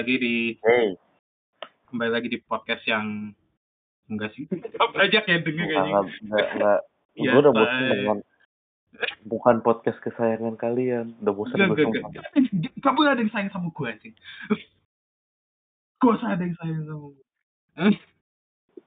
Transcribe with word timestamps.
lagi 0.00 0.16
di 0.16 0.36
Hey, 0.64 0.96
kembali 1.92 2.08
lagi 2.08 2.32
di 2.32 2.40
podcast 2.40 2.80
yang 2.88 3.36
enggak 4.08 4.32
sih. 4.32 4.48
Banyak 4.96 5.24
yang 5.28 5.42
denger 5.44 5.64
enggak, 5.68 5.76
kayaknya. 5.76 6.00
enggak, 6.24 6.46
enggak. 6.56 6.80
Iya, 7.20 7.30
Gue 7.36 7.40
udah 7.44 7.52
bosan 7.52 7.84
dengan 7.84 8.18
bukan 9.28 9.56
podcast 9.60 9.98
kesayangan 10.00 10.56
kalian. 10.56 11.12
Udah 11.20 11.34
bosan 11.36 11.56
sama. 11.60 11.76
enggak. 11.76 12.24
Kamu 12.80 12.98
ada 13.04 13.20
yang 13.20 13.28
sayang 13.28 13.52
sama 13.52 13.68
gue 13.76 13.90
sih. 14.00 14.12
Gue 16.00 16.12
ada 16.16 16.40
yang 16.40 16.56
sayang 16.56 16.84
sama 16.88 17.06
gue. 17.12 17.26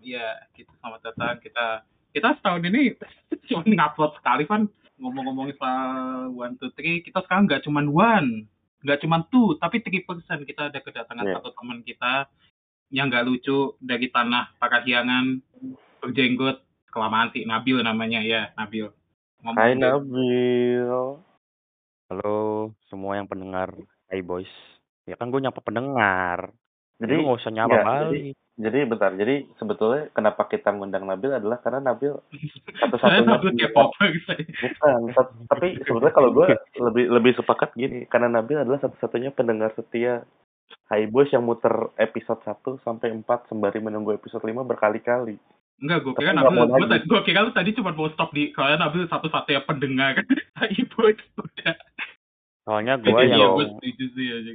Iya, 0.02 0.28
kita 0.58 0.74
selamat 0.82 1.14
datang. 1.14 1.38
Kita 1.46 1.86
kita 2.10 2.28
setahun 2.42 2.66
ini 2.74 2.98
cuma 3.54 3.62
ngupload 3.62 4.18
sekali 4.18 4.50
kan 4.50 4.66
ngomong-ngomongin 4.98 5.58
soal 5.62 6.34
one 6.34 6.58
two 6.58 6.74
three 6.74 7.02
kita 7.06 7.22
sekarang 7.26 7.50
nggak 7.50 7.66
cuma 7.66 7.82
one 7.86 8.46
nggak 8.84 9.00
cuma 9.00 9.24
two 9.32 9.56
tapi 9.58 9.80
three 9.80 10.04
persen 10.04 10.44
kita 10.44 10.68
ada 10.68 10.80
kedatangan 10.84 11.24
Iya. 11.24 11.40
satu 11.40 11.56
teman 11.56 11.80
kita 11.82 12.28
yang 12.94 13.10
nggak 13.10 13.26
lucu 13.26 13.74
dari 13.80 14.12
tanah 14.12 14.54
Pakahyangan 14.60 15.40
berjenggot 16.04 16.62
kelamaan 16.92 17.32
sih 17.34 17.48
Nabil 17.48 17.80
namanya 17.82 18.20
ya 18.22 18.52
Nabil 18.54 18.92
Ngomong 19.44 19.60
Hai 19.60 19.76
deh. 19.76 19.84
Nabil. 19.84 20.88
Halo 22.08 22.72
semua 22.88 23.20
yang 23.20 23.28
pendengar 23.28 23.76
Hai 24.08 24.24
Boys. 24.24 24.48
Ya 25.04 25.20
kan 25.20 25.28
gue 25.36 25.44
nyapa 25.44 25.60
pendengar. 25.60 26.56
Jadi 26.96 27.12
Jadi, 27.12 27.20
lu 27.20 27.28
gak 27.28 27.40
usah 27.44 27.52
nyapa 27.52 27.76
enggak, 27.76 27.84
balik. 27.84 28.36
Jadi 28.56 28.86
bentar. 28.86 29.10
Jadi 29.12 29.50
sebetulnya 29.56 30.10
kenapa 30.10 30.46
kita 30.46 30.70
ngundang 30.70 31.04
Nabil 31.04 31.32
adalah 31.32 31.58
karena 31.58 31.82
Nabil 31.84 32.14
satu-satunya 32.78 33.22
Nabil 33.24 33.52
K-pop. 33.56 33.90
Bukan, 33.92 35.00
tap- 35.10 35.34
tapi 35.48 35.68
sebenarnya 35.80 36.14
kalau 36.14 36.30
gue 36.32 36.46
lebih 36.80 37.06
lebih 37.10 37.34
sepakat 37.34 37.74
gini, 37.74 38.06
karena 38.06 38.30
Nabil 38.32 38.58
adalah 38.58 38.78
satu-satunya 38.80 39.30
pendengar 39.30 39.74
setia 39.74 40.22
Hai 40.86 41.06
Boys 41.06 41.30
yang 41.30 41.42
muter 41.42 41.72
episode 41.96 42.42
1 42.42 42.54
sampai 42.80 43.10
4 43.12 43.26
sembari 43.48 43.80
menunggu 43.80 44.12
episode 44.12 44.42
5 44.42 44.62
berkali-kali. 44.64 45.38
Enggak, 45.76 46.00
gue 46.02 46.14
kira 46.14 46.32
Nabil, 46.32 46.64
gue, 46.64 46.88
tadi- 46.88 47.06
gue 47.06 47.22
kira 47.24 47.40
lu 47.42 47.52
tadi 47.52 47.70
cuma 47.74 47.92
mau 47.92 48.08
stop 48.08 48.30
di 48.32 48.50
kalau 48.50 48.70
Nabil 48.72 49.06
satu-satunya 49.06 49.62
pendengar 49.64 50.22
Ibu 50.80 50.98
udah. 51.36 51.74
Soalnya 52.64 52.96
gue 52.96 53.12
Iya, 53.12 53.34
yang 53.36 53.58
gue 53.58 53.66
setuju 53.72 54.06
sih 54.14 54.28
aja. 54.30 54.54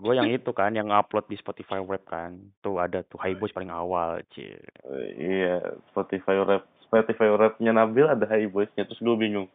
Gue 0.00 0.16
yang 0.16 0.32
itu 0.32 0.50
kan 0.56 0.72
yang 0.72 0.88
upload 0.88 1.28
di 1.28 1.36
Spotify 1.36 1.78
Web 1.78 2.08
kan. 2.08 2.40
Tuh 2.64 2.80
ada 2.80 3.04
tuh 3.04 3.20
Hai 3.20 3.36
Boys 3.36 3.52
paling 3.52 3.68
awal, 3.68 4.24
cie. 4.32 4.56
Eh, 4.88 5.08
iya, 5.20 5.60
Spotify 5.92 6.40
rap 6.40 6.64
Spotify 6.88 7.28
rapnya 7.30 7.76
Nabil 7.76 8.08
ada 8.08 8.24
Hai 8.26 8.48
Boys-nya 8.48 8.88
terus 8.88 8.98
gue 8.98 9.14
bingung. 9.14 9.46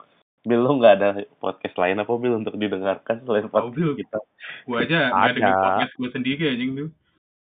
Bil 0.46 0.62
lu 0.62 0.78
nggak 0.78 0.96
ada 1.02 1.10
podcast 1.42 1.74
lain 1.82 1.98
apa 1.98 2.14
Bil 2.22 2.38
untuk 2.38 2.56
didengarkan 2.56 3.26
selain 3.26 3.50
podcast 3.50 3.98
kita? 3.98 4.20
Gue 4.70 4.78
aja 4.86 5.10
nggak 5.10 5.42
ada 5.42 5.50
podcast 5.50 5.96
gue 5.98 6.10
sendiri 6.14 6.44
anjing 6.54 6.72
tuh. 6.78 6.90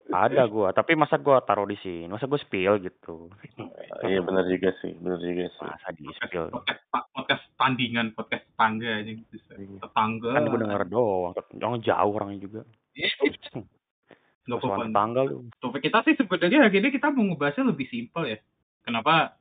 Ada 0.05 0.45
gue, 0.45 0.69
tapi 0.77 0.93
masa 1.01 1.17
gue 1.17 1.33
taruh 1.49 1.65
di 1.65 1.81
sini? 1.81 2.05
Masa 2.13 2.29
gue 2.29 2.37
spill 2.37 2.77
gitu? 2.85 3.33
Iya 4.05 4.21
benar 4.21 4.45
juga 4.45 4.77
sih, 4.85 4.93
benar 5.01 5.17
juga 5.17 5.49
sih. 5.49 5.65
Masa 5.65 5.89
di 5.97 6.05
Podcast, 6.05 6.29
spill? 6.29 6.47
podcast, 6.53 6.81
podcast 6.93 7.45
tandingan, 7.57 8.07
podcast 8.13 8.45
tetangga 8.45 8.91
anjing. 9.01 9.19
Tetangga. 9.81 10.31
Kan 10.37 10.45
gue 10.45 10.61
denger 10.61 10.83
doang, 10.93 11.33
jangan 11.57 11.81
jauh 11.81 12.13
orangnya 12.13 12.41
juga. 12.45 12.61
Apa-apa. 14.45 15.25
lu. 15.25 15.49
Topik 15.57 15.89
kita 15.89 16.05
sih 16.05 16.15
sebenarnya 16.21 16.69
hari 16.69 16.77
ini 16.85 16.93
kita 16.93 17.09
mau 17.09 17.25
ngebahasnya 17.33 17.65
lebih 17.73 17.89
simpel 17.89 18.29
ya. 18.29 18.39
Kenapa? 18.85 19.41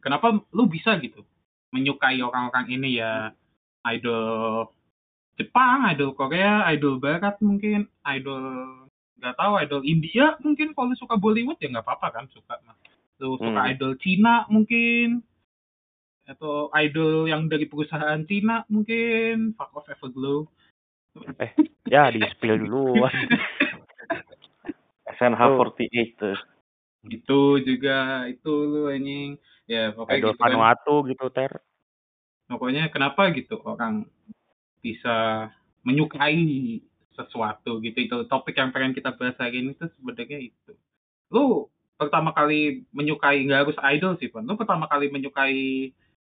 Kenapa 0.00 0.32
lu 0.56 0.64
bisa 0.64 0.96
gitu 0.96 1.20
menyukai 1.70 2.18
orang-orang 2.24 2.66
ini 2.72 2.98
ya 2.98 3.30
idol 3.86 4.72
Jepang, 5.36 5.88
idol 5.88 6.12
Korea, 6.12 6.68
idol 6.72 7.00
Barat 7.00 7.36
mungkin, 7.40 7.88
idol 8.04 8.44
nggak 9.20 9.36
tahu 9.36 9.52
idol 9.60 9.82
India 9.84 10.36
mungkin 10.40 10.72
kalau 10.72 10.96
suka 10.96 11.20
Bollywood 11.20 11.60
ya 11.60 11.68
nggak 11.68 11.84
apa-apa 11.84 12.08
kan 12.16 12.24
suka 12.32 12.56
mah. 12.64 12.76
Lu 13.20 13.36
suka 13.36 13.60
Hmm. 13.60 13.70
idol 13.76 13.92
Cina 14.00 14.48
mungkin 14.48 15.20
atau 16.24 16.72
idol 16.72 17.28
yang 17.28 17.44
dari 17.52 17.68
perusahaan 17.68 18.20
Cina 18.24 18.64
mungkin 18.72 19.52
fuck 19.52 19.76
off 19.76 19.88
Everglow. 19.92 20.48
Ya 21.90 22.10
di 22.14 22.22
spill 22.34 22.62
duluan. 22.66 23.10
SNH48 25.20 26.16
tuh. 26.16 26.38
itu 27.08 27.40
juga 27.64 28.28
itu 28.28 28.52
lu 28.52 28.92
anjing 28.92 29.40
ya 29.64 29.92
pokoknya 29.96 30.20
Idol 30.20 30.32
gitu 30.32 30.36
kan. 30.36 30.44
Vanuatu 30.52 30.94
gitu 31.08 31.26
ter. 31.32 31.52
pokoknya 32.44 32.92
kenapa 32.92 33.32
gitu 33.32 33.56
orang 33.64 34.04
bisa 34.84 35.48
menyukai 35.80 36.80
sesuatu 37.16 37.80
gitu 37.80 37.98
itu 38.04 38.16
topik 38.28 38.58
yang 38.58 38.68
pengen 38.68 38.92
kita 38.92 39.16
bahas 39.16 39.36
hari 39.40 39.64
ini 39.64 39.72
tuh 39.80 39.88
sebenarnya 39.96 40.50
itu 40.50 40.72
lu 41.32 41.72
pertama 41.96 42.36
kali 42.36 42.84
menyukai 42.92 43.44
nggak 43.44 43.60
harus 43.64 43.78
idol 43.96 44.16
sih 44.20 44.28
Van 44.28 44.44
lu 44.44 44.60
pertama 44.60 44.84
kali 44.90 45.08
menyukai 45.08 45.92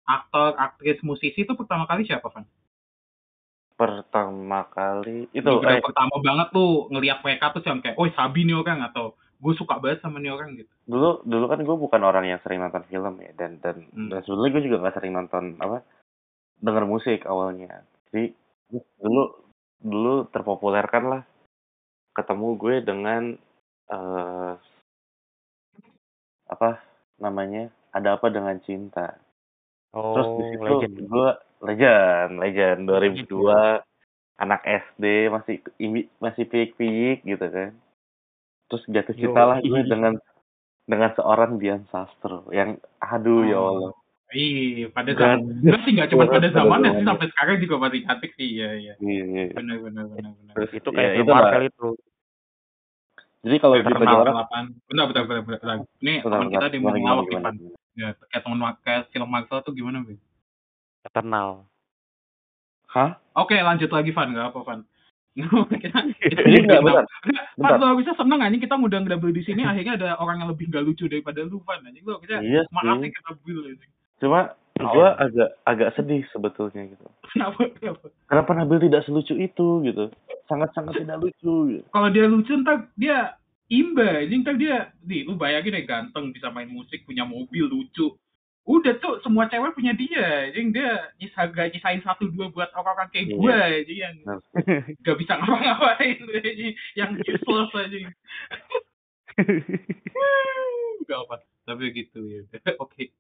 aktor 0.08 0.56
aktris 0.60 1.00
musisi 1.04 1.44
itu 1.44 1.54
pertama 1.60 1.88
kali 1.90 2.08
siapa 2.08 2.30
Van 2.32 2.48
Pertama 3.84 4.60
kali. 4.72 5.28
Itu 5.36 5.60
eh, 5.60 5.84
pertama 5.84 6.16
banget 6.24 6.48
tuh 6.56 6.88
ngeliat 6.88 7.20
mereka 7.20 7.52
tuh 7.52 7.60
yang 7.68 7.84
kayak 7.84 8.00
oh 8.00 8.08
sabi 8.16 8.48
nih 8.48 8.56
orang 8.56 8.80
atau 8.88 9.20
gue 9.44 9.54
suka 9.60 9.76
banget 9.84 10.00
sama 10.00 10.24
nih 10.24 10.32
orang 10.32 10.56
gitu. 10.56 10.72
Dulu 10.88 11.28
dulu 11.28 11.46
kan 11.52 11.60
gue 11.60 11.76
bukan 11.76 12.02
orang 12.08 12.26
yang 12.32 12.40
sering 12.40 12.64
nonton 12.64 12.88
film 12.88 13.20
ya 13.20 13.32
dan 13.36 13.60
dan 13.60 13.84
Hmm. 13.92 14.08
dan 14.08 14.24
sebetulnya 14.24 14.52
gue 14.56 14.64
juga 14.72 14.78
nggak 14.88 14.96
sering 14.96 15.14
nonton 15.14 15.44
apa 15.60 15.84
denger 16.64 16.86
musik 16.88 17.28
awalnya. 17.28 17.84
Jadi 18.08 18.32
dulu 19.04 19.24
dulu 19.84 20.14
terpopulerkan 20.32 21.04
lah. 21.12 21.22
Ketemu 22.16 22.48
gue 22.56 22.76
dengan 22.88 23.24
eh 23.92 24.54
apa 26.48 26.70
namanya 27.20 27.68
ada 27.92 28.16
apa 28.16 28.32
dengan 28.32 28.56
cinta 28.64 29.18
terus 29.94 30.28
di 30.28 30.34
Oh, 30.36 30.50
situ 30.50 30.64
legend. 30.66 30.96
gue 31.06 31.30
legend 31.62 32.32
legend 32.36 32.80
2002 32.84 32.98
Legend. 33.30 33.80
anak 34.36 34.62
SD 34.66 35.04
masih 35.30 35.56
masih 36.18 36.44
piik-piik 36.46 37.22
gitu 37.24 37.46
kan 37.46 37.72
terus 38.66 38.84
jatuh 38.88 39.14
cinta 39.14 39.42
lah 39.44 39.58
gue 39.60 39.82
dengan 39.84 40.18
dengan 40.84 41.10
seorang 41.14 41.56
Dian 41.56 41.86
Sastro 41.88 42.50
yang 42.50 42.76
aduh 42.98 43.42
ya 43.44 43.56
Oh. 43.56 43.70
Allah 43.70 43.92
Iya, 44.30 44.90
pada 44.90 45.14
Gak- 45.14 45.22
zaman, 45.38 45.62
enggak 45.62 45.80
sih 45.80 45.92
nggak 45.94 46.10
cuma 46.10 46.26
pada 46.26 46.42
Pada 46.42 46.50
zaman 46.50 46.80
ya, 46.82 46.90
zamannya. 46.90 47.06
sampai 47.06 47.28
sekarang 47.30 47.56
juga 47.62 47.76
masih 47.78 48.00
cantik 48.02 48.32
sih, 48.34 48.48
iya 48.50 48.70
iya. 48.74 48.94
Iya, 48.98 49.24
iya. 49.30 49.44
Benar 49.54 49.78
benar 49.78 50.04
benar 50.10 50.32
benar. 50.34 50.54
Terus 50.58 50.70
Itu 50.74 50.90
ya, 50.90 50.96
kayak 50.98 51.12
film 51.14 51.22
itulah. 51.22 51.38
Marvel 51.38 51.64
itu. 51.70 51.88
Jadi 53.46 53.56
kalau 53.62 53.74
orang 53.78 54.26
delapan. 54.34 54.64
Bentar 54.90 55.06
bentar 55.06 55.24
bentar 55.30 55.42
bentar. 55.46 55.78
Ini 56.02 56.14
teman 56.26 56.48
kita 56.50 56.66
di 56.66 56.78
mau 56.82 56.90
gimana, 56.90 56.98
ngelawak 56.98 57.26
Ya, 57.94 58.18
kayak 58.34 58.42
teman 58.42 58.60
kayak 58.82 59.10
film 59.14 59.30
Marvel 59.30 59.62
tuh 59.62 59.74
gimana, 59.78 60.02
Bin? 60.02 60.18
Eternal. 61.06 61.70
Hah? 62.90 63.22
Oke, 63.38 63.58
lanjut 63.58 63.90
lagi, 63.90 64.10
Van. 64.14 64.34
Enggak 64.34 64.50
apa, 64.54 64.60
Van. 64.66 64.82
Jadi 65.34 66.58
enggak 66.62 66.82
benar. 66.86 67.06
Van, 67.06 67.38
Bentar. 67.58 67.78
lu 67.82 67.86
harusnya 67.90 68.14
seneng 68.18 68.42
anjing 68.42 68.62
kita 68.62 68.78
ngundang 68.78 69.10
double 69.10 69.34
di 69.34 69.42
sini 69.42 69.66
akhirnya 69.66 69.98
ada 69.98 70.10
orang 70.22 70.46
yang 70.46 70.50
lebih 70.54 70.70
nggak 70.70 70.86
lucu 70.86 71.10
daripada 71.10 71.42
lu, 71.42 71.62
Van. 71.66 71.82
Anjing 71.86 72.06
lu 72.06 72.18
kita 72.22 72.42
Iya 72.42 72.66
maaf 72.70 72.98
sih. 72.98 73.10
nih 73.10 73.12
kita 73.14 73.32
Bill 73.42 73.60
anjing. 73.66 73.92
Cuma 74.22 74.40
gue 74.74 75.08
agak 75.22 75.50
agak 75.70 75.90
sedih 75.98 76.22
sebetulnya 76.34 76.86
gitu. 76.90 77.06
Kenapa? 77.34 77.66
Kenapa? 77.78 78.06
Kenapa 78.30 78.50
Nabil 78.58 78.90
tidak 78.90 79.06
selucu 79.06 79.34
itu 79.38 79.68
gitu? 79.86 80.04
Sangat-sangat 80.50 81.02
tidak 81.02 81.18
lucu 81.22 81.54
gitu. 81.78 81.86
Kalau 81.94 82.10
dia 82.14 82.26
lucu 82.30 82.54
ntar 82.62 82.90
dia 82.98 83.38
imba, 83.74 84.22
anjing 84.22 84.46
ntar 84.46 84.56
dia, 84.62 84.94
nih 85.02 85.26
lu 85.26 85.34
bayangin 85.34 85.74
deh 85.74 85.86
ganteng 85.90 86.30
bisa 86.30 86.54
main 86.54 86.70
musik, 86.70 87.02
punya 87.10 87.26
mobil 87.26 87.66
lucu. 87.66 88.14
Udah 88.64 88.96
tuh 89.02 89.20
semua 89.26 89.50
cewek 89.52 89.76
punya 89.76 89.92
dia, 89.92 90.48
anjing 90.48 90.72
dia 90.72 91.12
nyisa 91.20 91.50
nyisain 91.52 92.00
satu 92.06 92.30
dua 92.32 92.48
buat 92.54 92.70
orang-orang 92.78 93.10
kayak 93.12 93.28
Iya. 93.28 93.36
gue, 93.36 93.58
anjing 93.58 94.00
yang 94.00 94.16
Nah, 94.24 94.40
gak 95.04 95.18
bisa 95.20 95.34
ngapa-ngapain, 95.36 96.18
anjing 96.22 96.74
yang 96.96 97.12
useless 97.18 97.74
anjing. 97.76 98.06
Gak 101.04 101.20
apa, 101.28 101.36
tapi 101.68 101.92
gitu 101.92 102.20
ya. 102.30 102.42
Oke. 102.84 103.12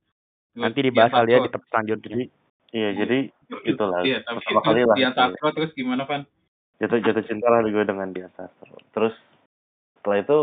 Nanti 0.53 0.79
dibahas 0.85 1.11
kali 1.11 1.33
ya 1.33 1.39
di 1.43 1.49
selanjutnya. 1.49 2.07
Jadi 2.13 2.25
iya 2.73 2.89
jadi 2.93 3.17
itulah 3.65 4.01
Iya, 4.05 4.21
tapi 4.25 4.39
pertama 4.41 4.61
kali 4.63 4.81
terus 4.85 4.89
lah. 4.93 5.13
Sastro 5.17 5.47
terus 5.51 5.71
gimana, 5.75 6.05
Van? 6.05 6.23
jatuh 6.81 6.99
jatuh 6.99 7.23
cinta 7.27 7.47
lah 7.47 7.63
gue 7.63 7.83
dengan 7.85 8.09
Sastro. 8.35 8.75
Terus 8.95 9.15
setelah 10.03 10.19
itu 10.19 10.39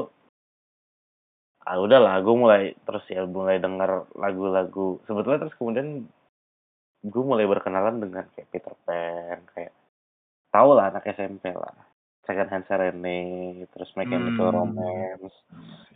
ah 1.60 1.76
udahlah 1.76 2.24
gue 2.24 2.32
mulai 2.34 2.62
terus 2.88 3.04
ya 3.12 3.28
mulai 3.28 3.60
denger 3.60 4.08
lagu-lagu 4.16 4.96
sebetulnya 5.04 5.44
terus 5.44 5.54
kemudian 5.60 6.08
gue 7.04 7.22
mulai 7.22 7.44
berkenalan 7.44 8.00
dengan 8.00 8.24
kayak 8.32 8.48
Peter 8.48 8.72
Pan 8.88 9.44
kayak 9.52 9.72
tau 10.48 10.72
lah 10.72 10.88
anak 10.88 11.04
SMP 11.04 11.52
lah 11.52 11.76
Second 12.24 12.48
Hand 12.48 12.64
Serenade 12.64 13.68
terus 13.76 13.92
Mechanical 13.92 14.48
Hmm. 14.48 14.56
Romance 14.56 15.36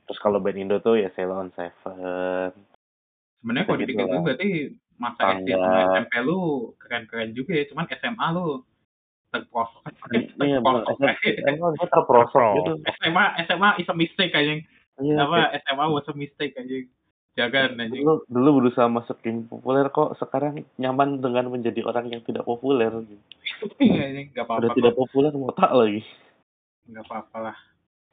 terus 0.04 0.18
kalau 0.20 0.36
band 0.38 0.60
Indo 0.60 0.84
tuh 0.84 1.00
ya 1.00 1.08
Ceylon 1.16 1.48
Seven 1.56 2.52
Sebenarnya 3.40 3.64
kalau 3.64 3.78
Gitu 3.80 3.84
dipikir 3.88 4.04
lah. 4.04 4.12
tuh 4.12 4.22
berarti 4.24 4.48
masa 4.96 5.20
SD 5.36 5.48
sama. 5.52 5.80
SMP 6.00 6.12
lu 6.24 6.40
keren-keren 6.80 7.30
juga 7.36 7.52
ya, 7.52 7.64
cuman 7.68 7.84
SMA 7.92 8.26
lu 8.32 8.46
terprosok 9.34 9.82
Iya, 10.38 10.62
SMA 10.62 11.18
gue 11.50 11.88
terprosok 11.88 12.30
Terpro. 12.30 12.48
gitu. 12.56 12.72
SMA 12.94 13.24
SMA 13.44 13.70
is 13.76 13.88
a 13.88 13.94
mistake 13.94 14.32
anjing 14.32 14.62
Iya, 14.96 15.16
apa 15.20 15.58
SMA 15.60 15.84
was 15.88 16.06
a 16.06 16.14
mistake 16.14 16.54
anjing 16.54 16.86
jangan 17.34 17.74
anjing 17.76 18.00
dulu, 18.00 18.22
dulu 18.24 18.50
berusaha 18.60 18.86
masuk 18.86 19.18
tim 19.18 19.42
populer 19.44 19.90
kok 19.90 20.14
sekarang 20.16 20.62
nyaman 20.76 21.18
dengan 21.18 21.48
menjadi 21.48 21.82
orang 21.82 22.06
yang 22.08 22.22
tidak 22.22 22.44
populer. 22.44 22.94
Gitu. 22.94 23.18
anjing 23.82 24.30
nggak 24.30 24.46
Udah 24.46 24.62
apa-apa 24.62 24.78
tidak 24.78 24.94
populer 24.94 25.30
mau 25.32 25.50
tak 25.50 25.70
lagi. 25.70 26.06
nggak 26.86 27.04
apa-apa 27.04 27.38
lah 27.42 27.56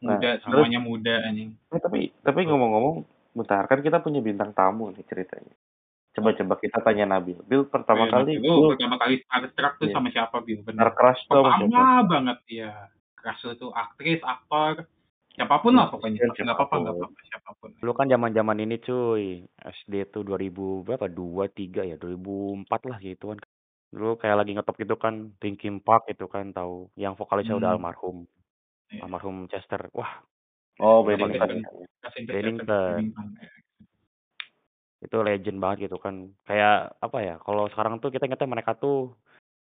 Nah, 0.02 0.18
muda 0.18 0.30
terus- 0.34 0.42
semuanya 0.44 0.82
muda 0.82 1.14
anjing 1.22 1.54
Eh, 1.70 1.78
tapi 1.78 2.10
tapi 2.20 2.40
ngomong-ngomong, 2.44 3.06
bentar 3.32 3.64
kan 3.64 3.80
kita 3.80 4.02
punya 4.02 4.18
bintang 4.18 4.50
tamu 4.50 4.90
nih 4.90 5.06
ceritanya. 5.06 5.54
Coba-coba 6.12 6.60
kita 6.60 6.78
tanya 6.84 7.06
Nabil. 7.08 7.40
Bil 7.48 7.64
pertama 7.72 8.04
Iya, 8.04 8.12
kali 8.12 8.32
lu 8.36 8.52
lu 8.52 8.70
pertama 8.76 9.00
kali 9.00 9.24
starstruck 9.24 9.74
tuh 9.80 9.88
Iya. 9.88 9.96
sama 9.96 10.08
siapa 10.12 10.38
Bil 10.44 10.60
bener 10.62 10.92
crush 10.92 11.24
tuh 11.26 11.40
sama 11.40 12.04
banget 12.04 12.38
ya 12.52 12.72
crush 13.16 13.42
lu 13.48 13.54
tuh 13.56 13.72
aktris 13.72 14.20
aktor 14.20 14.84
siapa 15.32 15.56
pun 15.64 15.72
lah 15.72 15.88
pokoknya 15.88 16.20
Siapa 16.20 16.36
pun. 16.36 16.44
nggak 16.44 16.58
apa-apa 16.60 16.76
nggak 16.78 16.96
apa-apa 17.00 17.22
siapa 17.24 17.50
pun 17.56 17.70
Dulu 17.80 17.92
kan 17.96 18.06
zaman-zaman 18.06 18.58
ini 18.60 18.76
cuy, 18.78 19.26
SD 19.58 19.94
tuh 20.12 20.22
2000 20.22 20.84
berapa? 20.84 21.08
2 21.08 21.48
3 21.50 21.82
ya, 21.82 21.96
2004 21.98 22.82
lah 22.86 23.00
gitu 23.00 23.32
kan. 23.32 23.40
Dulu 23.90 24.20
kayak 24.20 24.38
lagi 24.38 24.52
ngetop 24.54 24.76
gitu 24.78 24.96
kan, 24.96 25.34
Linkin 25.40 25.82
Park 25.82 26.06
itu 26.06 26.28
kan 26.28 26.54
tahu, 26.54 26.92
yang 26.94 27.18
vokalisnya 27.18 27.58
udah 27.58 27.74
Hmm. 27.74 27.82
almarhum. 27.82 28.18
Iya. 28.92 29.02
Almarhum 29.02 29.48
Chester. 29.48 29.82
Wah, 29.96 30.22
Oh, 30.78 31.02
Udah 31.02 31.14
Bennington. 31.18 31.58
ya. 31.58 31.70
Kasih 32.06 32.22
Bennington. 32.26 33.34
Itu 35.02 35.26
legend 35.26 35.58
banget 35.58 35.90
gitu 35.90 35.98
kan. 35.98 36.30
Kayak 36.46 36.94
apa 37.02 37.18
ya? 37.26 37.36
Kalau 37.42 37.66
sekarang 37.74 37.98
tuh 37.98 38.14
kita 38.14 38.30
ingetnya 38.30 38.48
mereka 38.48 38.78
tuh 38.78 39.18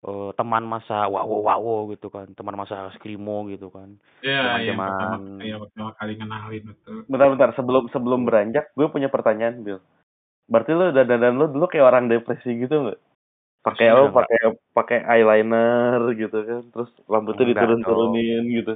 eh, 0.06 0.30
teman 0.38 0.62
masa 0.66 1.10
wawo 1.10 1.42
wawo 1.42 1.90
gitu 1.94 2.14
kan, 2.14 2.30
teman 2.38 2.54
masa 2.54 2.90
skrimo 2.98 3.50
gitu 3.50 3.74
kan. 3.74 3.98
Iya, 4.22 4.62
yang 4.62 4.78
pertama, 4.78 5.18
Zaman-zaman- 5.18 5.42
iya, 5.42 5.56
pertama 5.58 5.90
kali 5.98 6.14
kenalin 6.18 6.64
betul. 6.70 6.96
Bentar-bentar, 7.10 7.50
sebelum 7.58 7.84
sebelum 7.90 8.22
beranjak, 8.26 8.70
gue 8.78 8.88
punya 8.94 9.10
pertanyaan, 9.10 9.62
Bil. 9.66 9.82
Berarti 10.48 10.72
lu 10.74 10.94
dandan 10.94 11.36
lu 11.36 11.50
dulu 11.50 11.66
kayak 11.66 11.86
orang 11.86 12.06
depresi 12.08 12.56
gitu 12.62 12.88
nggak? 12.88 13.00
Pakai 13.66 13.90
apa? 13.90 14.22
Pakai 14.22 14.40
pakai 14.72 15.00
eyeliner 15.04 16.00
gitu 16.16 16.38
kan, 16.46 16.62
terus 16.72 16.90
rambutnya 17.10 17.46
diturun-turunin 17.52 18.44
gitu. 18.54 18.74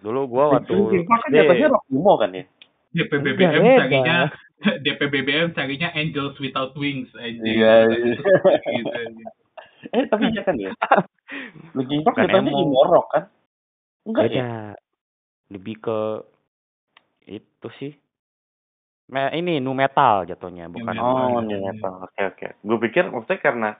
Dulu 0.00 0.20
gua 0.30 0.56
waktu 0.56 1.04
Park 1.04 1.20
kan 1.26 1.30
jatuhnya 1.36 1.68
rock 1.68 1.84
emo 1.92 2.12
kan 2.16 2.30
ya? 2.32 2.44
DPBBM 2.90 3.60
Enggak, 3.60 3.76
carinya 3.86 4.16
DPBBM 4.84 5.56
carinya 5.56 5.88
Angels 5.96 6.36
Without 6.36 6.76
Wings 6.76 7.08
anjing. 7.16 7.56
Iya, 7.60 7.74
iya. 7.88 8.14
Gitu. 8.14 8.22
Eh, 9.80 10.04
tapi 10.12 10.28
iya 10.28 10.44
kan 10.44 10.60
ya? 10.60 10.76
Linkin 11.76 12.04
Park 12.04 12.20
jatuhnya 12.20 12.52
emo. 12.52 12.68
emo 12.68 12.82
rock 12.84 13.08
kan? 13.16 13.24
Enggak 14.04 14.28
ya? 14.28 14.76
Lebih 15.48 15.80
ke 15.80 15.98
itu 17.24 17.68
sih. 17.80 17.92
Me 19.08 19.32
ini 19.32 19.56
nu 19.56 19.72
metal 19.72 20.28
jatuhnya, 20.28 20.68
bukan 20.68 20.94
metal. 20.94 21.08
Oh, 21.08 21.40
Iya. 21.40 21.48
new 21.48 21.60
metal. 21.64 21.94
Oke, 22.04 22.20
oke. 22.28 22.46
Gue 22.60 22.78
pikir 22.84 23.08
maksudnya 23.08 23.40
karena 23.40 23.70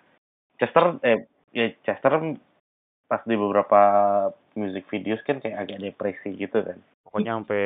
Chester 0.57 0.97
eh 1.05 1.29
ya 1.53 1.69
Chester 1.85 2.17
pas 3.05 3.21
di 3.29 3.37
beberapa 3.37 3.81
music 4.57 4.89
videos 4.89 5.21
kan 5.29 5.37
kayak 5.45 5.69
agak 5.69 5.85
depresi 5.85 6.33
gitu 6.33 6.65
kan. 6.65 6.81
Pokoknya 7.11 7.33
sampai 7.37 7.65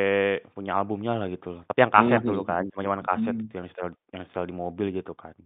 punya 0.51 0.73
albumnya 0.75 1.13
lah 1.15 1.29
gitu 1.29 1.53
loh. 1.53 1.63
Tapi 1.69 1.79
yang 1.79 1.93
kaset 1.93 2.21
Mhm. 2.25 2.29
dulu 2.33 2.43
kan, 2.43 2.65
zaman-zaman 2.73 3.05
kaset 3.05 3.35
Mhm. 3.37 3.43
itu 3.45 3.53
yang 3.55 3.67
setel 3.69 3.89
yang 4.11 4.25
setel 4.25 4.45
di 4.49 4.55
mobil 4.57 4.87
gitu 4.89 5.13
kan. 5.13 5.37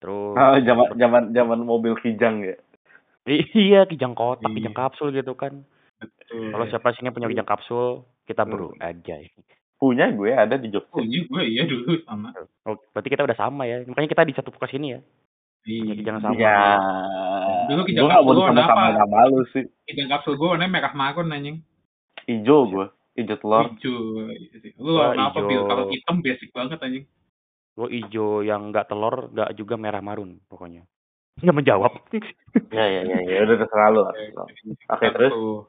Terus 0.00 0.32
Oh, 0.32 0.56
zaman 0.58 0.96
zaman 0.96 1.22
zaman 1.30 1.58
mobil 1.60 1.92
kijang 2.00 2.40
ya. 2.40 2.56
iya 3.52 3.84
kijang 3.84 4.16
kotak, 4.16 4.48
Iya. 4.48 4.56
kijang 4.56 4.72
kapsul 4.74 5.12
gitu 5.12 5.36
kan. 5.36 5.60
Betul. 6.00 6.48
Kalau 6.50 6.64
siapa 6.66 6.96
sini 6.96 7.12
punya 7.12 7.28
kijang 7.28 7.44
kapsul, 7.44 8.08
kita 8.24 8.42
Hmm. 8.42 8.50
bro 8.50 8.72
aja. 8.80 9.20
Punya 9.76 10.08
gue 10.08 10.32
ada 10.32 10.56
di 10.56 10.68
Jogja. 10.68 10.92
Oh, 10.92 11.00
iya 11.00 11.20
gue 11.22 11.42
iya 11.46 11.62
dulu 11.64 12.00
sama. 12.04 12.32
Oh, 12.64 12.76
berarti 12.92 13.08
kita 13.08 13.24
udah 13.24 13.36
sama 13.36 13.64
ya. 13.64 13.84
Makanya 13.84 14.08
kita 14.08 14.24
di 14.24 14.32
satu 14.32 14.48
podcast 14.48 14.72
ini 14.74 14.96
ya. 14.96 15.00
Iya. 15.60 15.92
kijang 15.94 16.24
sama. 16.24 16.32
Iya. 16.36 16.56
Dulu 17.68 17.80
gue 17.80 17.88
kijang 17.92 18.08
kapsul 18.08 18.36
warna 18.40 18.64
sama-sama 18.64 18.80
apa? 18.88 18.96
nama 18.96 19.28
lu 19.28 19.44
sih. 19.52 19.64
Kijang 19.84 20.08
kapsul 20.08 20.34
gue 20.36 20.48
warnanya 20.48 20.72
merah 20.72 20.92
marun 20.92 21.28
anjing. 21.28 21.60
Ijo 22.24 22.56
gue. 22.66 22.86
Ijo 23.12 23.34
telur. 23.36 23.66
Hijau. 23.74 23.96
Lu 24.78 24.92
Wah, 24.94 25.10
warna 25.10 25.22
apa 25.28 25.38
hijau. 25.38 25.48
Bil? 25.50 25.62
Kalau 25.66 25.84
hitam 25.90 26.16
basic 26.20 26.50
banget 26.50 26.78
anjing. 26.78 27.04
Gue 27.74 27.88
ijo 27.90 28.40
yang 28.40 28.70
nggak 28.70 28.86
telur, 28.86 29.30
nggak 29.30 29.50
juga 29.54 29.74
merah 29.74 30.00
marun 30.00 30.38
pokoknya. 30.46 30.84
Nggak 31.40 31.56
menjawab. 31.56 31.92
Ya 32.74 32.86
ya 32.86 33.02
ya 33.02 33.18
ya 33.22 33.38
udah 33.42 33.56
terserah 33.58 33.88
lu. 33.90 34.02
Oke, 34.90 35.06
terus? 35.10 35.30
Tuh. 35.30 35.60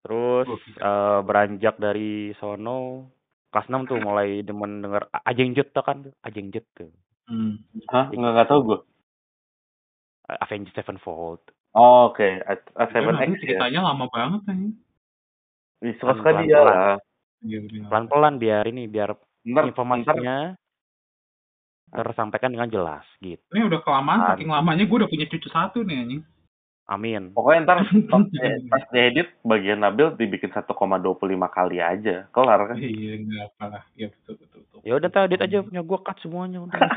Terus 0.00 0.46
Oh. 0.48 0.58
eh, 0.58 1.18
beranjak 1.22 1.76
dari 1.76 2.30
sono 2.36 3.10
kelas 3.50 3.66
6 3.66 3.86
tuh 3.86 3.98
mulai 3.98 4.40
demen 4.40 4.78
denger 4.80 5.10
Ajeng 5.26 5.54
Jet 5.54 5.70
tuh 5.70 5.82
kan, 5.82 6.06
Ajeng 6.22 6.50
Jet 6.50 6.66
tuh. 6.72 6.90
Hmm. 7.26 7.58
Hah? 7.90 8.10
Nggak 8.10 8.30
nggak 8.34 8.48
tahu 8.48 8.60
gue. 8.64 8.78
Avenged 10.30 10.70
Sevenfold. 10.72 11.42
Oh, 11.74 12.10
Oke, 12.10 12.38
Itu 12.38 12.86
Seven 12.90 13.18
X 13.18 13.30
ya. 13.42 13.58
ceritanya 13.58 13.80
lama 13.90 14.06
banget 14.10 14.42
anjing. 14.46 14.74
Ih, 15.80 15.96
Suka-suka 15.96 16.28
Pelan-pelan. 16.36 16.44
dia 16.44 16.60
lah. 16.60 16.96
Iya. 17.40 17.58
Pelan-pelan 17.88 18.34
biar 18.36 18.64
ini 18.68 18.84
biar 18.84 19.16
Ntar, 19.16 19.48
ntar, 19.48 19.64
informasinya 19.72 20.36
tersampaikan 21.90 22.52
dengan 22.52 22.68
jelas 22.68 23.02
gitu. 23.18 23.40
Ini 23.50 23.66
udah 23.66 23.80
kelamaan, 23.80 24.36
saking 24.36 24.52
lamanya 24.52 24.84
gue 24.84 24.96
udah 25.00 25.08
punya 25.10 25.26
cucu 25.26 25.48
satu 25.48 25.80
nih 25.82 25.96
anjing. 26.04 26.22
Amin. 26.90 27.30
pokoknya 27.30 27.60
ntar 27.70 27.78
pas, 28.10 28.22
di- 28.26 28.66
pas 28.66 28.82
diedit 28.90 29.30
bagian 29.46 29.78
Nabil 29.78 30.10
dibikin 30.18 30.50
1,25 30.50 30.74
kali 31.48 31.78
aja. 31.78 32.26
Kelar 32.34 32.60
kan? 32.66 32.76
Iya, 32.76 33.12
enggak 33.14 33.42
apa 33.54 33.64
lah. 33.70 33.82
Iya, 33.94 34.10
betul, 34.10 34.34
betul, 34.42 34.58
betul. 34.66 34.78
Ya 34.82 34.92
udah 34.98 35.10
tadi 35.10 35.34
aja 35.38 35.58
punya 35.62 35.82
gua 35.86 35.98
cut 36.02 36.18
semuanya 36.20 36.58
udah. 36.60 36.76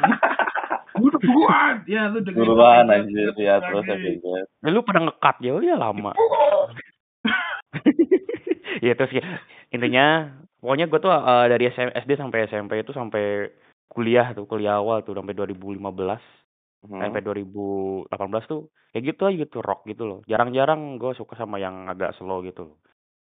Udah 0.93 1.17
buruan. 1.25 1.75
Ya, 1.89 2.05
lu 2.05 2.21
dengerin 2.21 2.47
Buruan 2.53 2.85
aja, 2.85 3.01
anjir 3.01 3.33
terus 3.33 3.41
ya 3.41 3.55
terus 3.65 3.81
Avengers. 3.89 4.45
Ya, 4.61 4.69
lu 4.69 4.79
pada 4.85 4.99
nge-cut 5.01 5.37
ya, 5.41 5.51
ya 5.57 5.75
lama. 5.75 6.13
Ya 8.83 8.93
terus 8.99 9.11
ya, 9.15 9.23
intinya 9.71 10.05
pokoknya 10.59 10.85
gue 10.91 10.99
tuh 10.99 11.11
eh, 11.11 11.45
dari 11.47 11.63
SM 11.71 11.89
SD 11.95 12.11
sampai 12.19 12.39
SMP 12.51 12.71
itu 12.83 12.91
sampai 12.91 13.47
kuliah 13.87 14.35
tuh 14.35 14.43
kuliah 14.43 14.81
awal 14.81 15.01
tuh 15.07 15.15
sampai 15.15 15.31
2015 15.31 16.19
Hmm. 16.83 16.99
sampai 16.99 17.23
2018 17.23 18.43
tuh 18.43 18.67
kayak 18.91 19.15
gitu 19.15 19.21
aja 19.23 19.35
gitu 19.39 19.57
rock 19.63 19.87
gitu 19.87 20.03
loh 20.03 20.19
jarang-jarang 20.27 20.99
gue 20.99 21.15
suka 21.15 21.39
sama 21.39 21.55
yang 21.55 21.87
agak 21.87 22.11
slow 22.19 22.43
gitu 22.43 22.67
loh 22.67 22.77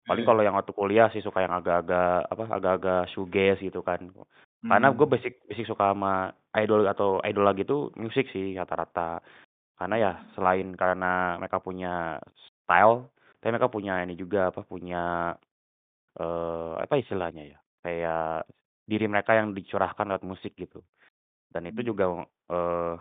paling 0.10 0.26
Iya. 0.26 0.30
kalau 0.34 0.42
yang 0.42 0.58
waktu 0.58 0.74
kuliah 0.74 1.14
sih 1.14 1.22
suka 1.22 1.46
yang 1.46 1.54
agak-agak 1.54 2.26
apa 2.26 2.44
agak-agak 2.50 3.02
shoegaze 3.14 3.62
gitu 3.62 3.86
kan 3.86 4.02
karena 4.66 4.90
Hmm. 4.90 4.98
gue 4.98 5.08
basic 5.14 5.46
basic 5.46 5.70
suka 5.70 5.94
sama 5.94 6.34
idol 6.58 6.90
atau 6.90 7.22
idola 7.22 7.54
gitu 7.54 7.94
musik 8.02 8.26
sih 8.34 8.58
rata-rata 8.58 9.22
karena 9.78 9.96
ya 10.02 10.12
selain 10.34 10.74
karena 10.74 11.38
mereka 11.38 11.62
punya 11.62 12.18
style 12.66 13.14
tapi 13.46 13.54
mereka 13.62 13.70
punya 13.70 14.02
ini 14.02 14.18
juga 14.18 14.50
apa 14.50 14.66
punya 14.66 15.38
eh 16.18 16.74
apa 16.82 16.98
istilahnya 16.98 17.54
ya 17.54 17.60
kayak 17.86 18.50
diri 18.90 19.06
mereka 19.06 19.38
yang 19.38 19.54
dicurahkan 19.54 20.10
lewat 20.10 20.26
musik 20.26 20.58
gitu 20.58 20.82
dan 21.54 21.70
itu 21.70 21.86
juga 21.86 22.26
eh 22.50 22.98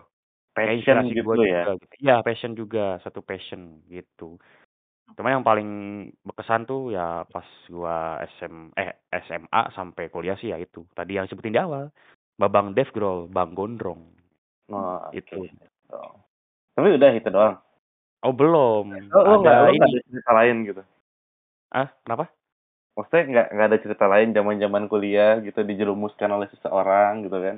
kayak 0.53 0.69
Passion 0.85 1.01
inspirasi 1.01 1.17
gitu 1.17 1.25
gua 1.25 1.35
ya. 1.41 1.41
juga 1.65 1.71
gitu. 1.81 1.95
Iya, 1.99 2.15
passion 2.23 2.53
juga, 2.53 2.85
satu 3.03 3.19
passion 3.25 3.81
gitu. 3.89 4.37
Cuma 5.17 5.33
yang 5.33 5.43
paling 5.43 5.69
berkesan 6.23 6.63
tuh 6.63 6.93
ya 6.93 7.25
pas 7.27 7.43
gua 7.67 8.21
SM 8.37 8.71
eh 8.77 8.95
SMA 9.25 9.61
sampai 9.73 10.13
kuliah 10.13 10.37
sih 10.37 10.53
ya 10.53 10.61
itu. 10.61 10.85
Tadi 10.93 11.17
yang 11.17 11.25
sebutin 11.25 11.57
di 11.57 11.59
awal. 11.59 11.89
Babang 12.37 12.71
Dev 12.71 12.87
Grol, 12.93 13.27
Bang 13.27 13.57
Gondrong. 13.57 14.13
Oh, 14.71 15.07
Itu. 15.11 15.43
Oh. 15.91 16.15
Tapi 16.77 16.95
udah 16.95 17.11
itu 17.15 17.27
doang. 17.31 17.59
Oh, 18.25 18.33
belum. 18.33 18.85
Lo, 19.13 19.19
lo 19.21 19.35
nggak 19.45 19.53
ada 19.53 19.63
lo 19.69 19.71
nggak 19.77 19.89
ini. 19.89 19.97
ada 20.01 20.07
cerita 20.09 20.31
lain 20.33 20.55
gitu. 20.65 20.81
Ah, 21.69 21.87
kenapa? 22.01 22.25
Maksudnya 22.97 23.23
nggak 23.29 23.47
nggak 23.53 23.67
ada 23.69 23.79
cerita 23.85 24.05
lain 24.09 24.29
zaman-zaman 24.33 24.83
kuliah 24.89 25.37
gitu 25.45 25.61
dijerumuskan 25.61 26.31
oleh 26.33 26.47
seseorang 26.49 27.27
gitu 27.29 27.37
kan? 27.37 27.57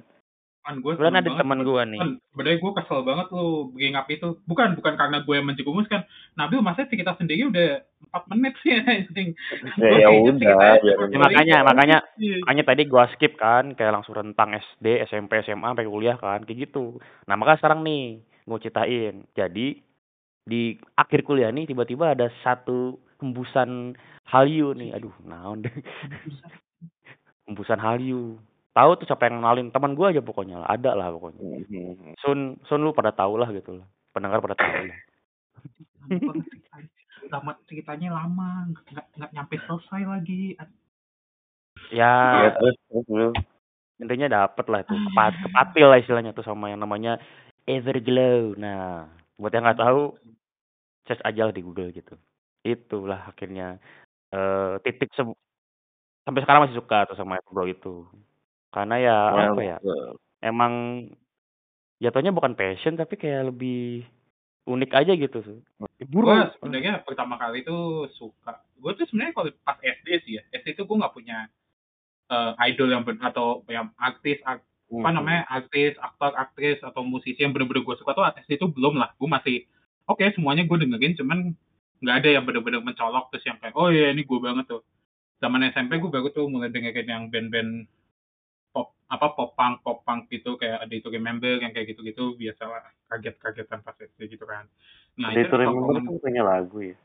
kan 0.68 0.84
gue 0.84 0.92
ada 1.00 1.24
teman 1.24 1.64
gua 1.64 1.88
nih. 1.88 1.96
kan 1.96 2.12
sebenarnya 2.36 2.60
gue 2.60 2.72
kesel 2.76 3.00
banget 3.08 3.28
lu 3.32 3.72
bring 3.72 3.96
up 3.96 4.04
itu 4.12 4.36
bukan 4.44 4.76
bukan 4.76 5.00
karena 5.00 5.24
gue 5.24 5.36
yang 5.40 5.48
menjerumuskan 5.48 6.04
Nabil 6.36 6.60
masa 6.60 6.84
cerita 6.92 7.16
sendiri 7.16 7.48
udah 7.48 7.88
4 8.12 8.28
menit 8.36 8.54
sih 8.60 8.76
anjing 8.84 9.32
Ya, 9.80 9.96
ya 9.96 10.12
kayaknya 10.12 10.32
udah, 10.36 10.76
cuma 10.84 11.08
Ya, 11.08 11.18
makanya, 11.24 11.58
makanya 11.64 11.98
Iya. 12.20 12.44
makanya 12.44 12.64
tadi 12.68 12.84
gua 12.84 13.08
skip 13.16 13.40
kan 13.40 13.80
kayak 13.80 13.96
langsung 13.96 14.20
rentang 14.20 14.60
SD, 14.60 15.08
SMP, 15.08 15.40
SMA 15.48 15.72
sampai 15.72 15.88
kuliah 15.88 16.20
kan 16.20 16.44
kayak 16.44 16.68
gitu. 16.68 17.00
Nah, 17.30 17.40
maka 17.40 17.56
sekarang 17.62 17.86
nih 17.88 18.20
gua 18.44 18.60
ceritain. 18.60 19.24
Jadi 19.38 19.80
di 20.48 20.80
akhir 20.96 21.28
kuliah 21.28 21.52
nih 21.52 21.68
tiba-tiba 21.68 22.16
ada 22.16 22.32
satu 22.40 22.96
hembusan 23.20 24.00
Hallyu 24.24 24.72
nih. 24.72 24.96
Aduh, 24.96 25.12
naon 25.28 25.68
deh. 25.68 25.76
hembusan 27.48 27.80
Hallyu. 27.80 28.40
Tahu 28.72 28.92
tuh 29.02 29.06
siapa 29.10 29.28
yang 29.28 29.44
kenalin? 29.44 29.74
Teman 29.74 29.98
gua 29.98 30.16
aja 30.16 30.24
pokoknya 30.24 30.64
lah, 30.64 30.70
ada 30.72 30.96
lah 30.96 31.12
pokoknya. 31.12 31.42
Sun 32.24 32.56
Sun 32.72 32.84
lu 32.86 32.96
pada 32.96 33.12
tahu 33.12 33.36
lah 33.36 33.52
gitu 33.52 33.84
lah. 33.84 33.88
Pendengar 34.16 34.40
pada 34.40 34.56
tahu 34.56 34.72
lah. 34.88 35.00
lama 37.28 37.60
ceritanya 37.68 38.16
lama 38.16 38.72
nggak 38.72 39.06
nggak 39.20 39.32
nyampe 39.36 39.60
selesai 39.68 40.08
lagi 40.08 40.56
Ya, 41.92 42.48
ya 42.48 42.50
terus 42.56 42.76
terus 42.88 43.06
Will. 43.12 43.32
intinya 44.00 44.28
dapet 44.28 44.66
lah 44.68 44.84
itu 44.84 44.96
kepat 44.96 45.34
kepatil 45.44 45.88
lah 45.92 46.00
istilahnya 46.00 46.32
tuh 46.36 46.44
sama 46.48 46.72
yang 46.72 46.80
namanya 46.84 47.20
Everglow. 47.68 48.56
Nah, 48.56 49.08
buat 49.36 49.52
yang 49.52 49.68
nggak 49.68 49.80
tahu, 49.84 50.16
search 51.08 51.24
aja 51.24 51.50
lah 51.50 51.54
di 51.56 51.64
Google 51.64 51.90
gitu. 51.96 52.16
Itulah 52.62 53.32
akhirnya 53.32 53.80
eh 54.36 54.76
titik 54.84 55.10
se 55.16 55.24
sampai 56.28 56.44
sekarang 56.44 56.68
masih 56.68 56.78
suka 56.84 57.08
tuh 57.08 57.16
sama 57.16 57.40
Everglow 57.40 57.68
itu. 57.68 57.96
Karena 58.70 58.96
ya 59.00 59.18
Well, 59.32 59.56
apa 59.56 59.62
ya? 59.64 59.78
well, 59.80 60.20
Emang 60.44 60.74
jatuhnya 61.98 62.36
bukan 62.36 62.54
passion 62.54 63.00
tapi 63.00 63.18
kayak 63.18 63.56
lebih 63.56 64.06
unik 64.68 64.92
aja 64.92 65.14
gitu. 65.16 65.64
Buru. 66.12 66.30
gue 66.30 66.40
sebenarnya 66.60 67.02
pertama 67.02 67.40
kali 67.40 67.64
tuh 67.64 68.06
suka 68.20 68.62
gue 68.78 68.92
tuh 69.02 69.08
sebenarnya 69.10 69.34
kalau 69.34 69.50
pas 69.66 69.80
SD 69.82 70.08
sih 70.28 70.34
ya 70.38 70.44
SD 70.54 70.78
tuh 70.78 70.86
gue 70.86 71.00
nggak 71.00 71.16
punya 71.16 71.50
eh, 72.30 72.54
idol 72.70 72.92
yang 72.92 73.02
ben- 73.08 73.24
atau 73.24 73.66
yang 73.72 73.90
artis 73.98 74.38
ak- 74.46 74.68
apa 74.88 75.10
hmm. 75.10 75.16
namanya 75.20 75.42
artis 75.52 75.98
aktor 76.00 76.32
aktris 76.38 76.80
atau 76.80 77.04
musisi 77.04 77.40
yang 77.40 77.52
bener-bener 77.52 77.84
gue 77.84 77.96
suka 78.00 78.14
tuh 78.14 78.24
SD 78.46 78.62
itu 78.62 78.68
belum 78.72 79.00
lah 79.00 79.12
gue 79.18 79.30
masih 79.30 79.58
oke 80.08 80.24
semuanya 80.34 80.64
gue 80.64 80.78
dengerin 80.80 81.16
cuman 81.20 81.40
nggak 81.98 82.16
ada 82.24 82.30
yang 82.40 82.44
bener-bener 82.46 82.82
mencolok 82.82 83.34
terus 83.34 83.46
yang 83.50 83.58
kayak 83.60 83.76
oh 83.76 83.90
iya 83.90 84.14
ini 84.14 84.24
gue 84.24 84.40
banget 84.40 84.66
tuh. 84.70 84.82
Zaman 85.38 85.70
SMP 85.70 86.02
gue 86.02 86.10
baru 86.10 86.34
tuh 86.34 86.50
mulai 86.50 86.74
dengerin 86.74 87.10
yang 87.10 87.24
band-band 87.30 87.86
pop 88.74 88.94
apa 89.10 89.28
pop 89.34 89.54
punk 89.54 89.82
pop 89.86 90.02
punk 90.06 90.30
gitu 90.30 90.58
kayak 90.58 90.86
ada 90.86 90.94
itu 90.94 91.10
remember 91.10 91.62
yang 91.62 91.74
kayak 91.74 91.94
gitu-gitu 91.94 92.38
biasalah 92.38 92.94
kaget-kagetan 93.10 93.82
pas 93.82 93.98
SD 93.98 94.38
gitu 94.38 94.46
kan. 94.46 94.66
Nah 95.18 95.34
itu 95.34 95.54
Remember 95.54 96.02
tuh 96.02 96.22
punya 96.22 96.42
lagu 96.46 96.78
ya. 96.82 96.98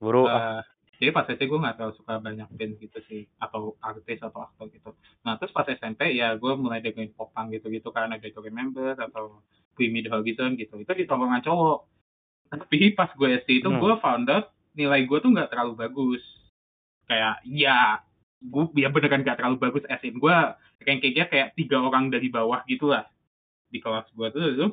Buru. 0.00 0.28
ah, 0.28 0.60
Eh, 0.60 0.62
jadi 1.00 1.10
pas 1.12 1.28
SD 1.28 1.48
gue 1.48 1.60
nggak 1.60 1.76
terlalu 1.76 1.94
suka 2.00 2.14
banyak 2.20 2.48
band 2.48 2.72
gitu 2.80 2.98
sih 3.08 3.28
atau 3.36 3.76
artis 3.84 4.20
atau 4.24 4.40
aktor 4.44 4.72
gitu. 4.72 4.96
Nah 5.24 5.36
terus 5.36 5.52
pas 5.52 5.68
SMP 5.68 6.16
ya 6.16 6.32
gue 6.36 6.52
mulai 6.56 6.80
dengerin 6.80 7.12
pop 7.12 7.32
punk 7.36 7.52
gitu 7.52 7.68
gitu 7.68 7.92
kan 7.92 8.08
ada 8.08 8.24
itu 8.24 8.40
remember 8.40 8.96
atau 8.96 9.44
We 9.76 9.90
Meet 9.92 10.08
Horizon 10.08 10.56
gitu. 10.56 10.80
Itu 10.80 10.92
di 10.96 11.04
tongkrongan 11.04 11.44
cowok 11.44 11.93
tapi 12.60 12.94
pas 12.94 13.10
gue 13.14 13.28
SD 13.42 13.62
itu 13.62 13.68
Hmm. 13.70 13.80
gue 13.80 13.92
found 13.98 14.28
out 14.30 14.50
nilai 14.74 15.06
gue 15.06 15.18
tuh 15.22 15.30
nggak 15.30 15.50
terlalu 15.50 15.72
bagus. 15.78 16.22
Kayak 17.06 17.40
ya 17.46 18.00
gue 18.44 18.64
ya 18.76 18.88
beneran 18.92 19.24
nggak 19.24 19.38
terlalu 19.40 19.56
bagus 19.60 19.84
asin 19.88 20.20
gue 20.20 20.36
rankingnya 20.84 21.26
kayak 21.32 21.48
tiga 21.56 21.80
orang 21.80 22.12
dari 22.12 22.28
bawah 22.28 22.62
gitu 22.68 22.90
lah. 22.92 23.06
Di 23.70 23.78
kelas 23.80 24.06
gue 24.12 24.26
tuh 24.34 24.42
itu 24.54 24.66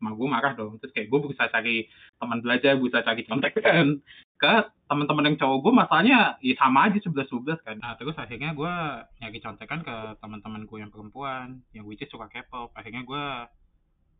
sama 0.00 0.16
gue 0.16 0.28
marah 0.28 0.52
dong. 0.56 0.80
Terus 0.80 0.92
kayak 0.96 1.08
gue 1.12 1.18
berusaha 1.20 1.48
cari 1.52 1.86
teman 2.16 2.40
belajar 2.40 2.72
berusaha 2.76 3.04
cari 3.04 3.22
contekan 3.28 3.86
ke 4.42 4.52
teman-teman 4.88 5.30
yang 5.30 5.36
cowok 5.38 5.58
gue 5.62 5.72
masalahnya 5.76 6.18
ya 6.40 6.54
sama 6.56 6.88
aja 6.88 6.98
sebelas 6.98 7.28
sebelas 7.28 7.60
kan. 7.62 7.76
Nah, 7.78 7.94
terus 8.00 8.16
akhirnya 8.16 8.56
gue 8.56 8.72
nyari 9.20 9.38
contekan 9.38 9.84
ke 9.84 9.96
teman-teman 10.18 10.64
gue 10.64 10.78
yang 10.80 10.90
perempuan 10.90 11.60
yang 11.76 11.84
which 11.84 12.00
is 12.02 12.10
suka 12.10 12.26
K-pop. 12.32 12.72
Akhirnya 12.72 13.04
gue 13.04 13.24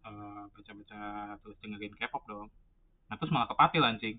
eh, 0.06 0.42
baca-baca 0.52 1.00
terus 1.40 1.56
dengerin 1.64 1.97
K-pop 1.97 2.25
dong 2.28 2.49
nah 3.11 3.19
terus 3.19 3.35
malah 3.35 3.50
kepatil 3.50 3.83
anjing 3.83 4.17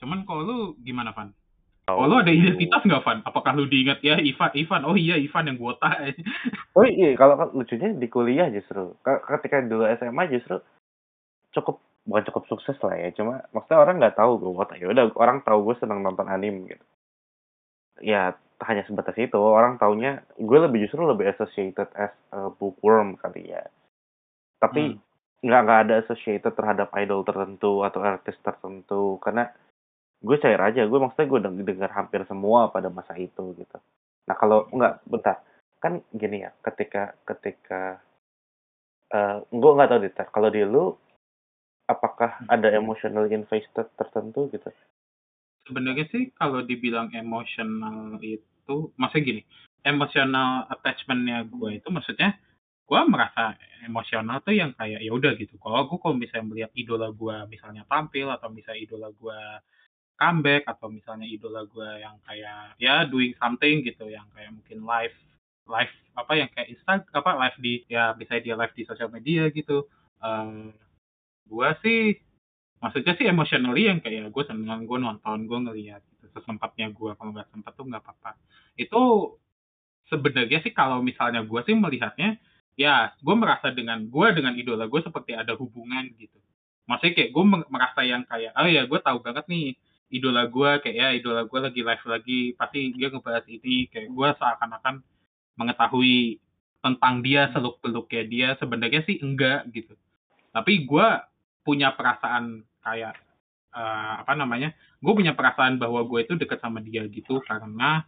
cuman 0.00 0.24
kalau 0.24 0.42
lu 0.48 0.58
gimana 0.80 1.12
Van? 1.12 1.28
Oh, 1.90 2.06
lu 2.06 2.22
ada 2.22 2.30
identitas 2.30 2.86
nggak 2.86 3.02
Van? 3.02 3.18
Apakah 3.26 3.56
lu 3.56 3.66
diingat 3.66 3.98
ya 4.04 4.20
Ivan, 4.20 4.52
Ivan, 4.54 4.82
oh 4.86 4.94
iya 4.94 5.18
Ivan 5.18 5.50
yang 5.50 5.58
botak. 5.58 5.96
Oh 6.78 6.86
iya, 6.86 7.18
kalau 7.18 7.34
kan 7.34 7.50
lucunya 7.50 7.90
di 7.98 8.06
kuliah 8.06 8.46
justru. 8.46 8.94
Ketika 9.02 9.58
dulu 9.66 9.90
SMA 9.98 10.22
justru 10.30 10.62
cukup 11.50 11.82
bukan 12.06 12.24
cukup 12.30 12.44
sukses 12.46 12.78
lah 12.78 12.94
ya. 12.94 13.10
Cuma 13.10 13.42
maksudnya 13.50 13.82
orang 13.82 13.98
nggak 13.98 14.14
tahu 14.14 14.38
gue 14.38 14.52
botak. 14.54 14.78
Ya 14.78 14.86
udah 14.86 15.10
orang 15.18 15.42
tahu 15.42 15.66
gue 15.66 15.74
senang 15.82 16.06
nonton 16.06 16.30
anime 16.30 16.70
gitu. 16.70 16.84
Ya 18.06 18.38
hanya 18.62 18.86
sebatas 18.86 19.18
itu. 19.18 19.34
Orang 19.34 19.82
taunya 19.82 20.22
gue 20.38 20.58
lebih 20.62 20.86
justru 20.86 21.02
lebih 21.02 21.34
associated 21.34 21.90
as 21.98 22.14
a 22.30 22.54
bookworm 22.54 23.18
kali 23.18 23.50
ya. 23.50 23.66
Tapi 24.62 24.94
nggak 25.40 25.60
nggak 25.64 25.80
ada 25.88 25.94
associated 26.04 26.52
terhadap 26.52 26.88
idol 26.96 27.24
tertentu 27.24 27.84
atau 27.84 28.00
artis 28.04 28.36
tertentu. 28.44 29.16
Karena 29.20 29.48
gue 30.20 30.36
cair 30.36 30.60
aja. 30.60 30.84
Gue 30.84 31.00
maksudnya 31.00 31.28
gue 31.28 31.40
deng- 31.40 31.64
dengar 31.64 31.90
hampir 31.96 32.24
semua 32.28 32.68
pada 32.68 32.92
masa 32.92 33.16
itu 33.16 33.56
gitu. 33.56 33.78
Nah 34.28 34.36
kalau 34.36 34.68
nggak 34.72 35.04
bentar. 35.08 35.40
Kan 35.80 36.04
gini 36.12 36.44
ya 36.44 36.52
ketika 36.60 37.16
ketika 37.24 37.98
eh 39.10 39.36
gue 39.42 39.70
nggak 39.74 39.90
tahu 39.90 40.00
detail 40.06 40.28
kalau 40.30 40.48
di 40.52 40.62
lu 40.62 40.94
apakah 41.90 42.38
ada 42.46 42.70
emotional 42.70 43.26
invested 43.26 43.90
tertentu 43.98 44.46
gitu? 44.54 44.70
Sebenarnya 45.66 46.06
sih 46.14 46.30
kalau 46.38 46.62
dibilang 46.62 47.10
emosional 47.10 48.22
itu, 48.22 48.94
maksudnya 48.94 49.26
gini, 49.26 49.42
emotional 49.82 50.70
attachmentnya 50.70 51.42
gue 51.50 51.82
itu 51.82 51.88
maksudnya 51.90 52.38
gue 52.90 53.00
merasa 53.06 53.54
emosional 53.86 54.42
tuh 54.42 54.50
yang 54.50 54.74
kayak 54.74 54.98
ya 54.98 55.14
udah 55.14 55.38
gitu. 55.38 55.54
Kalau 55.62 55.86
gue 55.86 55.98
kalau 56.02 56.18
misalnya 56.18 56.46
melihat 56.50 56.72
idola 56.74 57.14
gue 57.14 57.36
misalnya 57.46 57.86
tampil 57.86 58.26
atau 58.34 58.50
misalnya 58.50 58.82
idola 58.82 59.08
gue 59.14 59.40
comeback 60.18 60.66
atau 60.66 60.90
misalnya 60.90 61.24
idola 61.30 61.62
gue 61.70 61.90
yang 62.02 62.18
kayak 62.26 62.74
ya 62.82 63.06
doing 63.06 63.30
something 63.38 63.86
gitu 63.86 64.10
yang 64.10 64.26
kayak 64.34 64.50
mungkin 64.50 64.82
live 64.82 65.14
live 65.70 65.92
apa 66.18 66.32
yang 66.34 66.48
kayak 66.50 66.68
insta 66.74 67.06
apa 67.14 67.30
live 67.46 67.56
di 67.62 67.86
ya 67.86 68.12
bisa 68.18 68.42
dia 68.42 68.58
live 68.58 68.74
di 68.74 68.82
sosial 68.84 69.08
media 69.08 69.46
gitu 69.54 69.86
eh 70.20 70.74
gue 71.48 71.68
sih 71.80 72.00
maksudnya 72.84 73.16
sih 73.16 73.26
emotionally 73.30 73.88
yang 73.88 74.04
kayak 74.04 74.28
gue 74.28 74.44
seneng 74.44 74.84
gue 74.84 74.98
nonton 74.98 75.48
gue 75.48 75.58
ngeliat 75.70 76.02
gitu 76.10 76.26
sesempatnya 76.36 76.92
gue 76.92 77.16
kalau 77.16 77.32
nggak 77.32 77.48
sempat 77.48 77.72
tuh 77.78 77.86
nggak 77.88 78.02
apa-apa 78.04 78.36
itu 78.76 79.02
sebenarnya 80.12 80.58
sih 80.60 80.74
kalau 80.76 81.00
misalnya 81.00 81.40
gue 81.46 81.60
sih 81.64 81.72
melihatnya 81.72 82.36
ya 82.78 83.12
gue 83.18 83.34
merasa 83.36 83.70
dengan 83.74 84.02
gue 84.06 84.26
dengan 84.34 84.54
idola 84.54 84.86
gue 84.86 85.00
seperti 85.02 85.34
ada 85.36 85.54
hubungan 85.56 86.10
gitu. 86.16 86.38
Maksudnya 86.86 87.14
kayak 87.14 87.30
gue 87.30 87.44
merasa 87.70 88.00
yang 88.02 88.22
kayak 88.26 88.52
oh 88.58 88.66
ya 88.66 88.82
gue 88.86 89.00
tahu 89.02 89.18
banget 89.22 89.44
nih 89.46 89.78
idola 90.10 90.50
gue 90.50 90.70
kayak 90.82 90.96
ya 90.96 91.08
idola 91.14 91.46
gue 91.46 91.58
lagi 91.62 91.80
live 91.86 92.06
lagi 92.06 92.40
pasti 92.58 92.78
dia 92.94 93.08
ngebahas 93.14 93.46
ini 93.46 93.86
kayak 93.88 94.10
gue 94.10 94.28
seakan-akan 94.36 94.94
mengetahui 95.54 96.42
tentang 96.80 97.20
dia 97.20 97.52
seluk 97.52 97.78
beluknya 97.84 98.22
dia 98.26 98.48
sebenarnya 98.58 99.00
sih 99.06 99.22
enggak 99.22 99.70
gitu. 99.70 99.94
Tapi 100.50 100.82
gue 100.82 101.08
punya 101.62 101.94
perasaan 101.94 102.66
kayak 102.82 103.14
eh, 103.76 104.14
apa 104.24 104.32
namanya 104.34 104.74
gue 104.98 105.12
punya 105.14 105.36
perasaan 105.36 105.78
bahwa 105.78 106.02
gue 106.08 106.26
itu 106.26 106.34
dekat 106.34 106.58
sama 106.58 106.82
dia 106.82 107.06
gitu 107.06 107.38
karena 107.46 108.02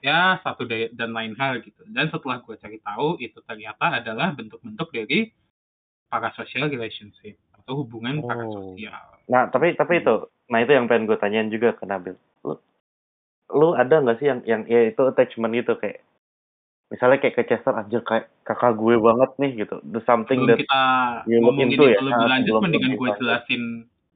ya 0.00 0.38
satu 0.40 0.62
da- 0.64 0.90
dan 0.90 1.10
lain 1.10 1.34
hal 1.34 1.60
gitu. 1.60 1.82
Dan 1.86 2.08
setelah 2.08 2.38
gue 2.40 2.54
cari 2.54 2.78
tahu 2.78 3.18
itu 3.18 3.38
ternyata 3.42 3.98
adalah 3.98 4.32
bentuk-bentuk 4.32 4.88
dari 4.88 5.30
parasocial 6.06 6.66
relationship 6.66 7.36
atau 7.52 7.84
hubungan 7.84 8.20
Oh. 8.20 8.26
parasosial. 8.26 9.04
Nah 9.28 9.48
tapi 9.48 9.74
tapi 9.74 10.00
itu 10.00 10.16
nah 10.48 10.58
itu 10.58 10.72
yang 10.72 10.88
pengen 10.88 11.04
gue 11.04 11.18
tanyain 11.18 11.48
juga 11.48 11.74
ke 11.74 11.84
Nabil. 11.84 12.16
Lu 12.42 12.56
lu 13.50 13.68
ada 13.72 14.00
nggak 14.00 14.16
sih 14.18 14.26
yang 14.26 14.40
yang 14.44 14.62
ya 14.64 14.88
itu 14.88 15.02
attachment 15.04 15.52
gitu 15.52 15.76
kayak 15.76 16.00
misalnya 16.88 17.20
kayak 17.20 17.34
ke 17.36 17.42
Chester 17.44 17.76
anjir 17.76 18.00
kayak 18.00 18.32
kakak 18.42 18.72
gue 18.74 18.96
banget 18.96 19.30
nih 19.36 19.50
gitu. 19.66 19.76
The 19.84 20.00
something 20.08 20.40
sebelum 20.40 20.56
that 20.56 20.60
kita 20.64 20.82
you 21.28 21.36
look 21.38 21.52
ngomongin 21.52 21.68
into 21.68 21.84
itu 21.84 21.92
ya. 21.92 22.00
lebih 22.00 22.16
Ah, 22.16 22.30
lanjut 22.32 22.48
sebelum 22.48 22.62
mendingan 22.64 22.92
gue 22.96 23.08
jelasin 23.20 23.62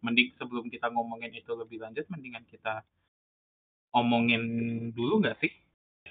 mending 0.02 0.28
sebelum 0.34 0.64
kita 0.66 0.86
ngomongin 0.88 1.30
itu 1.30 1.52
lebih 1.52 1.78
lanjut 1.78 2.04
mendingan 2.08 2.42
kita 2.48 2.80
omongin 3.92 4.42
dulu 4.90 5.20
nggak 5.20 5.36
sih 5.38 5.52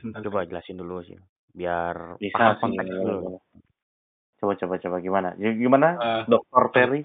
Sebentar. 0.01 0.25
Coba 0.25 0.49
jelasin 0.49 0.81
dulu 0.81 1.05
sih. 1.05 1.17
Biar 1.53 2.17
bisa 2.17 2.33
paham 2.33 2.57
sih 2.57 2.61
konteks 2.65 2.89
dulu. 2.89 3.37
coba 4.41 4.57
coba 4.57 4.75
coba 4.81 4.97
gimana 5.05 5.37
Ya, 5.37 5.53
gimana 5.53 6.01
Eh, 6.01 6.23
Dokter 6.25 6.65
Terry 6.73 6.99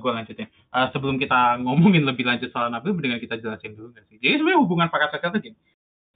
gue 0.00 0.10
lanjutin. 0.16 0.48
Eh, 0.48 0.88
sebelum 0.96 1.20
kita 1.20 1.60
ngomongin 1.60 2.08
lebih 2.08 2.24
lanjut 2.24 2.48
soal 2.48 2.72
Nabil, 2.72 2.96
mendingan 2.96 3.20
kita 3.20 3.36
jelasin 3.36 3.76
dulu 3.76 3.92
nggak 3.92 4.08
sih? 4.08 4.16
Jadi 4.16 4.40
sebenarnya 4.40 4.60
hubungan 4.64 4.88
parasosial 4.88 5.36
itu 5.36 5.52
gini. 5.52 5.58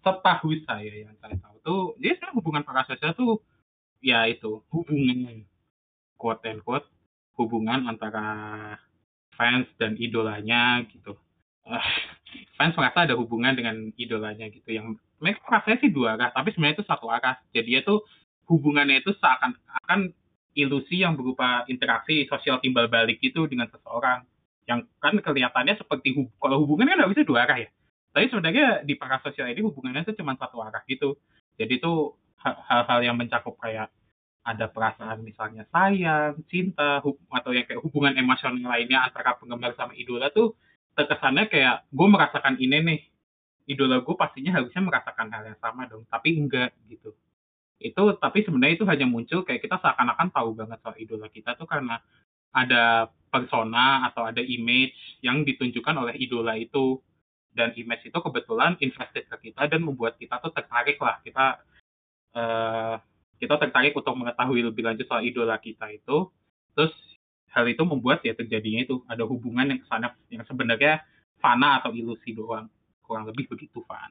Setahu 0.01 0.49
saya 0.65 0.95
yang 1.05 1.15
saya 1.21 1.37
tahu 1.39 1.57
tuh, 1.63 1.83
jadi 2.01 2.17
sebenarnya 2.17 2.37
hubungan 2.41 2.63
parasosial 2.65 3.13
tuh 3.13 3.45
ya 4.03 4.27
itu 4.27 4.65
hubungan 4.73 5.45
quote 6.17 6.43
and 6.49 6.65
quote 6.65 6.89
hubungan 7.37 7.87
antara 7.87 8.25
fans 9.37 9.69
dan 9.77 9.95
idolanya 10.01 10.81
gitu. 10.89 11.15
Eh, 11.69 11.87
fans 12.57 12.75
merasa 12.81 13.05
ada 13.05 13.15
hubungan 13.15 13.53
dengan 13.53 13.93
idolanya 14.01 14.49
gitu 14.49 14.73
yang 14.73 14.97
mereka 15.23 15.47
rasanya 15.47 15.79
sih 15.79 15.91
dua 15.95 16.19
arah, 16.19 16.35
tapi 16.35 16.51
sebenarnya 16.51 16.83
itu 16.83 16.87
satu 16.87 17.07
arah. 17.07 17.39
Jadi 17.55 17.79
itu 17.79 18.03
hubungannya 18.51 18.99
itu 19.01 19.15
seakan 19.15 19.55
akan 19.87 20.11
ilusi 20.59 21.01
yang 21.01 21.15
berupa 21.15 21.63
interaksi 21.71 22.27
sosial 22.27 22.59
timbal 22.59 22.91
balik 22.91 23.23
itu 23.23 23.47
dengan 23.47 23.71
seseorang. 23.71 24.27
Yang 24.67 24.91
kan 24.99 25.15
kelihatannya 25.23 25.79
seperti 25.79 26.19
hub 26.19 26.29
kalau 26.43 26.67
hubungan 26.67 26.91
kan 26.91 26.97
nggak 26.99 27.13
bisa 27.15 27.23
dua 27.23 27.47
arah 27.47 27.59
ya. 27.63 27.71
Tapi 28.13 28.29
sebenarnya 28.29 28.85
di 28.85 28.95
parasosial 28.99 29.49
ini 29.49 29.63
hubungannya 29.65 30.05
itu 30.05 30.19
cuma 30.19 30.37
satu 30.37 30.61
arah 30.61 30.83
gitu. 30.91 31.17
Jadi 31.57 31.81
itu 31.81 32.19
ha- 32.43 32.61
hal-hal 32.69 33.01
yang 33.01 33.17
mencakup 33.17 33.57
kayak 33.63 33.89
ada 34.43 34.67
perasaan 34.67 35.23
misalnya 35.23 35.63
sayang, 35.71 36.43
cinta, 36.51 36.99
atau 36.99 37.51
yang 37.55 37.63
kayak 37.63 37.79
hubungan 37.79 38.19
emosional 38.19 38.75
lainnya 38.75 39.07
antara 39.07 39.39
penggemar 39.39 39.71
sama 39.79 39.95
idola 39.95 40.35
tuh 40.35 40.59
terkesannya 40.99 41.47
kayak 41.49 41.89
gue 41.89 42.09
merasakan 42.11 42.59
ini 42.59 42.79
nih 42.85 43.01
idola 43.67 44.03
gue 44.03 44.15
pastinya 44.19 44.59
harusnya 44.59 44.83
merasakan 44.83 45.29
hal 45.31 45.43
yang 45.55 45.61
sama 45.63 45.87
dong 45.87 46.05
tapi 46.11 46.35
enggak 46.35 46.75
gitu. 46.91 47.15
Itu 47.79 48.03
tapi 48.19 48.47
sebenarnya 48.47 48.75
itu 48.79 48.87
hanya 48.87 49.07
muncul 49.07 49.43
kayak 49.43 49.63
kita 49.63 49.79
seakan-akan 49.83 50.29
tahu 50.31 50.55
banget 50.55 50.79
soal 50.83 50.97
idola 50.99 51.27
kita 51.31 51.55
tuh 51.59 51.67
karena 51.67 51.99
ada 52.53 53.09
persona 53.33 54.07
atau 54.13 54.29
ada 54.29 54.45
image 54.45 55.23
yang 55.25 55.43
ditunjukkan 55.43 55.95
oleh 55.97 56.15
idola 56.19 56.59
itu. 56.59 57.01
Dan 57.53 57.77
image 57.77 58.09
itu 58.09 58.17
kebetulan 58.17 58.81
invested 58.81 59.29
ke 59.29 59.37
kita 59.53 59.69
dan 59.69 59.85
membuat 59.85 60.17
kita 60.17 60.41
tuh 60.41 60.57
tertarik 60.57 60.97
lah. 60.97 61.21
Kita 61.21 61.61
uh, 62.33 62.97
kita 63.37 63.61
tertarik 63.61 63.93
untuk 63.93 64.17
mengetahui 64.17 64.73
lebih 64.73 64.89
lanjut 64.89 65.05
soal 65.05 65.21
idola 65.21 65.61
kita 65.61 65.93
itu. 65.93 66.33
Terus 66.73 66.97
hal 67.53 67.69
itu 67.69 67.85
membuat 67.85 68.25
ya 68.25 68.33
terjadinya 68.33 68.81
itu 68.89 69.05
ada 69.05 69.29
hubungan 69.29 69.69
yang 69.69 69.81
ke 69.85 69.87
sana 69.87 70.17
yang 70.33 70.45
sebenarnya 70.49 71.05
fana 71.45 71.85
atau 71.85 71.93
ilusi 71.93 72.33
doang 72.33 72.73
kurang 73.13 73.29
lebih 73.29 73.45
begitu 73.53 73.85
fan 73.85 74.09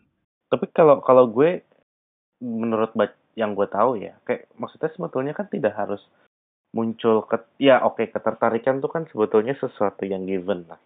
tapi 0.54 0.70
kalau 0.70 1.02
kalau 1.02 1.26
gue 1.26 1.66
menurut 2.42 2.94
yang 3.34 3.58
gue 3.58 3.66
tahu 3.66 3.98
ya 3.98 4.14
kayak 4.28 4.52
maksudnya 4.60 4.92
sebetulnya 4.94 5.34
kan 5.34 5.48
tidak 5.50 5.74
harus 5.74 6.02
muncul 6.72 7.28
ke 7.28 7.38
ya 7.60 7.84
oke 7.84 8.00
okay, 8.00 8.08
ketertarikan 8.12 8.80
tuh 8.80 8.92
kan 8.92 9.04
sebetulnya 9.12 9.56
sesuatu 9.60 10.08
yang 10.08 10.24
given 10.24 10.68
lah. 10.68 10.80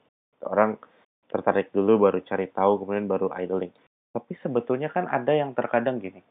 Orang 0.45 0.81
tertarik 1.29 1.69
dulu 1.73 2.09
baru 2.09 2.21
cari 2.25 2.49
tahu 2.49 2.85
kemudian 2.85 3.09
baru 3.09 3.29
idling. 3.33 3.73
Tapi 4.13 4.33
sebetulnya 4.41 4.89
kan 4.89 5.05
ada 5.09 5.33
yang 5.33 5.53
terkadang 5.53 6.01
gini. 6.01 6.21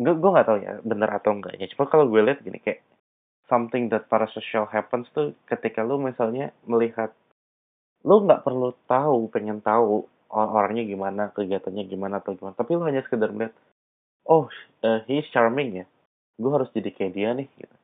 Enggak, 0.00 0.16
gue 0.16 0.30
nggak 0.32 0.48
tahu 0.48 0.58
ya 0.64 0.72
bener 0.80 1.10
atau 1.12 1.30
enggaknya. 1.36 1.66
Cuma 1.76 1.84
kalau 1.88 2.08
gue 2.08 2.20
lihat 2.24 2.40
gini 2.40 2.56
kayak 2.60 2.80
something 3.52 3.92
that 3.92 4.08
parasocial 4.08 4.64
happens 4.68 5.08
tuh 5.12 5.36
ketika 5.48 5.84
lu 5.84 6.00
misalnya 6.00 6.54
melihat 6.64 7.12
lu 8.06 8.24
nggak 8.24 8.46
perlu 8.46 8.72
tahu 8.88 9.28
pengen 9.28 9.60
tahu 9.60 10.08
orangnya 10.30 10.86
gimana 10.86 11.34
kegiatannya 11.34 11.84
gimana 11.90 12.22
atau 12.22 12.38
gimana. 12.38 12.54
Tapi 12.54 12.70
lu 12.78 12.86
hanya 12.86 13.02
sekedar 13.04 13.34
melihat 13.34 13.54
oh 14.26 14.46
uh, 14.86 14.98
he 15.10 15.20
is 15.20 15.28
charming 15.34 15.82
ya. 15.82 15.86
Gue 16.40 16.50
harus 16.54 16.70
jadi 16.72 16.90
kayak 16.94 17.12
dia 17.12 17.30
nih 17.36 17.48
gitu. 17.58 17.76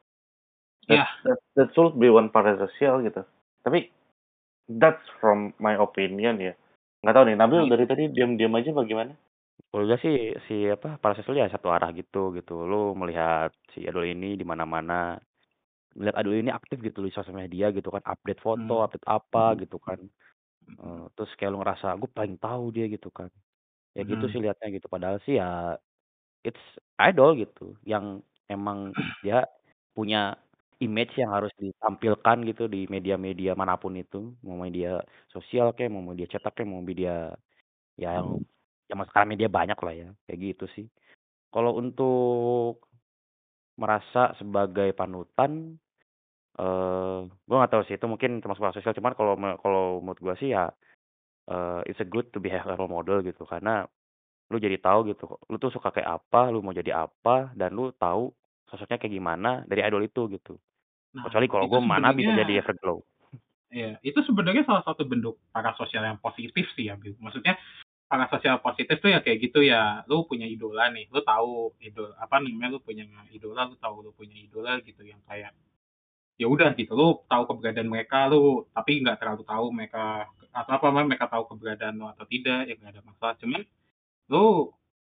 That, 0.86 1.02
yeah. 1.02 1.10
that, 1.26 1.38
that 1.58 1.68
should 1.74 1.98
be 1.98 2.06
one 2.06 2.30
parasocial 2.30 3.02
gitu. 3.02 3.26
Tapi 3.66 3.90
that's 4.70 5.02
from 5.18 5.50
my 5.58 5.74
opinion 5.74 6.38
ya. 6.38 6.54
Nggak 7.02 7.14
tahu 7.14 7.24
nih 7.26 7.36
Nabil 7.36 7.66
yeah. 7.66 7.70
dari 7.74 7.84
tadi 7.84 8.02
diam-diam 8.14 8.54
aja 8.54 8.70
bagaimana 8.70 9.12
kalau 9.76 9.92
gue 9.92 9.98
sih 10.00 10.16
si 10.48 10.56
apa 10.72 10.96
parasocial 10.96 11.36
ya 11.36 11.52
satu 11.52 11.68
arah 11.68 11.92
gitu 11.92 12.32
gitu. 12.32 12.64
Lu 12.64 12.96
melihat 12.96 13.52
si 13.74 13.84
Adul 13.84 14.08
ini 14.08 14.38
di 14.38 14.44
mana-mana. 14.46 15.20
Melihat 15.96 16.16
Adul 16.16 16.40
ini 16.40 16.48
aktif 16.48 16.80
gitu 16.80 17.04
di 17.04 17.12
sosial 17.12 17.36
media 17.36 17.72
gitu 17.72 17.92
kan 17.92 18.00
update 18.04 18.40
foto 18.40 18.80
hmm. 18.80 18.84
update 18.88 19.06
apa 19.08 19.44
hmm. 19.52 19.58
gitu 19.66 19.76
kan 19.80 20.00
uh, 20.82 21.06
terus 21.14 21.30
kayak 21.38 21.50
lu 21.54 21.58
ngerasa 21.62 21.96
gue 21.96 22.10
paling 22.10 22.36
tahu 22.38 22.74
dia 22.74 22.86
gitu 22.90 23.08
kan. 23.10 23.30
Ya 23.96 24.04
gitu 24.04 24.14
hmm. 24.14 24.22
gitu 24.22 24.26
sih 24.32 24.40
liatnya 24.42 24.68
gitu. 24.76 24.86
Padahal 24.90 25.18
sih 25.24 25.38
ya 25.38 25.78
it's 26.44 26.64
idol 27.00 27.34
gitu. 27.38 27.74
Yang 27.86 28.26
emang 28.50 28.92
dia 29.24 29.46
punya 29.96 30.36
image 30.78 31.16
yang 31.16 31.32
harus 31.32 31.52
ditampilkan 31.56 32.44
gitu 32.52 32.68
di 32.68 32.84
media-media 32.86 33.56
mana 33.56 33.80
pun 33.80 33.96
itu. 33.96 34.34
Mau 34.44 34.60
media 34.60 35.00
sosial 35.32 35.72
kayak 35.72 35.92
mau 35.92 36.04
media 36.04 36.28
cetak 36.28 36.52
kayak 36.52 36.68
mau 36.68 36.84
media 36.84 37.32
ya 37.96 38.20
yang 38.20 38.44
ya 38.86 38.94
sekarang 39.08 39.32
media 39.34 39.48
banyak 39.48 39.78
lah 39.80 39.94
ya 39.94 40.08
kayak 40.28 40.40
gitu 40.54 40.64
sih. 40.76 40.86
Kalau 41.50 41.78
untuk 41.80 42.84
merasa 43.76 44.32
sebagai 44.40 44.92
panutan 44.96 45.76
eh 46.56 47.18
gue 47.28 47.56
nggak 47.56 47.72
tahu 47.72 47.82
sih 47.84 48.00
itu 48.00 48.06
mungkin 48.08 48.40
termasuk 48.40 48.72
sosial 48.72 48.96
cuman 48.96 49.12
kalau 49.12 49.36
kalau 49.60 49.84
menurut 50.00 50.20
gue 50.20 50.34
sih 50.40 50.56
ya 50.56 50.72
uh, 51.52 51.80
it's 51.84 52.00
a 52.00 52.08
good 52.08 52.32
to 52.32 52.40
be 52.40 52.48
a 52.48 52.60
role 52.64 52.88
model 52.88 53.20
gitu 53.20 53.44
karena 53.44 53.84
lu 54.48 54.56
jadi 54.56 54.80
tahu 54.80 55.12
gitu 55.12 55.28
lu 55.52 55.56
tuh 55.60 55.68
suka 55.68 55.92
kayak 55.92 56.22
apa 56.22 56.48
lu 56.48 56.64
mau 56.64 56.72
jadi 56.72 56.96
apa 56.96 57.52
dan 57.52 57.76
lu 57.76 57.92
tahu 57.92 58.32
sosoknya 58.72 58.96
kayak 58.96 59.14
gimana 59.14 59.50
dari 59.68 59.84
idol 59.84 60.00
itu 60.00 60.32
gitu 60.32 60.56
nah, 61.12 61.28
kecuali 61.28 61.46
kalau 61.50 61.68
gue 61.68 61.82
mana 61.82 62.16
bisa 62.16 62.32
jadi 62.32 62.64
Everglow 62.64 63.04
Iya, 63.66 63.98
itu 63.98 64.22
sebenarnya 64.22 64.62
salah 64.62 64.86
satu 64.86 65.02
bentuk 65.02 65.42
para 65.50 65.74
sosial 65.74 66.06
yang 66.06 66.22
positif 66.22 66.70
sih 66.78 66.86
ya, 66.86 66.94
Bill. 66.94 67.18
Maksudnya 67.18 67.58
para 68.06 68.30
sosial 68.30 68.62
positif 68.62 69.02
tuh 69.02 69.10
ya 69.10 69.20
kayak 69.26 69.42
gitu 69.42 69.58
ya. 69.58 70.06
Lu 70.06 70.22
punya 70.22 70.46
idola 70.46 70.86
nih, 70.94 71.10
lu 71.10 71.18
tahu 71.26 71.74
idol 71.82 72.14
apa 72.14 72.38
namanya 72.38 72.78
lu 72.78 72.80
punya 72.80 73.02
idola, 73.34 73.66
lu 73.66 73.74
tahu 73.76 74.06
lu 74.06 74.14
punya 74.14 74.38
idola 74.38 74.78
gitu 74.86 75.02
yang 75.02 75.18
kayak 75.26 75.50
ya 76.36 76.46
udah 76.46 76.72
gitu. 76.76 76.92
Lu 76.92 77.24
tahu 77.28 77.42
keberadaan 77.50 77.88
mereka 77.88 78.28
lu 78.28 78.68
tapi 78.72 79.00
nggak 79.02 79.18
terlalu 79.20 79.42
tahu 79.44 79.66
mereka 79.72 80.28
atau 80.52 80.72
apa 80.72 80.88
mereka 81.04 81.26
tahu 81.28 81.44
keberadaan 81.52 82.00
lu 82.00 82.06
atau 82.08 82.24
tidak 82.28 82.68
ya 82.68 82.74
nggak 82.76 82.92
ada 82.96 83.02
masalah. 83.04 83.34
Cuman 83.40 83.62
lu 84.32 84.72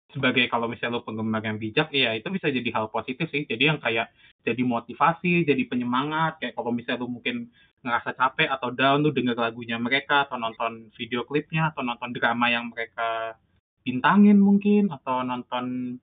sebagai 0.09 0.49
kalau 0.49 0.65
misalnya 0.65 0.97
lu 0.97 1.05
penggemar 1.05 1.45
yang 1.45 1.61
bijak 1.61 1.93
ya 1.93 2.17
itu 2.17 2.27
bisa 2.33 2.49
jadi 2.49 2.69
hal 2.73 2.89
positif 2.89 3.29
sih. 3.29 3.45
Jadi 3.45 3.63
yang 3.69 3.77
kayak 3.77 4.09
jadi 4.41 4.63
motivasi 4.63 5.45
jadi 5.45 5.63
penyemangat 5.69 6.41
kayak 6.41 6.53
kalau 6.57 6.71
misalnya 6.73 7.05
lu 7.05 7.19
mungkin 7.19 7.51
ngerasa 7.79 8.11
capek 8.17 8.49
atau 8.51 8.75
down 8.75 9.05
lu 9.05 9.15
denger 9.15 9.37
lagunya 9.39 9.79
mereka 9.79 10.27
atau 10.27 10.35
nonton 10.35 10.91
video 10.97 11.23
klipnya 11.23 11.71
atau 11.71 11.85
nonton 11.85 12.11
drama 12.11 12.51
yang 12.51 12.67
mereka 12.71 13.39
bintangin 13.85 14.35
mungkin 14.35 14.91
atau 14.91 15.23
nonton 15.23 15.95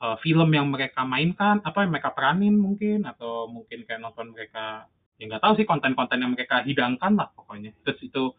uh, 0.00 0.16
film 0.24 0.48
yang 0.50 0.66
mereka 0.72 1.04
mainkan 1.04 1.60
apa 1.62 1.84
yang 1.84 1.92
mereka 1.92 2.10
peranin 2.16 2.56
mungkin 2.56 3.04
atau 3.04 3.46
mungkin 3.46 3.84
kayak 3.84 4.00
nonton 4.00 4.32
mereka 4.32 4.88
ya 5.20 5.28
nggak 5.28 5.44
tahu 5.44 5.52
sih 5.60 5.68
konten-konten 5.68 6.18
yang 6.24 6.32
mereka 6.32 6.64
hidangkan 6.64 7.12
lah 7.14 7.28
pokoknya. 7.36 7.76
Terus 7.84 8.00
itu 8.00 8.32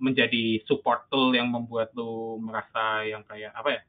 menjadi 0.00 0.64
support 0.64 1.08
tool 1.12 1.36
yang 1.36 1.48
membuat 1.52 1.92
lu 1.96 2.40
merasa 2.40 3.04
yang 3.04 3.24
kayak 3.24 3.52
apa 3.52 3.68
ya 3.76 3.80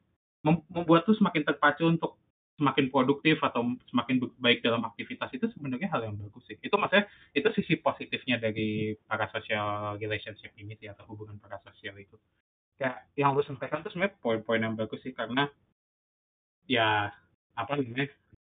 membuat 0.44 1.08
lu 1.08 1.14
semakin 1.16 1.44
terpacu 1.46 1.88
untuk 1.88 2.20
semakin 2.60 2.92
produktif 2.92 3.40
atau 3.40 3.64
semakin 3.88 4.28
baik 4.36 4.60
dalam 4.60 4.84
aktivitas. 4.84 5.32
Itu 5.32 5.48
sebenarnya 5.56 5.88
hal 5.88 6.04
yang 6.04 6.16
bagus 6.20 6.44
sih. 6.48 6.56
Itu 6.60 6.76
maksudnya 6.76 7.08
itu 7.32 7.48
sisi 7.56 7.80
positifnya 7.80 8.36
dari 8.36 8.92
para 9.08 9.28
social 9.32 9.96
relationship 9.96 10.52
ini 10.60 10.76
sih 10.76 10.88
atau 10.92 11.08
hubungan 11.08 11.40
para 11.40 11.56
sosial 11.64 11.96
itu. 11.96 12.16
Kayak 12.76 13.08
yang 13.16 13.32
lu 13.32 13.44
sampaikan 13.44 13.80
tuh 13.80 13.92
sebenarnya 13.94 14.18
poin-poin 14.20 14.60
yang 14.60 14.76
bagus 14.76 15.00
sih 15.00 15.16
karena 15.16 15.48
ya 16.66 17.10
apa 17.52 17.72
namanya 17.76 18.08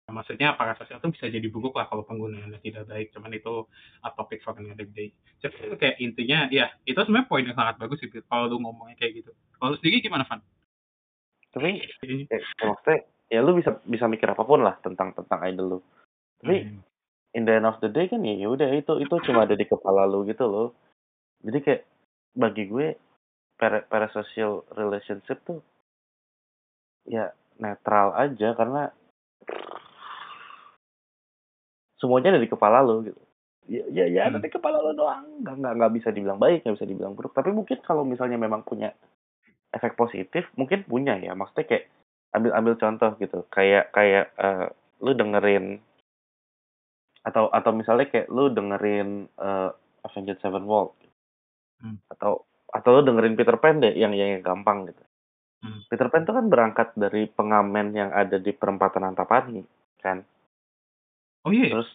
maksudnya 0.09 0.57
para 0.57 0.73
sosial 0.81 1.05
itu 1.05 1.12
bisa 1.12 1.29
jadi 1.29 1.49
buruk 1.53 1.77
lah 1.77 1.85
kalau 1.87 2.01
penggunaannya 2.09 2.64
tidak 2.64 2.88
baik 2.88 3.12
cuman 3.12 3.37
itu 3.37 3.68
a 4.03 4.09
topic 4.16 4.40
for 4.40 4.57
another 4.57 4.88
day. 4.88 5.12
Jadi 5.44 5.77
kayak 5.77 5.97
intinya 6.01 6.49
ya 6.49 6.73
itu 6.88 6.97
sebenarnya 6.97 7.29
poin 7.29 7.44
yang 7.44 7.55
sangat 7.55 7.77
bagus 7.77 8.01
sih 8.01 8.09
kalau 8.25 8.49
lu 8.49 8.57
ngomongnya 8.64 8.97
kayak 8.97 9.21
gitu. 9.21 9.31
Kalau 9.61 9.77
sendiri 9.77 10.01
gimana 10.01 10.25
Van? 10.25 10.40
tapi 11.49 11.81
eh, 11.81 12.42
maksudnya 12.61 12.99
ya 13.33 13.40
lu 13.40 13.57
bisa 13.57 13.81
bisa 13.88 14.05
mikir 14.05 14.29
apa 14.29 14.44
pun 14.44 14.61
lah 14.61 14.77
tentang 14.85 15.16
tentang 15.16 15.40
idol 15.49 15.66
lu. 15.66 15.79
Tapi 16.38 16.57
hmm. 16.64 16.81
in 17.35 17.42
the 17.49 17.53
end 17.57 17.66
of 17.66 17.81
the 17.81 17.90
day 17.90 18.07
kan 18.07 18.23
ya, 18.23 18.37
ya 18.37 18.49
udah 18.53 18.68
itu 18.77 19.01
itu 19.01 19.14
cuma 19.27 19.49
ada 19.49 19.57
di 19.57 19.64
kepala 19.64 20.05
lu 20.05 20.29
gitu 20.29 20.44
loh. 20.44 20.77
Jadi 21.42 21.59
kayak 21.64 21.83
bagi 22.38 22.68
gue 22.68 22.94
para 23.59 23.83
para 23.88 24.07
social 24.14 24.62
relationship 24.77 25.40
tuh 25.42 25.59
ya 27.09 27.33
netral 27.59 28.14
aja 28.14 28.55
karena 28.55 28.90
semuanya 31.99 32.35
ada 32.35 32.42
di 32.42 32.51
kepala 32.51 32.83
lo 32.83 33.03
gitu. 33.03 33.21
Ya 33.68 33.85
ya, 33.92 34.09
ya 34.09 34.33
hmm. 34.33 34.40
di 34.40 34.49
kepala 34.49 34.81
lo 34.81 34.94
doang. 34.94 35.44
Nggak 35.44 35.55
nggak 35.61 35.73
nggak 35.83 35.92
bisa 35.99 36.09
dibilang 36.14 36.40
baik 36.40 36.64
nggak 36.64 36.77
bisa 36.79 36.88
dibilang 36.88 37.12
buruk. 37.18 37.35
Tapi 37.35 37.51
mungkin 37.53 37.79
kalau 37.85 38.07
misalnya 38.07 38.40
memang 38.40 38.64
punya 38.64 38.94
efek 39.75 39.99
positif 39.99 40.49
mungkin 40.57 40.87
punya 40.88 41.18
ya. 41.21 41.37
Maksudnya 41.37 41.66
kayak 41.68 41.85
ambil 42.33 42.51
ambil 42.57 42.75
contoh 42.81 43.11
gitu. 43.21 43.44
Kayak 43.53 43.92
kayak 43.92 44.33
uh, 44.40 44.73
lu 45.05 45.12
dengerin 45.12 45.83
atau 47.27 47.53
atau 47.53 47.71
misalnya 47.77 48.09
kayak 48.09 48.31
lu 48.33 48.49
dengerin 48.49 49.29
uh, 49.37 49.75
Avenged 50.07 50.40
Sevenfold. 50.40 50.97
Hmm. 51.79 51.94
atau 52.11 52.42
atau 52.75 52.90
lu 52.90 53.07
dengerin 53.07 53.38
Peter 53.38 53.55
Pan 53.55 53.79
deh 53.79 53.94
yang 53.94 54.11
yang 54.11 54.42
gampang 54.42 54.90
gitu 54.90 54.99
hmm. 55.64 55.81
Peter 55.90 56.07
Pan 56.11 56.23
itu 56.25 56.33
kan 56.35 56.47
berangkat 56.47 56.88
dari 56.99 57.27
pengamen 57.31 57.94
yang 57.97 58.11
ada 58.12 58.37
di 58.38 58.51
perempatan 58.51 59.07
Antapani 59.07 59.62
kan 59.99 60.23
Oh 61.47 61.53
iya. 61.55 61.73
Terus 61.73 61.88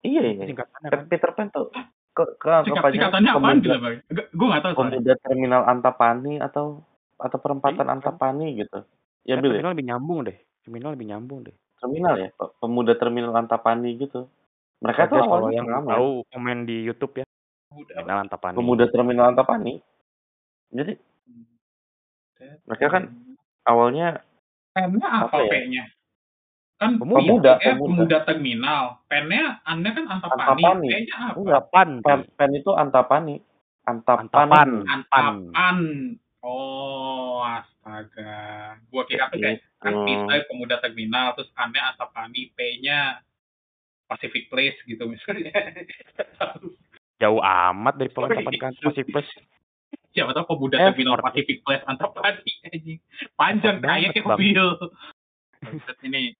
iya 0.00 0.22
iya. 0.22 0.44
Singkatannya 0.48 0.88
kan 0.88 1.00
Peter 1.12 1.30
Pan 1.34 1.48
tuh 1.50 1.68
ke 2.14 2.24
ke 2.38 2.50
Singkat, 2.70 2.94
singkatannya 2.94 3.30
apa 3.34 3.48
gitu 3.58 3.76
Bang? 3.82 3.96
Gue 4.08 4.46
nggak 4.46 4.62
tahu. 4.62 4.72
Pemuda 4.78 5.14
Terminal 5.18 5.62
Antapani 5.66 6.38
atau 6.38 6.80
atau 7.18 7.38
perempatan 7.42 7.86
iya, 7.90 7.92
Antapani 7.98 8.46
gitu. 8.62 8.78
Ya, 9.26 9.34
Bil. 9.40 9.58
Terminal 9.58 9.74
lebih 9.74 9.86
nyambung 9.90 10.18
deh. 10.30 10.36
Terminal 10.62 10.90
lebih 10.94 11.08
nyambung 11.10 11.38
deh. 11.42 11.56
Terminal 11.82 12.14
ya, 12.16 12.28
pemuda 12.62 12.92
Terminal 12.96 13.34
Antapani 13.34 13.98
gitu. 13.98 14.30
Mereka 14.78 15.10
tuh 15.10 15.20
kalau 15.20 15.48
yang 15.50 15.66
tahu 15.66 16.22
komen 16.30 16.64
di 16.64 16.86
YouTube 16.86 17.18
ya. 17.18 17.26
Terminal 17.74 18.30
Antapani. 18.30 18.54
Pemuda 18.54 18.84
Terminal 18.88 19.34
Antapani. 19.34 19.82
Jadi 20.70 20.94
mereka 22.64 22.86
kan 22.90 23.04
awalnya 23.64 24.20
Karena 24.74 25.06
apa 25.22 25.36
ya? 25.40 25.50
kayaknya? 25.50 25.84
kan 26.74 26.98
Pemuda. 26.98 27.22
Pemuda, 27.22 27.52
eh, 27.62 27.70
pemuda. 27.70 27.86
pemuda 27.86 28.18
terminal 28.26 28.82
pennya 29.06 29.62
annya 29.62 29.90
kan 29.94 30.04
antapani 30.10 30.42
Antapani. 30.42 30.88
P-nya 30.90 31.16
apa 31.22 31.38
Enggak, 31.38 31.62
Pan. 31.70 31.90
pen, 32.02 32.20
pen 32.34 32.50
itu 32.52 32.70
antapani. 32.74 33.34
Antapani. 33.86 34.26
Antapan. 34.26 34.50
Pan. 34.50 34.70
antapan 34.90 35.78
oh 36.42 37.40
astaga 37.40 38.36
gua 38.90 39.02
kira 39.06 39.30
tuh 39.30 39.38
kayak 39.38 39.62
bisa 39.80 40.34
pemuda 40.44 40.76
terminal 40.82 41.32
terus 41.32 41.48
annya 41.54 41.94
antapani 41.94 42.50
P-nya 42.52 43.22
Pacific 44.04 44.50
Place 44.50 44.76
gitu 44.84 45.06
misalnya 45.06 45.54
Jauh 47.16 47.40
amat 47.40 47.94
dari 47.96 48.10
Sorry. 48.10 48.34
pengantapan 48.34 48.54
kan 48.58 48.72
Pacific 48.82 49.08
Place. 49.08 49.32
Siapa 50.14 50.30
tahu 50.30 50.46
pemuda 50.54 50.78
Eh, 50.78 50.84
terminal 50.94 51.18
Ford. 51.18 51.26
Pacific 51.28 51.66
Place 51.66 51.84
antapani 51.90 52.52
anjing. 52.70 52.98
Panjang 53.34 53.76
kayak 53.82 54.14
kayak 54.14 54.26
mobil 54.26 54.64
ini 56.06 56.32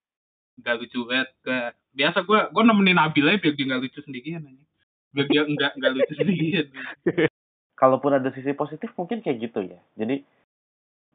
nggak 0.63 0.75
lucu 0.79 1.01
banget. 1.11 1.29
Gak- 1.43 1.75
biasa 1.95 2.19
gue 2.27 2.41
gue 2.51 2.63
nemenin 2.67 2.99
Nabil 2.99 3.25
aja 3.31 3.39
biar 3.39 3.55
dia 3.55 3.67
nggak 3.71 3.83
lucu 3.87 3.99
sendirian 4.03 4.43
aja 4.43 4.65
biar 5.15 5.27
dia 5.31 5.43
nggak 5.47 5.73
nggak 5.79 5.93
lucu 5.95 6.13
sendirian 6.19 6.67
Kalaupun 7.75 8.19
ada 8.19 8.31
sisi 8.35 8.55
positif 8.55 8.91
mungkin 8.95 9.19
kayak 9.19 9.51
gitu 9.51 9.61
ya. 9.67 9.83
Jadi 9.99 10.23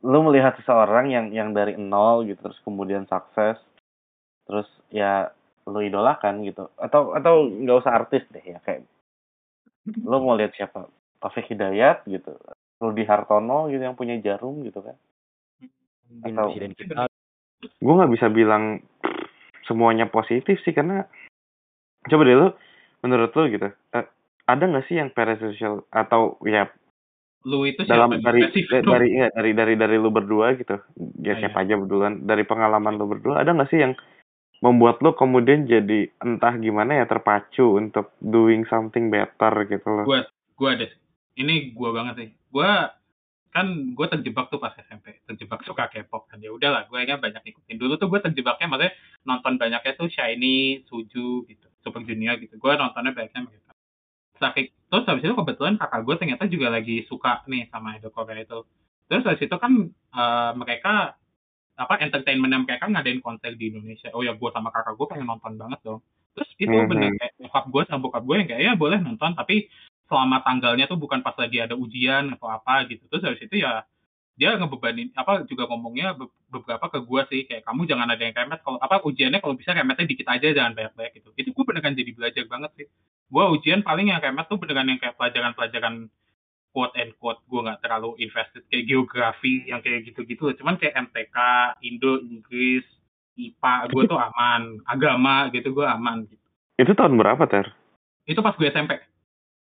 lu 0.03 0.19
melihat 0.27 0.55
seseorang 0.59 1.11
yang 1.11 1.31
yang 1.31 1.49
dari 1.55 1.75
nol 1.79 2.27
gitu 2.27 2.39
terus 2.39 2.59
kemudian 2.63 3.07
sukses 3.07 3.59
terus 4.47 4.67
ya 4.91 5.31
lu 5.67 5.79
idolakan 5.79 6.43
gitu. 6.43 6.67
Atau 6.75 7.15
atau 7.15 7.47
nggak 7.47 7.79
usah 7.79 7.95
artis 7.95 8.23
deh 8.31 8.43
ya 8.43 8.59
kayak 8.63 8.83
lu 10.03 10.17
mau 10.19 10.35
lihat 10.35 10.51
siapa 10.55 10.87
Taufik 11.19 11.47
Hidayat 11.47 12.07
gitu 12.07 12.35
Rudi 12.79 13.03
Hartono 13.03 13.67
gitu 13.67 13.83
yang 13.83 13.95
punya 13.99 14.15
jarum 14.19 14.63
gitu 14.63 14.79
kan. 14.79 14.95
Atau- 16.23 16.55
gue 17.59 17.93
nggak 17.93 18.13
bisa 18.15 18.27
bilang 18.31 18.79
semuanya 19.67 20.07
positif 20.07 20.63
sih 20.63 20.71
karena 20.71 21.03
coba 22.07 22.23
deh 22.23 22.35
lu 22.35 22.49
menurut 23.03 23.31
lu 23.35 23.51
gitu 23.51 23.67
eh, 23.67 24.05
ada 24.47 24.63
nggak 24.63 24.87
sih 24.87 24.95
yang 24.95 25.11
parasocial 25.11 25.83
atau 25.91 26.39
ya 26.47 26.71
lu 27.43 27.63
itu 27.63 27.83
dalam 27.87 28.15
siapa 28.15 28.25
dari 28.31 28.41
Spesifik 28.47 28.67
da- 28.67 28.83
dong. 28.83 28.93
dari 28.95 29.07
enggak, 29.11 29.31
dari 29.35 29.51
dari 29.55 29.73
dari 29.79 29.95
lu 29.95 30.09
berdua 30.11 30.55
gitu. 30.59 30.75
Ah, 30.75 31.23
ya 31.23 31.33
siapa 31.39 31.63
aja 31.63 31.75
betulan 31.79 32.13
dari 32.23 32.43
pengalaman 32.43 32.99
lu 32.99 33.07
berdua 33.07 33.43
ada 33.43 33.55
nggak 33.55 33.69
sih 33.71 33.79
yang 33.79 33.93
membuat 34.59 34.99
lu 34.99 35.15
kemudian 35.15 35.63
jadi 35.63 36.11
entah 36.19 36.51
gimana 36.59 36.99
ya 36.99 37.07
terpacu 37.07 37.79
untuk 37.79 38.11
doing 38.19 38.67
something 38.67 39.07
better 39.07 39.51
gitu 39.71 39.87
loh? 39.87 40.05
Gue 40.07 40.19
gue 40.59 40.69
ada 40.69 40.85
sih. 40.87 40.99
Ini 41.35 41.71
gue 41.71 41.89
banget 41.93 42.15
sih. 42.17 42.29
Gue 42.49 42.69
kan 43.49 43.65
gue 43.97 44.07
terjebak 44.13 44.53
tuh 44.53 44.61
pas 44.61 44.73
SMP 44.77 45.25
terjebak 45.25 45.65
suka 45.65 45.89
K-pop 45.89 46.29
kan. 46.29 46.37
Ya 46.37 46.53
udahlah 46.53 46.85
gue 46.85 46.99
ya 47.01 47.17
banyak 47.17 47.41
ikutin 47.43 47.77
dulu 47.81 47.97
tuh 47.97 48.07
gue 48.07 48.21
terjebaknya 48.21 48.67
maksudnya 48.69 48.93
nonton 49.25 49.57
banyaknya 49.57 49.93
tuh 49.97 50.07
Shiny 50.07 50.85
Suju 50.85 51.45
gitu 51.49 51.67
Super 51.81 52.05
Junior 52.05 52.37
gitu. 52.37 52.57
Gue 52.57 52.73
nontonnya 52.77 53.13
banyaknya 53.13 53.45
mereka 53.45 53.73
Sakit. 54.39 54.71
terus 54.89 55.03
habis 55.05 55.21
itu 55.27 55.35
kebetulan 55.35 55.75
kakak 55.75 56.01
gue 56.07 56.15
ternyata 56.15 56.43
juga 56.47 56.67
lagi 56.71 57.03
suka 57.05 57.43
nih 57.45 57.67
sama 57.69 57.99
idol 57.99 58.09
Korea 58.09 58.39
itu. 58.39 58.63
Terus 59.11 59.23
habis 59.27 59.43
itu 59.43 59.57
kan 59.59 59.73
eh, 59.91 60.51
mereka 60.55 61.19
apa 61.79 61.95
entertainment 62.03 62.67
mereka 62.67 62.85
ngadain 62.87 63.19
konser 63.19 63.55
di 63.55 63.71
Indonesia. 63.71 64.11
Oh 64.15 64.21
ya 64.23 64.33
gue 64.37 64.49
sama 64.53 64.69
kakak 64.69 64.95
gue 64.95 65.07
pengen 65.09 65.27
nonton 65.27 65.57
banget 65.57 65.79
dong. 65.83 65.99
Terus 66.37 66.49
itu 66.55 66.71
Mhm. 66.71 66.87
bener 66.87 67.09
kayak 67.19 67.33
bokap 67.41 67.65
gue 67.67 67.81
sama 67.89 67.99
bokap 68.05 68.23
gue 68.23 68.35
yang 68.39 68.47
kayak 68.47 68.61
ya 68.63 68.73
boleh 68.77 68.99
nonton 69.01 69.31
tapi 69.35 69.67
selama 70.09 70.41
tanggalnya 70.41 70.89
tuh 70.89 70.97
bukan 70.97 71.21
pas 71.21 71.37
lagi 71.37 71.61
ada 71.61 71.77
ujian 71.77 72.33
atau 72.33 72.49
apa 72.49 72.89
gitu. 72.89 73.05
Terus 73.07 73.23
habis 73.23 73.45
itu 73.45 73.61
ya 73.61 73.85
dia 74.39 74.55
ngebebanin 74.55 75.11
apa 75.13 75.43
juga 75.45 75.67
ngomongnya 75.67 76.15
be- 76.15 76.31
beberapa 76.49 76.87
ke 76.87 76.99
gue 77.03 77.21
sih 77.27 77.41
kayak 77.43 77.67
kamu 77.67 77.85
jangan 77.85 78.07
ada 78.07 78.23
yang 78.23 78.31
remet 78.31 78.63
kalau 78.63 78.79
apa 78.79 79.03
ujiannya 79.03 79.43
kalau 79.43 79.59
bisa 79.59 79.75
remetnya 79.75 80.07
dikit 80.07 80.27
aja 80.31 80.47
jangan 80.49 80.73
banyak 80.73 80.93
banyak 80.97 81.13
gitu. 81.21 81.29
Itu 81.37 81.53
gue 81.53 81.63
beneran 81.67 81.93
jadi 81.93 82.11
belajar 82.15 82.43
banget 82.49 82.71
sih. 82.79 82.87
Gue 83.29 83.43
ujian 83.53 83.85
paling 83.85 84.09
yang 84.09 84.23
remet 84.23 84.49
tuh 84.49 84.57
beneran 84.57 84.89
yang 84.89 84.97
kayak 84.97 85.19
pelajaran-pelajaran 85.19 86.09
quote 86.71 86.95
and 86.97 87.13
quote 87.19 87.43
gue 87.45 87.61
nggak 87.61 87.81
terlalu 87.83 88.15
invested 88.23 88.63
kayak 88.71 88.87
geografi 88.87 89.67
yang 89.67 89.81
kayak 89.81 90.05
gitu-gitu 90.05 90.53
cuman 90.57 90.77
kayak 90.77 90.97
MTK 91.09 91.37
Indo 91.85 92.21
Inggris 92.21 92.87
IPA 93.39 93.73
gue 93.91 94.03
tuh 94.07 94.19
aman. 94.19 94.79
Agama 94.87 95.51
gitu 95.51 95.75
gue 95.75 95.85
aman 95.85 96.23
gitu. 96.25 96.47
Itu 96.79 96.95
tahun 96.95 97.19
berapa 97.19 97.43
ter? 97.51 97.75
Itu 98.23 98.39
pas 98.39 98.55
gue 98.55 98.71
SMP 98.71 99.08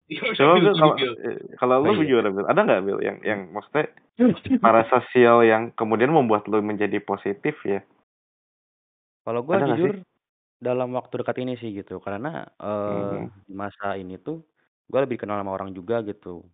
Coba 0.39 0.55
Bil, 0.59 0.75
kalau 0.75 0.95
eh, 0.99 1.39
kalau 1.57 1.75
lu 1.81 1.89
Oh, 1.89 1.95
iya. 2.03 2.09
gimana 2.11 2.29
Bil 2.35 2.47
ada 2.47 2.61
nggak 2.63 2.83
Bil 2.85 2.99
yang 3.01 3.19
yang 3.23 3.41
maksudnya 3.55 3.89
para 4.65 4.85
sosial 4.91 5.47
yang 5.47 5.73
kemudian 5.73 6.13
membuat 6.13 6.45
lu 6.51 6.61
menjadi 6.61 6.99
positif 7.01 7.57
ya 7.65 7.81
Kalau 9.23 9.47
gue 9.47 9.55
jujur 9.55 10.03
dalam 10.63 10.95
waktu 10.95 11.15
dekat 11.23 11.43
ini 11.43 11.55
sih 11.59 11.75
gitu, 11.75 11.99
karena 11.99 12.47
di 13.47 13.55
masa 13.55 13.99
ini 13.99 14.19
tuh 14.19 14.43
gue 14.87 15.01
lebih 15.03 15.19
kenal 15.19 15.39
sama 15.43 15.55
orang 15.55 15.75
juga 15.75 16.03
gitu 16.07 16.47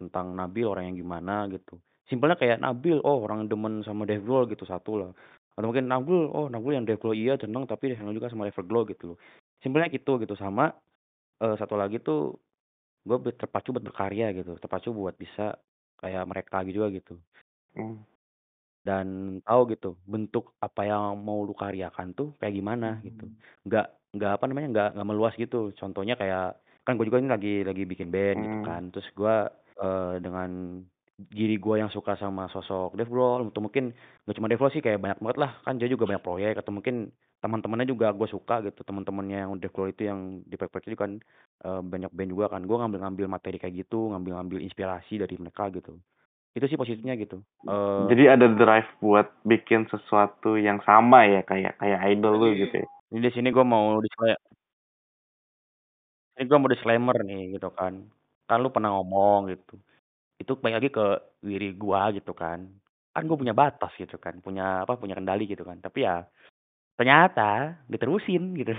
tentang 0.00 0.32
Nabil 0.32 0.64
orang 0.64 0.92
yang 0.92 0.96
gimana 0.96 1.48
gitu. 1.52 1.76
Simpelnya 2.08 2.36
kayak 2.36 2.60
Nabil, 2.60 3.00
oh 3.00 3.24
orang 3.24 3.48
demen 3.48 3.84
sama 3.84 4.08
Devglow 4.08 4.48
gitu 4.48 4.64
satu 4.64 5.04
lah. 5.04 5.10
Atau 5.56 5.68
mungkin 5.68 5.88
Nabil, 5.88 6.32
oh 6.32 6.48
Nabil 6.48 6.80
yang 6.80 6.88
Devglow 6.88 7.12
iya 7.12 7.36
seneng 7.36 7.68
tapi 7.68 7.92
seneng 7.92 8.16
juga 8.16 8.32
sama 8.32 8.48
Everglow 8.48 8.88
gitu 8.88 9.14
loh. 9.14 9.18
Simpelnya 9.60 9.92
gitu 9.92 10.16
gitu 10.20 10.34
sama 10.36 10.72
eh 11.42 11.54
satu 11.56 11.76
lagi 11.76 12.00
tuh 12.00 12.36
gue 13.02 13.16
terpacu 13.34 13.74
buat 13.74 13.84
berkarya 13.84 14.30
gitu, 14.34 14.54
terpacu 14.62 14.88
buat 14.94 15.14
bisa 15.18 15.58
kayak 16.02 16.24
mereka 16.26 16.62
juga 16.66 16.86
gitu. 16.90 17.14
Hmm. 17.72 18.04
dan 18.82 19.38
tahu 19.46 19.70
gitu 19.70 19.94
bentuk 20.10 20.58
apa 20.58 20.82
yang 20.82 21.14
mau 21.22 21.46
lu 21.46 21.54
karyakan 21.54 22.18
tuh 22.18 22.34
kayak 22.42 22.58
gimana 22.58 22.98
gitu. 23.06 23.30
Nggak 23.62 23.86
nggak 24.10 24.32
apa 24.34 24.44
namanya 24.50 24.68
nggak 24.74 24.88
nggak 24.98 25.08
meluas 25.08 25.34
gitu. 25.38 25.70
Contohnya 25.78 26.18
kayak 26.18 26.58
kan 26.82 26.98
gue 26.98 27.06
juga 27.06 27.22
ini 27.22 27.30
lagi 27.30 27.54
lagi 27.62 27.82
bikin 27.86 28.10
band 28.10 28.42
gitu 28.42 28.58
Hmm. 28.58 28.66
kan. 28.66 28.82
Terus 28.90 29.08
gue 29.14 29.34
eh, 29.86 30.14
dengan 30.18 30.50
diri 31.30 31.56
gue 31.60 31.74
yang 31.82 31.90
suka 31.92 32.16
sama 32.18 32.48
sosok 32.54 32.96
Dave 32.98 33.10
Grohl 33.12 33.48
atau 33.52 33.62
mungkin 33.62 33.92
gak 34.26 34.34
cuma 34.36 34.48
Dave 34.50 34.60
Grohl 34.60 34.74
sih 34.74 34.82
kayak 34.84 34.98
banyak 35.04 35.18
banget 35.22 35.38
lah 35.42 35.50
kan 35.64 35.74
dia 35.78 35.88
juga 35.92 36.04
banyak 36.10 36.24
proyek 36.26 36.54
atau 36.60 36.72
mungkin 36.74 37.12
teman-temannya 37.42 37.86
juga 37.92 38.06
gue 38.14 38.28
suka 38.30 38.54
gitu 38.66 38.80
teman-temannya 38.88 39.38
yang 39.46 39.52
Dave 39.60 39.74
Grohl 39.74 39.90
itu 39.94 40.02
yang 40.10 40.42
di 40.46 40.54
proyek 40.58 40.86
itu 40.90 40.98
kan 40.98 41.12
eh, 41.66 41.80
banyak 41.82 42.10
band 42.16 42.30
juga 42.34 42.46
kan 42.52 42.62
gue 42.66 42.76
ngambil-ngambil 42.80 43.26
materi 43.30 43.56
kayak 43.62 43.74
gitu 43.86 44.10
ngambil-ngambil 44.14 44.58
inspirasi 44.66 45.20
dari 45.22 45.34
mereka 45.38 45.68
gitu 45.74 45.98
itu 46.56 46.64
sih 46.68 46.78
positifnya 46.80 47.14
gitu 47.20 47.40
Eh, 47.62 48.02
jadi 48.10 48.34
ada 48.34 48.46
drive 48.50 48.90
buat 48.98 49.28
bikin 49.46 49.86
sesuatu 49.92 50.58
yang 50.58 50.82
sama 50.88 51.22
ya 51.30 51.40
kayak 51.46 51.78
kayak 51.80 52.00
idol 52.10 52.34
lu 52.42 52.48
gitu 52.58 52.74
ya 52.82 52.88
Ini 53.12 53.18
di 53.26 53.30
sini 53.34 53.48
gue 53.54 53.64
mau 53.64 54.00
disclaimer. 54.04 54.40
Ini 56.36 56.44
gue 56.48 56.58
mau 56.60 56.70
disclaimer 56.72 57.16
nih 57.28 57.42
gitu 57.56 57.68
kan. 57.78 57.94
Kan 58.48 58.58
lu 58.62 58.68
pernah 58.74 58.90
ngomong 58.96 59.40
gitu. 59.52 59.74
Itu 60.40 60.56
balik 60.60 60.76
lagi 60.80 60.90
ke 60.92 61.06
diri 61.42 61.74
gua 61.74 62.12
gitu 62.14 62.32
kan. 62.32 62.64
Kan 63.12 63.28
gue 63.28 63.36
punya 63.36 63.52
batas 63.52 63.92
gitu 64.00 64.16
kan. 64.16 64.40
Punya 64.40 64.88
apa? 64.88 64.96
Punya 64.96 65.16
kendali 65.16 65.44
gitu 65.44 65.66
kan. 65.66 65.76
Tapi 65.80 66.04
ya 66.06 66.24
ternyata 66.96 67.82
diterusin 67.88 68.52
gitu. 68.56 68.72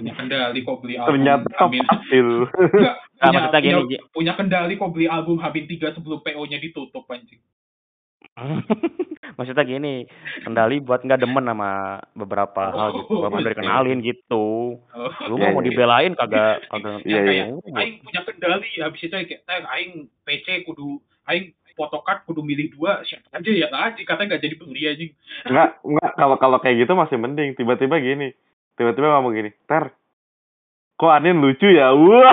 punya 0.00 0.14
kendali 0.16 0.64
kok 0.64 0.78
beli 0.80 0.96
album 0.96 1.20
Hamin 1.52 1.84
kepatil 1.84 2.28
Enggak, 2.48 2.96
Nah, 3.18 3.50
punya, 3.50 3.76
punya, 3.82 3.98
punya 4.14 4.32
kendali 4.38 4.74
kok 4.78 4.90
beli 4.94 5.06
album 5.10 5.42
Habin 5.42 5.66
3 5.66 5.90
sebelum 5.94 6.22
PO-nya 6.22 6.58
ditutup 6.62 7.04
anjing. 7.10 7.42
maksudnya 9.38 9.62
gini, 9.62 10.06
kendali 10.42 10.78
buat 10.78 11.00
nggak 11.00 11.20
demen 11.20 11.46
sama 11.46 11.70
beberapa 12.12 12.62
hal 12.68 12.88
gitu. 12.96 13.22
Gak 13.22 13.30
mau 13.30 13.38
dikenalin 13.38 13.98
gitu. 14.00 14.46
Oh. 14.82 15.10
Lu 15.26 15.34
Iya, 15.36 15.50
mau 15.50 15.60
iya. 15.60 15.66
dibelain 15.66 16.12
kagak 16.14 16.66
kagak 16.66 17.02
Iya, 17.02 17.20
kayak 17.22 17.46
mau. 17.48 17.60
aing 17.76 17.94
punya 18.02 18.20
kendali 18.22 18.70
habis 18.78 19.00
itu 19.00 19.14
kayak 19.14 19.42
aing 19.46 19.92
PC 20.22 20.64
kudu 20.64 20.98
aing 21.26 21.54
photocard 21.74 22.26
kudu 22.26 22.42
milih 22.42 22.74
dua 22.74 23.06
siapa 23.06 23.30
aja 23.30 23.50
ya 23.54 23.70
aja 23.70 24.00
katanya 24.02 24.34
nggak 24.34 24.42
jadi 24.42 24.54
beli 24.58 24.82
anjing. 24.84 25.10
Enggak, 25.48 25.70
enggak 25.86 26.10
kalau 26.14 26.36
kalau 26.36 26.58
kayak 26.58 26.82
gitu 26.82 26.92
masih 26.92 27.16
mending. 27.16 27.54
Tiba-tiba 27.54 28.02
gini. 28.02 28.34
Tiba-tiba 28.74 29.10
ngomong 29.14 29.34
gini, 29.34 29.50
"Ter, 29.66 29.90
kok 30.94 31.10
Anin 31.10 31.38
lucu 31.38 31.66
ya?" 31.66 31.90
Wah. 31.98 32.30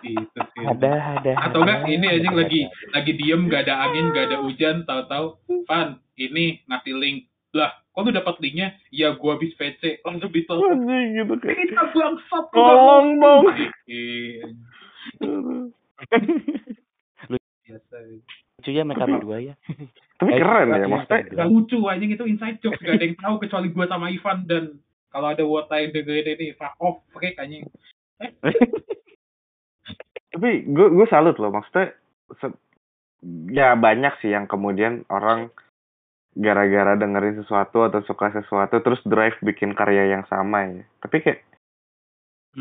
Gitu 0.00 0.38
sih. 0.54 0.64
Ada 0.64 0.90
ada. 1.18 1.32
Atau 1.44 1.60
enggak 1.60 1.84
ini 1.86 2.06
anjing 2.08 2.34
lagi 2.34 2.60
ada. 2.64 2.96
lagi 2.96 3.12
diem 3.14 3.42
nggak 3.44 3.62
ada 3.64 3.74
angin 3.84 4.04
nggak 4.08 4.24
ada 4.28 4.38
hujan 4.40 4.76
tahu-tahu 4.84 5.26
Pan 5.64 5.88
ini 6.14 6.60
ngasih 6.64 6.94
link 6.94 7.18
lah 7.50 7.74
kok 7.90 8.00
lu 8.00 8.10
dapat 8.10 8.38
linknya 8.38 8.68
ya 8.88 9.12
gua 9.12 9.34
habis 9.34 9.50
PC 9.54 10.00
langsung 10.00 10.30
ditelepon 10.30 10.78
Anjing 10.80 11.08
gitu 11.18 11.34
kayak. 11.36 11.56
kita 11.58 11.82
bangsat 11.90 12.44
lu 12.46 12.54
Tolong 12.54 13.06
nggak 13.10 13.20
dong. 13.20 13.42
mau." 13.44 13.50
Iya, 13.84 14.46
biasa 17.66 17.96
Lucu 18.60 18.70
ya 18.70 18.82
mereka 18.84 19.04
berdua 19.06 19.38
ya. 19.40 19.54
Tapi 20.14 20.30
Eh, 20.30 20.38
keren 20.38 20.68
ya, 20.70 20.84
maksudnya. 20.84 21.32
Gak 21.32 21.48
lucu 21.48 21.78
anjing 21.82 22.12
itu 22.12 22.24
inside 22.24 22.60
jokes 22.60 22.76
gak 22.78 23.00
ada 23.00 23.04
yang 23.04 23.16
tahu 23.16 23.34
kecuali 23.40 23.68
gue 23.68 23.86
sama 23.88 24.06
Ivan 24.06 24.38
dan 24.44 24.64
kalau 25.08 25.32
ada 25.32 25.42
wota 25.42 25.74
yang 25.74 25.90
dengerin 25.90 26.36
ini 26.36 26.46
fuck 26.54 26.76
off 26.78 27.00
freak 27.10 27.34
anjing 27.34 27.64
tapi 30.30 30.62
gue 30.66 30.86
gue 30.96 31.06
salut 31.10 31.36
loh 31.38 31.50
maksudnya 31.50 31.94
se- 32.40 32.58
ya 33.50 33.74
banyak 33.76 34.14
sih 34.22 34.30
yang 34.32 34.46
kemudian 34.48 35.04
orang 35.10 35.50
gara-gara 36.36 36.94
dengerin 36.96 37.42
sesuatu 37.42 37.82
atau 37.84 38.00
suka 38.06 38.30
sesuatu 38.32 38.78
terus 38.84 39.02
drive 39.04 39.36
bikin 39.42 39.74
karya 39.74 40.14
yang 40.14 40.24
sama 40.30 40.58
ya. 40.66 40.82
Tapi 41.02 41.16
kayak 41.24 41.40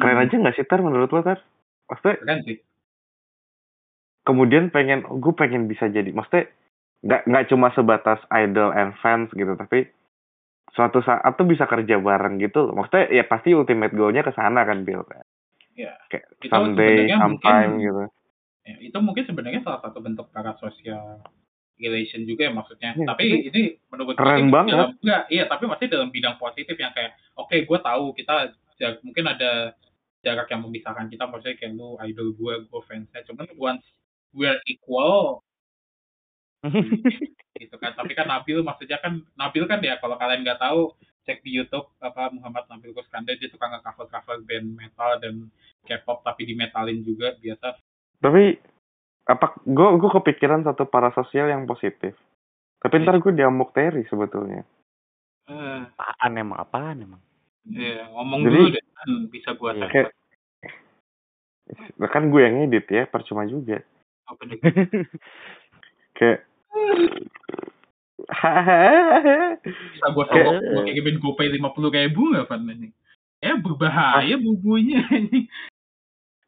keren 0.01 0.17
Hmm, 0.17 0.23
aja 0.25 0.36
nggak 0.38 0.55
sih 0.58 0.65
Tar 0.69 0.82
menurut 0.82 1.10
lo 1.13 1.21
Tar? 1.21 1.39
Maksudnya 1.89 2.17
keren 2.19 2.39
sih. 2.47 2.58
kemudian 4.27 4.69
pengen 4.75 4.99
gue 5.23 5.34
pengen 5.34 5.65
bisa 5.71 5.86
jadi 5.89 6.10
maksudnya 6.13 6.45
nggak 7.05 7.21
nggak 7.29 7.45
cuma 7.51 7.67
sebatas 7.77 8.19
idol 8.43 8.69
and 8.75 8.93
fans 9.01 9.32
gitu 9.34 9.53
tapi 9.55 9.88
suatu 10.75 10.99
saat 11.01 11.34
tuh 11.39 11.47
bisa 11.49 11.65
kerja 11.65 11.97
bareng 11.99 12.38
gitu 12.41 12.69
loh. 12.69 12.73
Maksudnya 12.79 13.05
ya 13.10 13.23
pasti 13.25 13.49
ultimate 13.58 13.93
goalnya 13.97 14.23
ke 14.27 14.34
sana 14.36 14.62
kan 14.69 14.86
Bill 14.88 15.01
kan. 15.05 15.25
Ya, 15.80 15.96
Kayak 16.12 16.26
Itu 16.38 16.52
someday, 16.52 17.08
sometime 17.08 17.72
mungkin- 17.72 17.80
gitu. 17.80 18.04
ya, 18.65 18.76
itu 18.84 18.98
mungkin 19.00 19.24
sebenarnya 19.24 19.62
salah 19.63 19.80
satu 19.80 20.00
bentuk 20.00 20.28
parasocial 20.30 21.24
relation 21.78 22.28
juga 22.28 22.44
ya 22.44 22.52
maksudnya. 22.52 22.92
Iya, 22.92 23.08
tapi 23.08 23.24
ini 23.48 23.62
menurut 23.88 24.12
gue 24.12 24.20
keren 24.20 24.52
banget. 24.52 24.76
dalam 24.76 24.92
enggak, 25.00 25.24
iya 25.30 25.44
tapi 25.48 25.63
masih 25.65 25.88
dalam 25.88 26.12
bidang 26.12 26.36
positif 26.36 26.76
yang 26.76 26.92
kayak 26.92 27.15
oke 27.34 27.56
gue 27.56 27.80
tahu 27.80 28.12
kita 28.12 28.52
ja- 28.76 29.00
mungkin 29.00 29.24
ada 29.26 29.72
jarak 30.20 30.52
yang 30.52 30.62
memisahkan 30.62 31.08
kita 31.08 31.24
maksudnya 31.24 31.56
kayak 31.56 31.72
lu 31.74 31.96
idol 32.04 32.36
gue 32.36 32.54
gue 32.62 32.82
fansnya 32.84 33.24
cuman 33.24 33.48
once 33.56 33.88
we're 34.36 34.60
equal 34.65 35.39
gitu 37.56 37.76
kan 37.76 37.96
tapi 37.96 38.12
kan 38.12 38.28
Nabil 38.28 38.60
maksudnya 38.60 39.00
kan 39.00 39.24
Nabil 39.34 39.63
kan 39.63 39.80
ya 39.80 39.96
kalau 39.98 40.20
kalian 40.20 40.44
nggak 40.44 40.60
tahu 40.60 40.92
cek 41.30 41.46
di 41.46 41.54
YouTube 41.54 41.86
apa 42.02 42.34
Muhammad 42.34 42.65
Nabil 42.65 42.89
Kuskandar 42.89 43.38
dia 43.38 43.46
suka 43.48 43.70
nge-cover 43.70 44.10
cover 44.10 44.42
band 44.42 44.74
metal 44.74 45.22
dan 45.22 45.46
K-pop 45.86 46.26
tapi 46.26 46.42
dimetalin 46.44 47.06
juga 47.06 47.38
biasa 47.38 47.78
Tapi 48.18 48.58
apa 49.24 49.46
gue 49.62 49.88
gue 49.96 50.10
kepikiran 50.12 50.65
satu 50.65 50.84
parasosial 50.84 51.46
yang 51.48 51.63
positif. 51.63 52.18
Tapi 52.82 52.98
Iya. 52.98 53.04
ntar 53.06 53.15
gue 53.20 53.30
diamuk 53.32 53.70
Terry 53.72 54.02
sebetulnya. 54.06 54.65
eh 55.46 55.82
apaan 55.92 56.34
emang 56.36 56.58
apaan 56.58 56.98
emang 57.00 57.22
ya, 57.65 58.06
ngomong 58.10 58.42
Jadi- 58.42 58.54
dulu 58.56 58.68
deh 58.70 58.86
kan 58.92 59.10
bisa 59.30 59.50
gua 59.54 59.72
Iya. 59.72 59.82
tag 59.82 59.89
Kayak 59.92 60.10
kan 62.08 62.24
gue 62.28 62.42
yang 62.42 62.56
ngedit 62.60 62.86
ya, 62.88 63.04
percuma 63.06 63.46
juga. 63.46 63.82
deh 64.42 64.60
Kayak 66.15 66.39
bisa 69.62 70.08
gua 70.15 70.25
Kayak- 70.32 70.63
gua 70.63 70.82
kirimin 70.88 71.17
GoPay 71.19 71.47
lima 71.52 71.75
puluh 71.75 71.91
ribu 71.91 72.32
nggak 72.32 72.47
Van 72.47 72.63
ini 72.67 72.89
ya 73.39 73.56
berbahaya 73.60 74.36
bubunya 74.39 75.04
ini 75.19 75.47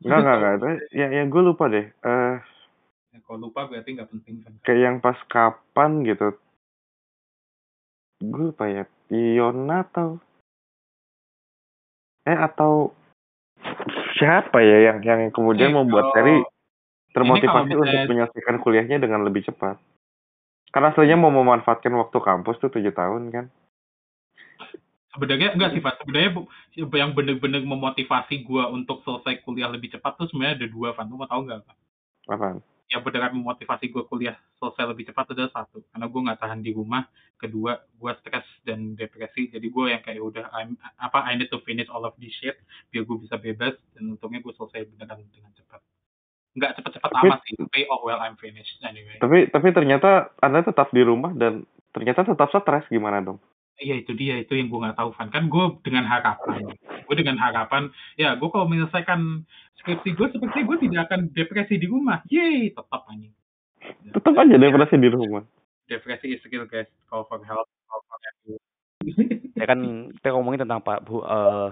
Enggak, 0.02 0.18
enggak, 0.18 0.38
enggak. 0.58 0.78
Ya, 0.98 1.08
ya 1.14 1.24
gue 1.30 1.42
lupa 1.46 1.70
deh. 1.70 1.86
Eh, 1.86 2.36
ya, 3.14 3.20
kalau 3.22 3.54
lupa 3.54 3.70
berarti 3.70 3.94
nggak 3.94 4.10
penting 4.10 4.42
kan 4.42 4.52
kayak 4.66 4.82
yang 4.82 4.96
pas 4.98 5.14
kapan 5.30 6.02
gitu. 6.02 6.34
Gue 8.18 8.50
lupa 8.50 8.66
ya. 8.66 8.90
Iona 9.14 9.86
atau... 9.86 10.18
Eh, 12.26 12.34
atau... 12.34 12.98
Siapa 14.18 14.58
ya 14.66 14.90
yang 14.90 15.06
yang 15.06 15.30
kemudian 15.30 15.70
Nih, 15.70 15.78
membuat 15.78 16.18
ini 16.18 16.42
termotivasi 17.14 17.74
untuk 17.78 18.02
menyelesaikan 18.10 18.58
kuliahnya 18.58 18.98
dengan 18.98 19.22
lebih 19.22 19.46
cepat. 19.46 19.78
Karena 20.72 20.96
aslinya 20.96 21.20
mau 21.20 21.32
memanfaatkan 21.32 21.92
waktu 21.92 22.18
kampus 22.20 22.60
tuh 22.64 22.72
tujuh 22.72 22.96
tahun 22.96 23.32
kan. 23.32 23.48
sebenarnya 25.12 25.52
enggak 25.52 25.76
sih 25.76 25.84
Pak 25.84 26.00
sebenarnya 26.00 26.48
yang 26.96 27.12
bener-bener 27.12 27.60
memotivasi 27.68 28.48
gua 28.48 28.72
untuk 28.72 29.04
selesai 29.04 29.44
kuliah 29.44 29.68
lebih 29.68 29.92
cepat 29.92 30.16
tuh 30.16 30.32
sebenarnya 30.32 30.64
ada 30.64 30.68
dua 30.72 30.96
Van 30.96 31.04
lu 31.12 31.20
mau 31.20 31.28
tahu 31.28 31.52
nggak 31.52 31.68
Van? 31.68 31.78
Apaan? 32.32 32.58
yang 32.92 33.08
beneran 33.08 33.32
memotivasi 33.40 33.88
gue 33.88 34.04
kuliah 34.12 34.36
selesai 34.60 34.84
lebih 34.92 35.08
cepat 35.08 35.32
adalah 35.32 35.52
satu 35.56 35.80
karena 35.96 36.06
gue 36.12 36.22
nggak 36.28 36.40
tahan 36.44 36.60
di 36.60 36.76
rumah 36.76 37.08
kedua 37.40 37.80
gue 37.88 38.12
stres 38.20 38.44
dan 38.68 39.00
depresi 39.00 39.48
jadi 39.48 39.64
gue 39.64 39.86
yang 39.96 40.04
kayak 40.04 40.20
udah 40.20 40.52
I'm, 40.52 40.76
apa 41.00 41.24
I 41.24 41.40
need 41.40 41.48
to 41.56 41.64
finish 41.64 41.88
all 41.88 42.04
of 42.04 42.20
this 42.20 42.36
shit 42.36 42.60
biar 42.92 43.08
gue 43.08 43.18
bisa 43.24 43.40
bebas 43.40 43.80
dan 43.96 44.12
untungnya 44.12 44.44
gue 44.44 44.52
selesai 44.60 44.92
beneran 44.92 45.24
dengan 45.32 45.56
cepat 45.56 45.80
nggak 46.52 46.72
cepat-cepat 46.80 47.10
Tapi- 47.12 47.30
amat 47.32 47.40
sih. 47.48 47.54
Tapi 47.56 47.82
oh 47.88 48.00
well 48.04 48.20
I'm 48.20 48.36
finished 48.36 48.80
anyway. 48.84 49.18
Tapi 49.18 49.48
tapi 49.50 49.72
ternyata 49.72 50.32
Anda 50.40 50.64
tetap 50.64 50.92
di 50.92 51.02
rumah 51.02 51.32
dan 51.34 51.64
ternyata 51.92 52.24
tetap 52.24 52.52
stres 52.52 52.88
gimana 52.88 53.20
dong? 53.22 53.40
iya 53.82 53.98
itu 53.98 54.14
dia 54.14 54.38
itu 54.38 54.54
yang 54.54 54.70
gue 54.70 54.78
nggak 54.78 54.94
tahu 54.94 55.10
Van. 55.18 55.30
Kan 55.34 55.50
gue 55.50 55.66
dengan 55.82 56.06
harapan 56.06 56.70
gue 56.86 57.16
dengan 57.18 57.38
harapan 57.42 57.90
ya 58.14 58.38
gue 58.38 58.50
kalau 58.54 58.70
menyelesaikan 58.70 59.42
skripsi 59.82 60.14
gue 60.14 60.28
seperti 60.30 60.62
gue 60.62 60.78
tidak 60.86 61.10
akan 61.10 61.34
depresi 61.34 61.82
di 61.82 61.90
rumah. 61.90 62.22
Yeay 62.30 62.78
tetap 62.78 63.02
anjing 63.10 63.34
Tetap 64.14 64.34
aja 64.38 64.56
depresi 64.62 64.96
di 65.02 65.10
rumah. 65.10 65.42
depresi 65.90 66.38
is 66.38 66.44
real 66.48 66.70
guys. 66.70 66.86
Call 67.10 67.26
for 67.26 67.42
help 67.42 67.66
call 67.90 68.02
for 68.06 68.20
help 68.22 68.62
ya 69.58 69.66
kan 69.66 69.80
kita 70.14 70.30
ngomongin 70.34 70.62
tentang 70.66 70.82
pak 70.82 71.02
bu 71.06 71.22
eh, 71.22 71.70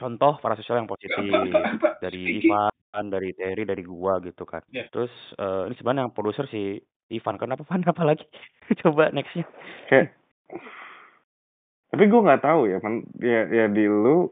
contoh 0.00 0.32
para 0.40 0.54
sosial 0.58 0.82
yang 0.82 0.90
positif 0.90 1.30
dari 2.02 2.44
Ivan 2.44 3.04
dari 3.10 3.34
Terry 3.34 3.64
dari 3.66 3.82
gua 3.82 4.22
gitu 4.22 4.46
kan. 4.46 4.62
Iya. 4.70 4.88
terus 4.90 5.12
eh, 5.38 5.62
ini 5.68 5.74
sebenarnya 5.76 6.08
yang 6.08 6.14
produser 6.14 6.46
si 6.48 6.78
Ivan. 7.12 7.36
Kenapa 7.36 7.66
Van 7.66 7.84
apa 7.84 8.04
lagi? 8.04 8.24
Coba 8.82 9.12
nextnya. 9.12 9.44
Kayak 9.90 10.14
tapi 11.94 12.10
gue 12.10 12.26
nggak 12.26 12.42
tahu 12.42 12.66
ya, 12.66 12.82
man, 12.82 13.06
ya 13.22 13.46
ya 13.46 13.64
di 13.70 13.86
lu 13.86 14.26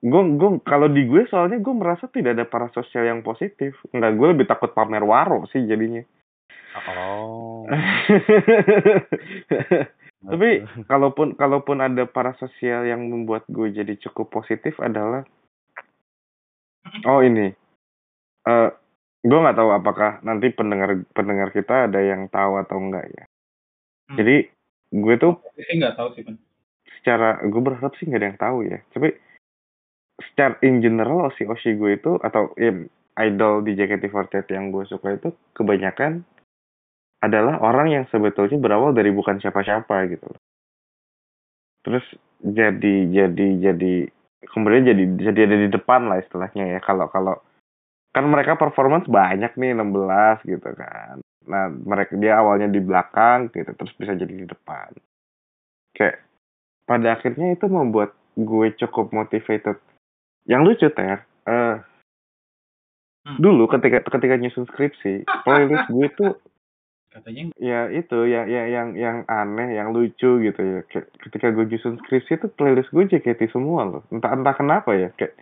gue 0.00 0.22
gue 0.38 0.50
kalau 0.62 0.86
di 0.86 1.02
gue 1.10 1.26
soalnya 1.26 1.58
gue 1.58 1.74
merasa 1.74 2.06
tidak 2.06 2.38
ada 2.38 2.46
parasosial 2.46 3.10
yang 3.10 3.26
positif. 3.26 3.74
Nggak 3.90 4.14
gue 4.14 4.26
lebih 4.30 4.46
takut 4.46 4.70
pamer 4.70 5.02
waro 5.02 5.50
sih 5.50 5.66
jadinya. 5.66 6.06
Oh 6.70 7.66
tapi 10.24 10.64
kalaupun 10.90 11.36
kalaupun 11.36 11.80
ada 11.80 12.04
parasosial 12.04 12.84
yang 12.84 13.08
membuat 13.08 13.48
gue 13.48 13.72
jadi 13.72 13.96
cukup 14.08 14.28
positif 14.42 14.76
adalah 14.80 15.24
oh 17.08 17.20
ini. 17.24 17.52
Eh 18.44 18.70
gue 19.20 19.38
nggak 19.38 19.56
tahu 19.56 19.70
apakah 19.72 20.20
nanti 20.24 20.48
pendengar 20.52 20.96
pendengar 21.12 21.52
kita 21.52 21.88
ada 21.88 22.00
yang 22.00 22.28
tahu 22.32 22.56
atau 22.60 22.76
enggak 22.80 23.04
ya. 23.12 23.24
Hmm. 24.10 24.16
jadi 24.18 24.36
gue 24.90 25.14
tuh 25.22 25.38
saya 25.54 25.74
nggak 25.76 25.96
tahu 25.96 26.08
sih 26.18 26.22
Van 26.26 26.36
secara 27.00 27.40
gue 27.40 27.62
berharap 27.62 27.92
sih 27.96 28.04
nggak 28.08 28.20
ada 28.20 28.28
yang 28.28 28.40
tahu 28.40 28.58
ya. 28.68 28.78
Tapi 28.92 29.08
secara 30.20 30.54
in 30.60 30.84
general 30.84 31.32
si 31.36 31.48
Oshi 31.48 31.80
gue 31.80 31.96
itu 31.96 32.20
atau 32.20 32.52
ya, 32.60 32.76
idol 33.24 33.64
di 33.64 33.72
JKT48 33.72 34.52
yang 34.52 34.68
gue 34.68 34.84
suka 34.84 35.16
itu 35.16 35.32
kebanyakan 35.56 36.28
adalah 37.20 37.60
orang 37.60 37.92
yang 37.92 38.04
sebetulnya 38.08 38.56
berawal 38.56 38.96
dari 38.96 39.12
bukan 39.12 39.40
siapa-siapa 39.40 40.08
gitu 40.08 40.24
loh. 40.24 40.42
Terus 41.84 42.04
jadi 42.40 42.94
jadi 43.08 43.46
jadi 43.60 43.94
kemudian 44.48 44.88
jadi 44.88 45.04
jadi 45.30 45.40
ada 45.44 45.56
di 45.64 45.68
depan 45.68 46.08
lah 46.08 46.20
istilahnya 46.20 46.76
ya 46.76 46.80
kalau 46.80 47.12
kalau 47.12 47.36
kan 48.10 48.24
mereka 48.26 48.56
performance 48.56 49.06
banyak 49.06 49.52
nih 49.54 49.76
16 49.76 50.48
gitu 50.48 50.70
kan. 50.74 51.20
Nah, 51.46 51.72
mereka 51.72 52.16
dia 52.16 52.40
awalnya 52.40 52.68
di 52.68 52.80
belakang 52.80 53.52
gitu 53.52 53.70
terus 53.76 53.92
bisa 53.96 54.16
jadi 54.16 54.32
di 54.32 54.46
depan. 54.48 54.92
Kayak 55.94 56.24
pada 56.88 57.16
akhirnya 57.16 57.54
itu 57.54 57.66
membuat 57.68 58.16
gue 58.34 58.72
cukup 58.80 59.12
motivated. 59.12 59.76
Yang 60.48 60.62
lucu 60.64 60.88
ter, 60.90 61.22
Hmm. 63.20 63.36
dulu 63.36 63.68
ketika 63.68 64.00
ketika 64.08 64.34
nyusun 64.40 64.64
skripsi, 64.64 65.28
playlist 65.44 65.86
gue 65.92 66.08
tuh 66.16 66.32
katanya 67.10 67.50
ya 67.58 67.90
itu 67.90 68.18
ya 68.30 68.46
ya 68.46 68.70
yang 68.70 68.94
yang 68.94 69.26
aneh 69.26 69.74
yang 69.74 69.90
lucu 69.90 70.38
gitu 70.40 70.60
ya. 70.62 70.80
Kayak 70.86 71.06
ketika 71.26 71.46
gue 71.50 71.66
nyusun 71.66 71.98
skripsi 72.06 72.38
itu 72.38 72.46
playlist 72.54 72.94
gue 72.94 73.04
JKT 73.10 73.50
semua 73.50 73.82
loh. 73.84 74.02
Entah 74.14 74.30
entah 74.30 74.54
kenapa 74.54 74.94
ya 74.94 75.10
kayak 75.18 75.34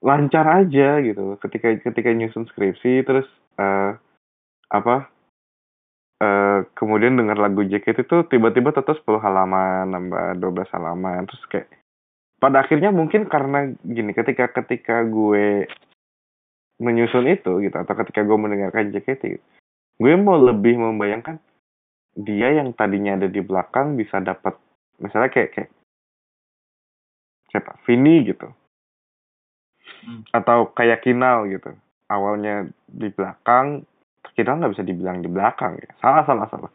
lancar 0.00 0.48
aja 0.48 0.98
gitu. 1.04 1.36
Ketika 1.38 1.76
ketika 1.84 2.10
nyusun 2.16 2.48
skripsi 2.48 3.04
terus 3.04 3.28
eh 3.60 3.92
apa 4.72 5.12
eh 6.24 6.60
kemudian 6.72 7.20
dengar 7.20 7.36
lagu 7.36 7.62
JKT 7.62 8.08
itu 8.08 8.16
tiba-tiba 8.32 8.72
tetap 8.72 8.96
10 9.04 9.20
halaman 9.20 9.92
nambah 9.92 10.40
12 10.40 10.72
halaman. 10.72 11.28
Terus 11.28 11.44
kayak 11.52 11.68
pada 12.40 12.64
akhirnya 12.64 12.94
mungkin 12.94 13.28
karena 13.28 13.76
gini 13.84 14.16
ketika 14.16 14.48
ketika 14.56 15.04
gue 15.04 15.68
menyusun 16.78 17.26
itu 17.26 17.58
gitu 17.60 17.74
atau 17.74 17.94
ketika 17.98 18.22
gue 18.22 18.38
mendengarkan 18.38 18.94
JKT 18.94 19.42
gue 19.98 20.14
mau 20.14 20.38
lebih 20.38 20.78
membayangkan 20.78 21.42
dia 22.18 22.54
yang 22.54 22.74
tadinya 22.74 23.18
ada 23.18 23.28
di 23.30 23.42
belakang 23.42 23.94
bisa 23.98 24.18
dapat 24.22 24.54
misalnya 24.98 25.30
kayak 25.30 25.50
kayak 25.54 25.70
siapa? 27.50 27.78
Vini 27.86 28.26
gitu. 28.26 28.48
Hmm. 29.98 30.22
atau 30.30 30.70
kayak 30.72 31.02
Kinal 31.02 31.50
gitu. 31.50 31.74
Awalnya 32.08 32.70
di 32.86 33.08
belakang 33.12 33.82
Kinal 34.32 34.62
nggak 34.62 34.78
bisa 34.78 34.86
dibilang 34.86 35.18
di 35.18 35.28
belakang 35.28 35.74
ya. 35.74 35.90
Salah 35.98 36.22
salah 36.22 36.46
salah. 36.46 36.70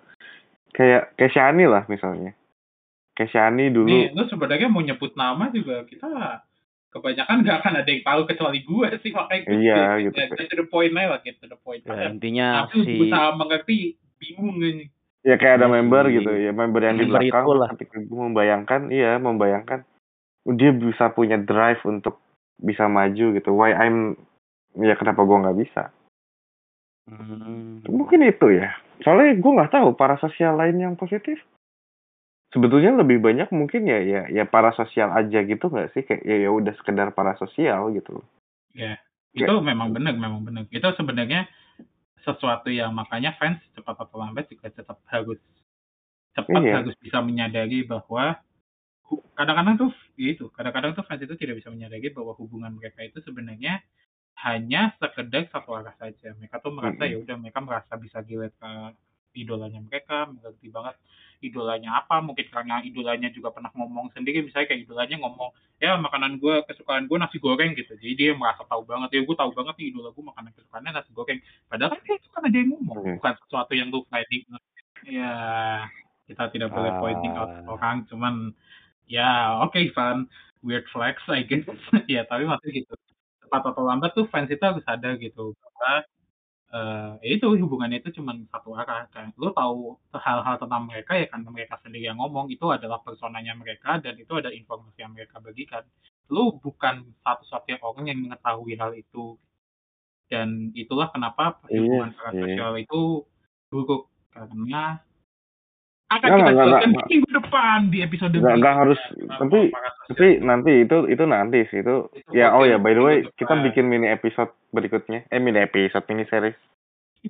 Kayak 0.75 1.15
kayak 1.15 1.31
Shani 1.31 1.65
lah 1.69 1.87
misalnya. 1.87 2.35
Kayak 3.15 3.31
Shani 3.31 3.71
dulu. 3.71 3.87
Nih 3.87 4.11
lu 4.11 4.27
sebenarnya 4.27 4.67
mau 4.67 4.83
nyebut 4.83 5.15
nama 5.15 5.47
juga 5.55 5.87
kita 5.87 6.43
kebanyakan 6.93 7.41
nggak 7.41 7.57
akan 7.59 7.73
ada 7.81 7.89
yang 7.89 8.03
tahu 8.05 8.21
kecuali 8.23 8.59
gue 8.61 8.87
sih 9.01 9.11
makanya 9.11 9.41
gue 9.43 9.57
Iya, 9.57 9.75
ya, 9.75 9.87
gitu. 9.99 10.15
get 10.15 10.47
to 10.47 10.55
the 10.55 10.65
point 10.65 10.93
aja 10.93 11.09
lah 11.09 11.19
get 11.19 11.35
to 11.41 11.47
the 11.49 11.57
point 11.57 11.81
ya, 11.81 12.07
intinya 12.07 12.47
aku 12.63 12.85
si 12.85 12.93
berusaha 12.95 13.27
mengerti 13.33 13.77
bingung 14.21 14.55
gak 14.55 14.87
ya 15.23 15.35
kayak 15.35 15.55
ada 15.57 15.67
Iya 15.67 15.73
member 15.73 16.03
sih. 16.05 16.13
gitu 16.15 16.31
ya 16.31 16.51
member 16.53 16.81
yang 16.81 16.95
di 16.95 17.05
belakang 17.05 17.43
itulah. 17.43 17.69
ketika 17.73 17.97
gue 17.97 18.19
membayangkan 18.21 18.81
iya 18.87 19.11
membayangkan 19.17 19.79
dia 20.53 20.71
bisa 20.71 21.09
punya 21.09 21.35
drive 21.35 21.81
untuk 21.83 22.21
bisa 22.55 22.85
maju 22.85 23.25
gitu 23.33 23.49
why 23.51 23.73
I'm 23.73 24.13
ya 24.77 24.93
kenapa 24.93 25.25
gue 25.25 25.37
nggak 25.41 25.57
bisa 25.57 25.89
Hmm. 27.03 27.83
mungkin 27.83 28.23
itu 28.23 28.47
ya 28.55 28.79
soalnya 29.03 29.35
gue 29.35 29.51
nggak 29.51 29.75
tahu 29.75 29.91
para 29.91 30.15
sosial 30.17 30.55
lain 30.55 30.79
yang 30.79 30.95
positif 30.95 31.35
sebetulnya 32.53 32.91
lebih 33.01 33.17
banyak 33.25 33.49
mungkin 33.59 33.81
ya 33.91 33.99
ya 34.13 34.21
ya 34.37 34.43
para 34.53 34.71
sosial 34.79 35.09
aja 35.19 35.39
gitu 35.51 35.65
nggak 35.73 35.89
sih 35.93 36.01
kayak 36.07 36.23
ya 36.29 36.35
ya 36.45 36.49
udah 36.59 36.73
sekedar 36.79 37.07
para 37.17 37.33
sosial 37.41 37.81
gitu 37.97 38.13
Ya, 38.73 38.97
itu 39.37 39.53
memang 39.61 39.93
benar, 39.95 40.13
memang 40.17 40.41
benar. 40.47 40.63
Itu 40.73 40.87
sebenarnya 40.97 41.45
sesuatu 42.25 42.69
yang 42.71 42.91
makanya 42.95 43.35
fans 43.39 43.59
cepat 43.75 43.95
atau 43.99 44.17
lambat 44.21 44.45
juga 44.49 44.67
tetap 44.71 44.97
harus 45.11 45.39
cepat 46.33 46.63
Iya. 46.63 46.73
harus 46.73 46.95
bisa 47.03 47.19
menyadari 47.21 47.85
bahwa 47.85 48.39
kadang-kadang 49.37 49.75
tuh 49.81 49.91
itu, 50.17 50.49
kadang-kadang 50.57 50.91
tuh 50.97 51.05
fans 51.05 51.21
itu 51.21 51.35
tidak 51.37 51.61
bisa 51.61 51.69
menyadari 51.69 52.09
bahwa 52.09 52.33
hubungan 52.41 52.73
mereka 52.77 53.05
itu 53.05 53.21
sebenarnya 53.21 53.81
hanya 54.45 54.93
sekedar 54.97 55.45
satu 55.53 55.71
arah 55.77 55.93
saja. 56.01 56.33
Mereka 56.39 56.57
tuh 56.65 56.73
merasa 56.73 57.05
Mm-mm. 57.05 57.11
ya 57.11 57.17
udah 57.21 57.35
mereka 57.37 57.59
merasa 57.61 57.93
bisa 58.01 58.19
relate 58.25 58.55
ke 58.57 58.71
idolanya 59.33 59.81
mereka, 59.81 60.29
mengerti 60.29 60.69
banget 60.69 60.95
idolanya 61.43 61.99
apa, 61.99 62.23
mungkin 62.23 62.47
karena 62.47 62.79
idolanya 62.87 63.27
juga 63.27 63.51
pernah 63.51 63.67
ngomong 63.75 64.15
sendiri, 64.15 64.47
misalnya 64.47 64.63
kayak 64.71 64.87
idolanya 64.87 65.19
ngomong, 65.19 65.51
ya 65.75 65.99
makanan 65.99 66.39
gue, 66.39 66.63
kesukaan 66.71 67.03
gue 67.11 67.17
nasi 67.19 67.35
goreng 67.43 67.75
gitu, 67.75 67.99
jadi 67.99 68.13
dia 68.15 68.31
merasa 68.31 68.63
tahu 68.63 68.87
banget, 68.87 69.11
ya 69.11 69.21
gue 69.27 69.35
tahu 69.35 69.51
banget 69.51 69.75
nih 69.75 69.87
idola 69.91 70.15
gue 70.15 70.23
makanan 70.23 70.51
kesukaannya 70.55 70.91
nasi 70.95 71.11
goreng, 71.11 71.39
padahal 71.67 71.99
kan 71.99 71.99
itu 72.07 72.29
kan 72.31 72.41
ada 72.47 72.55
yang 72.55 72.69
ngomong, 72.71 72.95
Oke. 72.95 73.11
bukan 73.19 73.33
sesuatu 73.43 73.73
yang 73.75 73.91
lu 73.91 74.07
fighting, 74.07 74.43
ya 75.03 75.33
kita 76.31 76.43
tidak 76.55 76.69
boleh 76.71 76.91
Ah. 76.95 76.99
pointing 77.03 77.33
out 77.35 77.51
orang, 77.67 77.97
cuman 78.07 78.55
ya 79.11 79.59
oke 79.67 79.75
fun, 79.91 80.31
weird 80.63 80.87
flex 80.95 81.19
I 81.27 81.43
guess, 81.43 81.67
ya 82.07 82.23
tapi 82.23 82.47
maksudnya 82.47 82.87
gitu, 82.87 82.95
cepat 83.43 83.67
atau 83.67 83.83
lambat 83.83 84.15
tuh 84.15 84.31
fans 84.31 84.47
itu 84.47 84.63
harus 84.63 84.79
sadar 84.87 85.19
gitu, 85.19 85.51
bahwa 85.59 86.07
eh 86.73 87.11
ya 87.21 87.31
itu 87.37 87.45
hubungannya 87.53 88.01
itu 88.01 88.09
cuma 88.17 88.33
satu 88.49 88.73
arah 88.73 89.05
kan 89.13 89.29
lu 89.37 89.53
tahu 89.53 89.93
hal-hal 90.17 90.57
tentang 90.57 90.89
mereka 90.89 91.13
ya 91.21 91.29
karena 91.29 91.49
mereka 91.53 91.77
sendiri 91.85 92.09
yang 92.09 92.17
ngomong 92.17 92.49
itu 92.49 92.65
adalah 92.65 92.97
personanya 93.05 93.53
mereka 93.53 94.01
dan 94.01 94.17
itu 94.17 94.33
ada 94.33 94.49
informasi 94.49 94.97
yang 95.05 95.13
mereka 95.13 95.37
bagikan 95.37 95.85
lu 96.33 96.57
bukan 96.57 97.13
satu-satunya 97.21 97.77
orang 97.85 98.05
yang 98.09 98.19
mengetahui 98.25 98.73
hal 98.81 98.89
itu 98.97 99.37
dan 100.33 100.73
itulah 100.73 101.13
kenapa 101.13 101.61
Iya 101.69 101.77
hubungan 101.85 102.09
sih. 102.09 102.41
sosial 102.41 102.73
itu 102.81 103.01
buruk 103.69 104.09
karena 104.33 104.97
akan 106.15 106.23
Nggak, 106.23 106.37
kita 106.37 106.43
nggak, 106.45 106.63
jelaskan 106.63 106.89
nggak, 106.89 107.07
minggu 107.07 107.29
depan 107.33 107.79
di 107.85 107.97
episode 107.99 108.31
nggak 108.31 108.43
berikutnya. 108.45 108.73
harus 108.75 108.99
Kenapa 109.09 109.37
tapi 109.39 109.59
tapi 110.05 110.27
nanti 110.39 110.71
itu 110.79 110.97
itu 111.07 111.23
nanti 111.25 111.59
sih 111.65 111.79
itu 111.79 111.95
itu 112.13 112.31
ya 112.31 112.47
oh 112.51 112.63
ya 112.63 112.77
by 112.77 112.91
the 112.91 113.01
way 113.01 113.17
minggu 113.19 113.35
kita 113.35 113.49
depan. 113.51 113.65
bikin 113.65 113.85
mini 113.87 114.07
episode 114.07 114.51
berikutnya 114.69 115.19
eh 115.25 115.37
mini 115.37 115.59
episode 115.59 116.05
mini 116.05 116.25
series 116.25 116.57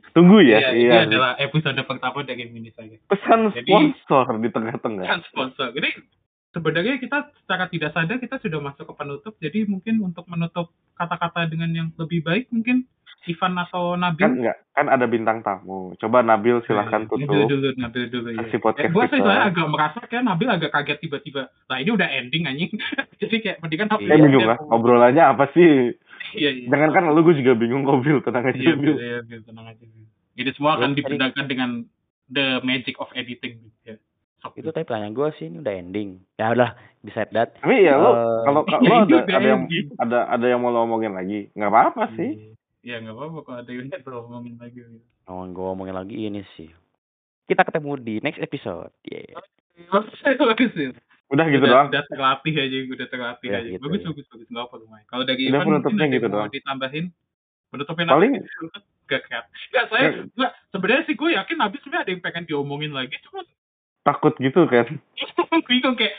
tunggu 0.10 0.42
Iya, 0.42 0.58
ya 0.60 0.70
ini 0.72 0.82
iya 0.82 0.94
sih. 0.96 1.06
adalah 1.08 1.32
episode 1.38 1.78
pertama 1.80 2.20
dari 2.22 2.44
mini 2.46 2.70
saya. 2.72 2.98
pesan 3.06 3.52
Jadi- 3.52 3.70
sponsor 3.70 4.26
di 4.38 4.50
tengah-tengah 4.50 5.06
kan 5.06 5.22
sponsor. 5.24 5.70
Jadi 5.70 5.90
sebenarnya 6.50 6.98
kita 6.98 7.18
secara 7.36 7.66
tidak 7.68 7.92
sadar 7.92 8.18
kita 8.18 8.38
sudah 8.38 8.60
masuk 8.60 8.86
ke 8.86 8.94
penutup. 8.96 9.34
Jadi 9.38 9.66
mungkin 9.66 10.02
untuk 10.02 10.26
menutup 10.26 10.70
kata-kata 10.94 11.46
dengan 11.46 11.70
yang 11.70 11.88
lebih 11.96 12.22
baik 12.22 12.50
mungkin 12.50 12.90
Ivan 13.24 13.56
atau 13.56 13.96
Nabil. 13.96 14.20
kan 14.20 14.34
enggak 14.36 14.58
kan 14.70 14.86
ada 14.86 15.06
bintang 15.06 15.40
tamu 15.40 15.96
coba 15.96 16.20
Nabil 16.22 16.60
silahkan 16.62 17.04
Nabil 17.04 17.24
tutup 17.24 17.48
dulu, 17.48 17.70
Nabil 17.74 18.04
dulu 18.08 18.28
ya. 18.30 18.40
kasih 18.42 18.60
podcast 18.60 18.84
Eh, 18.84 18.92
gue 18.92 19.04
soalnya 19.10 19.48
agak 19.48 19.68
merasa 19.68 20.00
kayak 20.04 20.24
Nabil 20.24 20.50
agak 20.50 20.72
kaget 20.72 20.98
tiba-tiba. 21.00 21.42
Nah 21.64 21.78
ini 21.78 21.90
udah 21.90 22.08
ending 22.10 22.44
anjing. 22.44 22.72
Jadi 23.22 23.36
kayak 23.40 23.58
mendingan 23.60 23.88
Nabil. 23.88 24.06
Iya. 24.06 24.18
bingung 24.20 24.44
lah 24.46 24.58
obrolannya 24.62 25.24
apa 25.26 25.46
sih 25.52 25.96
Iya, 26.34 26.50
iya. 26.52 26.68
jangan 26.68 26.90
kan 26.92 27.04
lu 27.08 27.22
gue 27.22 27.36
juga 27.36 27.54
bingung 27.54 27.84
kok 27.84 28.00
Bil 28.00 28.20
tenang 28.20 28.44
aja 28.44 28.58
Iya, 28.58 28.74
Bil 28.74 28.96
iya, 28.96 29.20
Bil, 29.22 29.42
tenang 29.42 29.66
aja. 29.68 29.84
Bil. 29.84 30.06
Ini 30.34 30.50
semua 30.52 30.72
akan 30.76 30.92
dibenarkan 30.92 31.46
dengan 31.46 31.70
the 32.28 32.58
magic 32.60 32.98
of 32.98 33.08
editing. 33.14 33.70
Ya. 33.84 34.02
Sok, 34.42 34.58
Itu 34.58 34.70
tadi 34.70 34.84
pertanyaan 34.84 35.14
gue 35.14 35.30
sih 35.34 35.46
ini 35.46 35.62
udah 35.62 35.72
ending. 35.72 36.10
Ya 36.36 36.50
udah, 36.50 36.74
beside 37.00 37.32
that. 37.32 37.54
tapi 37.56 37.80
ya 37.82 37.96
lu 37.96 38.10
Eh, 38.10 38.40
kalau 38.44 38.62
kalau 38.66 38.82
Iya, 39.06 39.22
ada 39.22 39.32
ada 39.32 39.48
yang 39.48 39.64
ada 39.96 40.20
ada 40.28 40.46
yang 40.46 40.60
mau 40.60 40.68
lo 40.68 40.84
omongin 40.84 41.14
lagi 41.14 41.48
nggak 41.54 41.70
apa-apa 41.70 42.04
sih 42.14 42.53
Iya, 42.84 43.00
nggak 43.00 43.16
apa-apa 43.16 43.40
kalau 43.42 43.58
ada 43.64 43.72
yang 43.72 43.88
belum 43.90 44.24
ngomongin 44.28 44.56
lagi. 44.60 44.78
Bil. 44.78 45.00
Oh, 45.26 45.48
gue 45.48 45.64
ngomongin 45.64 45.96
lagi 45.96 46.16
ini 46.20 46.44
sih. 46.54 46.68
Kita 47.48 47.64
ketemu 47.64 47.92
di 47.98 48.16
next 48.20 48.40
episode. 48.40 48.92
Yeah. 49.08 49.40
Bagus, 49.88 50.20
bagus 50.52 50.74
ya. 50.76 50.92
udah 51.34 51.50
gitu 51.50 51.66
udah, 51.66 51.72
doang 51.74 51.88
Udah 51.90 52.04
terlatih 52.06 52.54
aja, 52.54 52.78
udah 52.94 53.08
terlatih 53.10 53.48
Ya, 53.50 53.58
aja. 53.58 53.70
gitu, 53.72 53.82
bagus, 53.82 54.02
ya. 54.04 54.08
bagus, 54.12 54.26
bagus. 54.30 54.48
Nggak 54.52 54.64
apa 54.68 54.76
lumayan. 54.78 55.06
Kalau 55.08 55.24
dari 55.24 55.42
Udah 55.42 55.50
Ivan 55.50 55.64
mungkin 55.64 55.74
penutupnya 55.82 56.06
ada 56.06 56.12
gitu 56.12 56.22
yang 56.22 56.30
mau 56.30 56.38
doang. 56.38 56.52
ditambahin. 56.54 57.06
Penutupnya 57.72 58.06
Paling-. 58.06 58.36
Gak 59.04 59.22
kreat. 59.28 59.46
Gak, 59.74 59.86
saya, 59.92 60.04
Ya. 60.04 60.24
nggak, 60.30 60.52
sebenarnya 60.72 61.04
sih 61.04 61.16
gue 61.18 61.30
yakin 61.36 61.58
Nabil 61.60 61.80
sebenarnya 61.82 62.04
ada 62.06 62.12
yang 62.14 62.24
pengen 62.24 62.44
diomongin 62.46 62.92
lagi. 62.94 63.16
Cuma 63.26 63.42
takut 64.04 64.34
gitu 64.38 64.68
kan 64.68 64.88
bingung 65.70 65.96
kayak, 65.96 66.12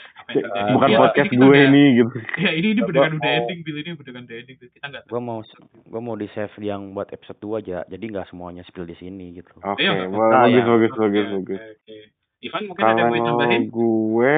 bukan 0.72 0.88
Ya, 0.88 0.96
podcast 0.96 1.28
ini 1.28 1.36
gue 1.36 1.46
udah- 1.46 1.66
ini 1.68 1.82
gitu 1.94 2.16
Ya, 2.38 2.50
ini, 2.50 2.68
ini 2.72 2.80
beneran 2.80 3.12
Gua 3.12 3.18
udah 3.18 3.28
mau- 3.28 3.38
ending, 3.44 3.58
Bil. 3.60 3.76
Ini 3.76 3.90
beneran 3.92 4.22
udah 4.24 4.36
ending. 4.40 4.56
Kita 4.56 4.86
nggak. 4.88 5.02
Gue 5.04 5.20
mau 5.20 5.38
gue 5.84 6.00
mau 6.00 6.16
di 6.16 6.28
save 6.32 6.54
yang 6.60 6.92
buat 6.92 7.08
episode 7.10 7.38
2 7.38 7.60
aja. 7.60 7.78
Jadi 7.84 8.04
nggak 8.08 8.28
semuanya 8.28 8.64
spill 8.64 8.84
di 8.84 8.96
sini 8.96 9.36
gitu. 9.36 9.52
oke 9.58 9.76
bagus 9.76 9.84
ya. 9.84 9.92
bagus 10.00 10.64
Oke, 10.64 10.64
bagus 10.64 10.92
oke, 10.94 11.04
bagus 11.28 11.60
oke. 11.60 11.96
Ivan 12.40 12.62
mungkin 12.66 12.82
ada 12.82 12.90
yang 12.90 12.96
mau 12.96 13.04
kalau 13.04 13.18
ditambahin? 13.20 13.62
gue 13.68 14.36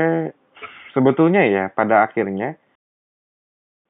sebetulnya 0.90 1.42
ya 1.44 1.64
pada 1.68 1.96
akhirnya 2.02 2.48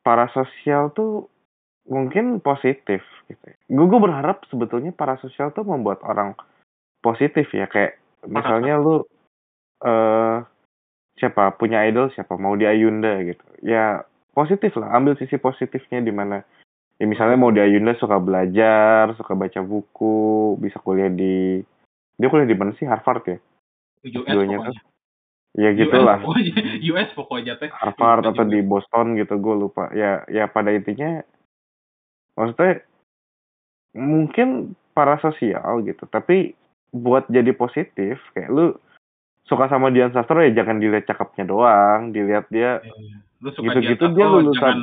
para 0.03 0.29
sosial 0.31 0.91
tuh 0.91 1.29
mungkin 1.85 2.41
positif 2.41 3.01
gitu. 3.27 3.45
Gue 3.69 3.87
gue 3.87 4.01
berharap 4.03 4.45
sebetulnya 4.47 4.91
para 4.91 5.17
sosial 5.17 5.51
tuh 5.51 5.63
membuat 5.63 6.03
orang 6.03 6.35
positif 6.99 7.47
ya 7.51 7.67
kayak 7.67 7.97
misalnya 8.25 8.77
lu 8.77 9.07
eh 9.85 10.37
siapa 11.17 11.57
punya 11.57 11.85
idol 11.89 12.13
siapa 12.13 12.37
mau 12.37 12.55
di 12.55 12.69
Ayunda 12.69 13.21
gitu. 13.25 13.45
Ya 13.65 14.05
positif 14.37 14.77
lah, 14.77 14.93
ambil 14.93 15.17
sisi 15.17 15.41
positifnya 15.41 16.05
di 16.05 16.13
mana 16.13 16.45
ya 17.01 17.05
misalnya 17.09 17.37
mau 17.41 17.53
di 17.53 17.61
Ayunda 17.61 17.97
suka 17.97 18.21
belajar, 18.21 19.13
suka 19.17 19.33
baca 19.37 19.61
buku, 19.65 20.57
bisa 20.61 20.81
kuliah 20.81 21.09
di 21.09 21.61
dia 22.17 22.29
kuliah 22.33 22.49
di 22.49 22.57
mana 22.57 22.73
sih 22.77 22.89
Harvard 22.89 23.25
ya? 23.29 23.39
US 24.05 24.13
Dua-duanya 24.13 24.59
pokoknya. 24.61 24.83
Ya 25.57 25.71
US 25.73 25.79
gitulah. 25.81 26.19
pokoknya. 26.21 26.55
US 26.93 27.09
pokoknya 27.17 27.53
teh. 27.61 27.71
Harvard 27.73 28.25
atau 28.29 28.45
juga. 28.45 28.53
di 28.53 28.61
Boston 28.65 29.07
gitu 29.17 29.35
gue 29.41 29.55
lupa 29.57 29.89
ya 29.93 30.25
ya 30.29 30.49
pada 30.49 30.73
intinya 30.73 31.21
maksudnya 32.37 32.85
mungkin 33.97 34.77
para 34.93 35.17
sosial 35.25 35.81
gitu 35.89 36.05
tapi 36.13 36.53
buat 36.93 37.25
jadi 37.33 37.53
positif 37.57 38.21
kayak 38.37 38.53
lu 38.53 38.77
suka 39.47 39.67
sama 39.67 39.89
Dian 39.89 40.11
Sastro 40.11 40.39
ya 40.39 40.51
jangan 40.53 40.77
dilihat 40.77 41.07
cakepnya 41.07 41.45
doang 41.45 42.11
dilihat 42.11 42.47
dia 42.49 42.83
Iya. 42.83 43.23
Lu 43.39 43.51
suka 43.51 43.69
Gitu-gitu 43.71 44.05
Dian 44.05 44.13
dia 44.13 44.25
Sastro, 44.25 44.37
lulusan- 44.37 44.59
jangan 44.59 44.81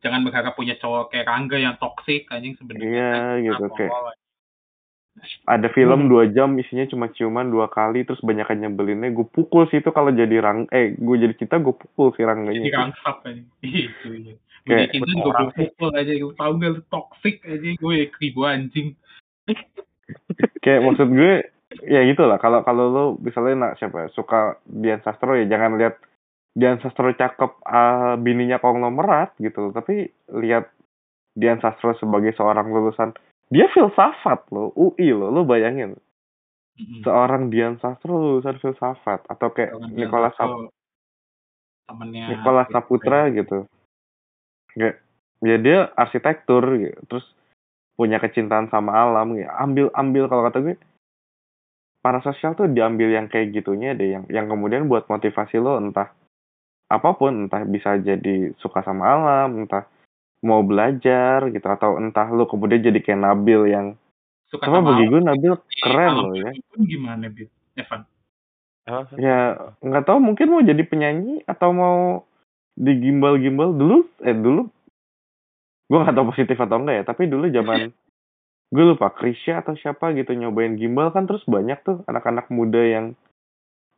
jangan 0.00 0.20
berharap 0.24 0.52
punya 0.54 0.74
cowok 0.74 1.04
kayak 1.08 1.26
Rangga 1.26 1.56
yang 1.56 1.76
toksik 1.76 2.24
anjing 2.28 2.56
sebenarnya. 2.56 2.88
Iya, 2.88 3.12
gitu, 3.44 3.64
Apa, 3.64 3.76
kayak- 3.76 3.94
ada 5.44 5.68
Hmm. 5.68 5.74
film 5.74 6.00
dua 6.08 6.24
jam 6.26 6.56
isinya 6.56 6.86
cuma 6.86 7.06
ciuman 7.06 7.44
dua 7.44 7.68
kali 7.68 8.02
terus 8.02 8.22
banyakan 8.22 8.62
nyebelinnya 8.62 9.10
gue 9.10 9.26
pukul 9.26 9.68
sih 9.68 9.78
itu 9.78 9.90
kalau 9.90 10.08
jadi 10.08 10.40
rang 10.40 10.64
eh 10.70 10.96
gue 10.96 11.16
jadi 11.18 11.34
kita 11.34 11.60
gue 11.60 11.74
pukul 11.74 12.14
si 12.14 12.24
rangganya 12.24 12.56
Jadi 12.56 12.70
itu. 12.72 12.78
rangsap 12.78 13.16
aja. 13.22 13.42
Itu 13.60 14.08
ya. 14.16 14.34
Gue 14.60 14.76
jadi 14.78 14.86
cinta 14.88 15.12
belum 15.12 15.48
pukul 15.52 15.90
aja. 15.92 16.12
Gue 16.14 16.32
tau 16.34 16.52
gak 16.54 16.70
lu 16.70 16.80
toksik 16.88 17.36
aja. 17.44 17.68
Gue 17.76 17.96
ribu 18.16 18.40
anjing. 18.42 18.88
kayak 20.60 20.80
maksud 20.82 21.08
gue 21.10 21.32
ya 21.86 22.02
gitu 22.02 22.26
lah 22.26 22.42
kalau 22.42 22.66
kalau 22.66 22.84
lo 22.90 23.04
misalnya 23.22 23.70
nak 23.70 23.74
siapa 23.78 24.06
ya, 24.06 24.08
suka 24.10 24.58
Dian 24.66 24.98
Sastro 25.06 25.38
ya 25.38 25.46
jangan 25.46 25.78
lihat 25.78 26.02
Dian 26.50 26.82
Sastro 26.82 27.14
cakep 27.14 27.62
ah, 27.62 28.18
bininya 28.18 28.58
konglomerat 28.58 29.38
gitu 29.38 29.70
tapi 29.70 30.10
lihat 30.34 30.66
Dian 31.38 31.62
Sastro 31.62 31.94
sebagai 31.94 32.34
seorang 32.34 32.66
lulusan 32.74 33.14
dia 33.50 33.66
filsafat 33.74 34.46
lo 34.54 34.70
UI 34.78 35.10
lo 35.10 35.30
lo 35.34 35.42
bayangin. 35.42 35.98
Seorang 37.04 37.52
Dian 37.52 37.76
Sastro 37.82 38.16
lulusan 38.16 38.56
filsafat 38.62 39.26
atau 39.26 39.52
kayak 39.52 39.74
Nicholas 39.90 40.32
Dian 40.38 40.38
Sap 40.38 40.50
temennya 41.90 42.66
Saputra 42.70 43.28
gitu. 43.34 43.66
Kayak 44.78 45.02
ya 45.42 45.56
dia 45.58 45.78
arsitektur 45.98 46.62
gitu. 46.78 46.98
Terus 47.10 47.26
punya 47.98 48.16
kecintaan 48.22 48.70
sama 48.72 48.96
alam 48.96 49.36
gitu. 49.36 49.50
ambil 49.50 49.86
ambil 49.92 50.24
kalau 50.30 50.42
kata 50.48 50.58
gue 50.64 50.76
para 52.00 52.24
sosial 52.24 52.56
tuh 52.56 52.68
diambil 52.68 53.12
yang 53.12 53.28
kayak 53.28 53.52
gitunya 53.52 53.92
deh 53.92 54.16
yang 54.16 54.24
yang 54.32 54.48
kemudian 54.48 54.88
buat 54.88 55.04
motivasi 55.06 55.60
lo 55.60 55.76
entah 55.76 56.12
apa 56.90 57.10
pun 57.14 57.46
entah 57.46 57.62
bisa 57.68 58.00
jadi 58.00 58.50
suka 58.58 58.82
sama 58.82 59.04
alam 59.06 59.64
entah 59.64 59.86
mau 60.40 60.64
belajar 60.64 61.52
gitu 61.52 61.64
atau 61.68 62.00
entah 62.00 62.26
lo 62.32 62.48
kemudian 62.48 62.80
jadi 62.80 62.98
kayak 62.98 63.20
Nabil 63.20 63.60
yang 63.68 63.86
suka 64.48 64.66
sama 64.66 64.96
bagi 64.96 65.06
gue 65.06 65.20
Nabil 65.20 65.52
di 65.54 65.76
keren 65.84 66.12
loh 66.16 66.34
ya. 66.34 66.50
gimana 66.80 67.28
Bit 67.28 67.52
Evan? 67.76 68.00
Ya 69.20 69.54
nggak 69.84 70.04
tahu 70.08 70.18
mungkin 70.18 70.50
mau 70.50 70.64
jadi 70.64 70.82
penyanyi 70.82 71.44
atau 71.46 71.70
mau 71.70 71.98
di 72.74 72.96
gimbal-gimbal 72.98 73.76
dulu? 73.76 74.08
Eh 74.24 74.34
dulu? 74.34 74.66
Gue 75.86 75.98
nggak 76.00 76.16
tahu 76.16 76.26
positif 76.32 76.56
atau 76.58 76.80
enggak 76.80 76.96
ya 76.96 77.04
tapi 77.04 77.28
dulu 77.28 77.46
zaman 77.52 77.92
gue 78.70 78.84
lupa 78.86 79.10
Krisya 79.10 79.66
atau 79.66 79.74
siapa 79.74 80.14
gitu 80.14 80.30
nyobain 80.38 80.78
gimbal 80.78 81.10
kan 81.10 81.26
terus 81.26 81.42
banyak 81.46 81.82
tuh 81.82 82.06
anak-anak 82.06 82.46
muda 82.54 82.78
yang 82.78 83.06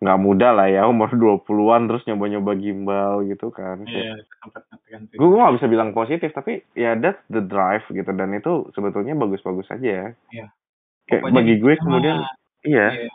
nggak 0.02 0.18
muda 0.18 0.50
lah 0.50 0.66
ya 0.66 0.82
umur 0.90 1.14
20-an 1.14 1.86
terus 1.86 2.02
nyoba-nyoba 2.10 2.58
gimbal 2.58 3.22
gitu 3.22 3.54
kan. 3.54 3.86
Iya, 3.86 4.18
sih. 4.18 5.14
gue 5.14 5.28
nggak 5.30 5.62
bisa 5.62 5.66
bilang 5.70 5.94
positif 5.94 6.34
tapi 6.34 6.66
ya 6.74 6.98
that's 6.98 7.22
the 7.30 7.38
drive 7.38 7.86
gitu 7.86 8.10
dan 8.10 8.34
itu 8.34 8.66
sebetulnya 8.74 9.14
bagus-bagus 9.14 9.70
aja 9.70 10.10
Iya. 10.34 10.46
kayak 11.06 11.22
Pokoknya 11.22 11.36
bagi 11.38 11.54
gue 11.62 11.74
kemudian 11.78 12.16
iya. 12.66 12.86
iya, 13.06 13.12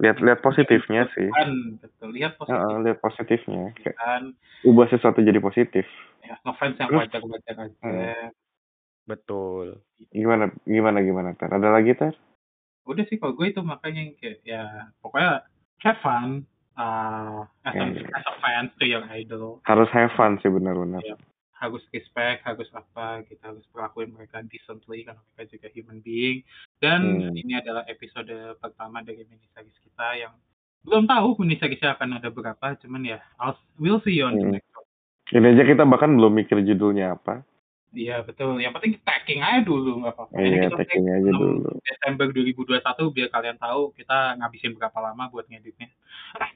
lihat 0.00 0.16
lihat 0.24 0.40
positifnya 0.40 1.12
sih. 1.12 1.28
kan 1.28 1.50
betul 1.84 2.08
lihat 2.16 2.32
positif. 2.40 2.56
Heeh, 2.56 2.76
lihat 2.88 2.98
positifnya. 3.04 3.64
Kayak 3.84 3.96
kan. 4.00 4.22
ubah 4.64 4.86
sesuatu 4.88 5.20
jadi 5.20 5.40
positif. 5.44 5.84
Ya 6.24 6.40
ngefans 6.40 6.80
yang 6.80 6.88
wajar-wajar 6.88 7.56
aja. 7.68 7.76
Hmm. 7.84 8.32
Betul. 9.04 9.80
gimana 10.10 10.48
gimana 10.64 10.98
gimana 11.00 11.30
ter 11.34 11.48
ada 11.48 11.68
lagi 11.70 11.92
ter 11.92 12.12
udah 12.84 13.04
sih 13.08 13.16
kalau 13.16 13.32
gue 13.32 13.48
itu 13.48 13.60
makanya 13.60 14.00
yang 14.02 14.14
kayak 14.16 14.38
ya 14.44 14.62
pokoknya 15.00 15.44
have 15.80 16.00
fun 16.00 16.44
uh, 16.76 17.44
as, 17.64 17.72
a, 17.72 17.84
Iya. 17.84 18.04
as 18.12 18.24
a 18.24 18.34
fan 18.38 18.64
to 18.76 18.84
your 18.84 19.04
idol 19.08 19.60
harus 19.64 19.88
have 19.90 20.12
fun 20.12 20.36
sih 20.38 20.48
benar-benar 20.48 21.00
Iya. 21.00 21.16
harus 21.54 21.80
respect 21.90 22.44
harus 22.44 22.68
apa 22.72 23.24
kita 23.24 23.52
harus 23.52 23.64
perlakuin 23.72 24.12
mereka 24.12 24.44
decently 24.44 25.00
karena 25.00 25.20
mereka 25.22 25.44
juga 25.48 25.66
human 25.72 25.98
being 26.00 26.44
dan 26.78 27.00
Hmm. 27.24 27.32
ini 27.32 27.56
adalah 27.56 27.88
episode 27.88 28.28
pertama 28.58 29.00
dari 29.00 29.24
miniseries 29.24 29.78
kita 29.80 30.08
yang 30.18 30.34
belum 30.84 31.08
tahu 31.08 31.40
miniseriesnya 31.40 31.96
akan 31.96 32.20
ada 32.20 32.28
berapa 32.28 32.76
cuman 32.76 33.02
ya 33.06 33.18
I'll, 33.40 33.56
we'll 33.80 34.04
see 34.04 34.12
you 34.12 34.28
on 34.28 34.36
the 34.36 34.44
Hmm. 34.44 34.52
next 34.52 34.68
one 34.72 34.84
ini 35.32 35.56
aja 35.56 35.64
kita 35.64 35.88
bahkan 35.88 36.12
belum 36.12 36.36
mikir 36.36 36.60
judulnya 36.60 37.16
apa 37.16 37.40
iya 37.94 38.16
betul. 38.26 38.58
Yang 38.60 38.74
penting 38.78 38.92
tagging 39.06 39.40
aja 39.40 39.60
dulu 39.62 40.02
nggak 40.02 40.14
apa-apa. 40.14 40.34
Iya 40.36 40.68
kita 40.68 40.76
tag 40.76 40.78
tagging 40.84 41.06
aja 41.08 41.30
6 41.30 41.40
dulu. 41.40 41.70
Desember 41.80 42.26
2021 42.34 43.14
biar 43.14 43.28
kalian 43.32 43.58
tahu 43.58 43.80
kita 43.96 44.18
ngabisin 44.38 44.74
berapa 44.76 44.98
lama 45.00 45.24
buat 45.30 45.46
ngeditnya. 45.48 45.88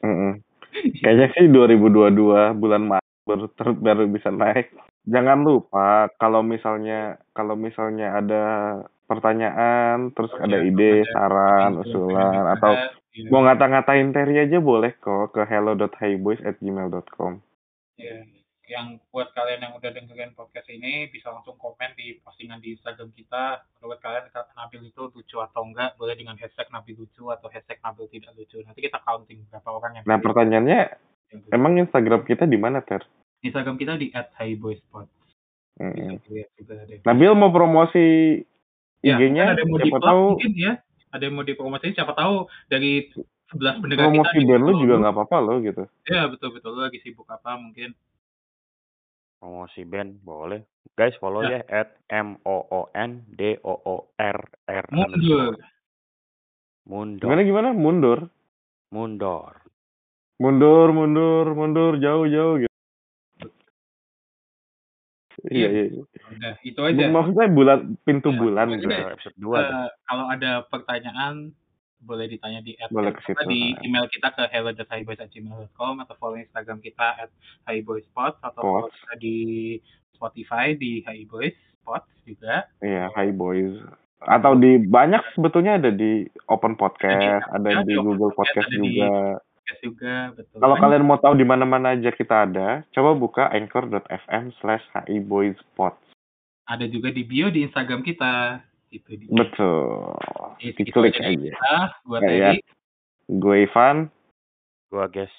Mm-mm. 0.03 0.33
kayaknya 1.03 1.27
sih 1.33 1.47
2022 1.49 2.61
bulan 2.61 2.83
Maret 2.85 3.07
baru 3.25 3.47
ter- 3.57 3.81
baru 3.81 4.05
bisa 4.11 4.29
naik. 4.29 4.75
Jangan 5.09 5.41
lupa 5.41 6.13
kalau 6.21 6.45
misalnya 6.45 7.17
kalau 7.33 7.57
misalnya 7.57 8.21
ada 8.21 8.45
pertanyaan 9.09 10.13
terus 10.13 10.29
Oh, 10.37 10.45
ada 10.45 10.61
iya, 10.61 10.69
ide 10.69 10.93
ada 11.01 11.13
saran 11.17 11.71
Iya, 11.73 11.81
usulan 11.81 12.45
iya, 12.45 12.53
atau 12.61 12.73
iya. 13.17 13.29
mau 13.33 13.41
ngata-ngatain 13.41 14.13
Terry 14.13 14.37
aja 14.45 14.61
boleh 14.61 14.93
kok 15.01 15.33
ke 15.33 15.49
hello.highboys@gmail.com 15.49 17.41
Ya, 17.99 18.23
yang 18.69 19.01
buat 19.09 19.33
kalian 19.33 19.65
yang 19.65 19.73
udah 19.75 19.91
dengerin 19.91 20.33
podcast 20.33 20.69
ini 20.69 21.09
bisa 21.09 21.33
langsung 21.33 21.57
komen 21.57 21.97
di 21.97 22.21
postingan 22.21 22.61
di 22.61 22.77
Instagram 22.77 23.11
kita. 23.13 23.65
Menurut 23.81 23.99
kalian 23.99 24.29
kata 24.29 24.53
Nabil 24.53 24.87
itu 24.87 25.03
lucu 25.09 25.37
atau 25.37 25.65
enggak? 25.65 25.97
Boleh 25.97 26.15
dengan 26.15 26.37
hashtag 26.37 26.69
Nabil 26.69 26.95
lucu 26.95 27.29
atau 27.29 27.49
hashtag 27.49 27.81
Nabil 27.81 28.07
tidak 28.09 28.37
lucu. 28.37 28.61
Nanti 28.61 28.81
kita 28.81 29.01
counting 29.03 29.43
berapa 29.49 29.69
orang 29.69 29.93
yang. 29.97 30.05
nah 30.05 30.19
pertanyaannya 30.21 30.81
yang 31.29 31.41
emang 31.51 31.73
Instagram 31.81 32.23
kita 32.25 32.45
di 32.45 32.57
mana 32.57 32.81
Ter 32.81 33.03
Instagram 33.41 33.77
kita 33.77 33.97
di 33.97 34.13
juga 36.61 36.85
deh. 36.85 36.99
Nabil 37.03 37.33
mau 37.33 37.51
promosi 37.51 38.07
Ya, 38.99 39.15
IG-nya 39.15 39.47
mungkin 39.47 39.55
ada 39.55 39.61
yang 39.63 39.71
mau 39.71 39.79
siapa 39.79 40.01
tahu 40.03 40.23
mungkin 40.35 40.53
ya. 40.59 40.73
Ada 41.09 41.23
yang 41.23 41.35
mau 41.39 41.47
dipromosiin 41.47 41.95
siapa 41.95 42.13
tahu 42.19 42.35
dari 42.67 42.93
11 43.49 43.81
pendengar 43.81 44.05
promosi 44.11 44.37
kita 44.37 44.49
band 44.51 44.63
lu 44.67 44.73
di- 44.75 44.81
juga 44.83 44.95
nggak 44.99 45.15
apa-apa 45.15 45.37
loh 45.39 45.57
gitu 45.63 45.83
Ya, 46.05 46.27
betul 46.27 46.51
betul 46.51 46.71
lu 46.75 46.81
lagi 46.83 46.99
sibuk 47.01 47.31
apa 47.31 47.55
mungkin. 47.57 47.95
Promosi 49.39 49.87
band 49.87 50.19
boleh. 50.21 50.67
Guys 50.99 51.15
follow 51.23 51.47
Ya. 51.47 51.63
ya 51.63 51.87
at 51.87 51.95
m 52.11 52.43
o 52.43 52.59
o 52.67 52.91
n 52.91 53.23
d 53.31 53.55
o 53.63 53.71
o 53.71 53.97
r 54.19 54.39
r 54.67 54.85
Mundur. 54.91 55.55
Mundur. 56.83 57.23
gimana 57.23 57.43
gimana 57.47 57.69
mundur 57.71 58.19
Mundur. 58.91 59.53
mundur 60.43 60.89
mundur 60.91 61.45
mundur 61.55 61.93
jauh 61.99 62.27
jauh 62.27 62.55
gitu 62.59 63.47
iya 65.55 65.69
iya 65.71 65.85
iya. 65.93 66.03
Udah, 66.35 66.55
itu 66.65 66.81
aja. 66.83 67.05
maksudnya 67.11 67.47
bulan 67.51 67.79
pintu 68.03 68.31
Ya, 68.33 68.39
bulan 68.39 68.67
itu 68.73 68.87
gitu 68.87 68.95
episode 69.07 69.37
2 69.39 69.55
Eh, 69.55 69.89
kalau 70.03 70.25
ada 70.27 70.51
pertanyaan 70.67 71.35
boleh 71.99 72.31
ditanya 72.31 72.63
di 72.63 72.79
at 72.79 72.89
Boleh 72.89 73.11
situ, 73.23 73.39
di 73.47 73.75
email 73.83 74.07
kita 74.07 74.31
ke 74.31 74.47
hello.highboys@gmail.com 74.49 75.95
atau 76.07 76.15
follow 76.17 76.39
Instagram 76.39 76.79
kita 76.79 77.27
at 77.27 77.31
highboyspot 77.67 78.39
atau 78.39 78.63
follow 78.63 78.89
kita 78.89 79.15
di 79.19 79.37
Spotify 80.15 80.75
di 80.75 81.03
highboyspot 81.03 82.03
juga. 82.23 82.67
iya 82.83 83.11
hi 83.13 83.31
boys 83.31 83.75
atau 84.19 84.59
di 84.59 84.79
banyak 84.79 85.23
sebetulnya 85.33 85.79
ada 85.79 85.95
di 85.95 86.27
open 86.51 86.75
podcast 86.75 87.47
Ada 87.55 87.55
ada 87.55 87.87
di 87.87 87.95
di 87.95 87.95
Google 87.97 88.35
Podcast, 88.35 88.67
Podcast 88.67 88.69
ada 88.69 88.77
di- 88.83 88.87
juga 88.91 89.09
Podcast 89.39 89.81
juga 89.81 90.15
betul. 90.35 90.57
kalau 90.59 90.75
Kan 90.75 90.83
kalian 90.83 91.05
mau 91.07 91.19
tahu 91.19 91.35
di 91.35 91.47
mana-mana 91.47 91.95
aja 91.95 92.11
kita 92.11 92.37
ada 92.45 92.69
coba 92.91 93.11
buka 93.15 93.47
anchor.fm 93.49 94.51
slash 94.59 94.83
hiboyspot 95.07 95.95
ada 96.69 96.85
juga 96.85 97.09
di 97.09 97.25
bio 97.25 97.49
di 97.49 97.65
Instagram 97.65 98.05
kita. 98.05 98.61
Itu 98.89 99.11
di 99.17 99.27
betul 99.29 100.17
Itu 100.61 100.81
diklik 100.85 101.17
aja 101.21 101.33
kita. 101.33 101.77
Gua 102.09 102.19
Ya, 102.25 102.33
ya. 102.33 102.51
Gue 103.29 103.69
Ivan 103.69 104.09
Gua 104.89 105.05
guys 105.09 105.33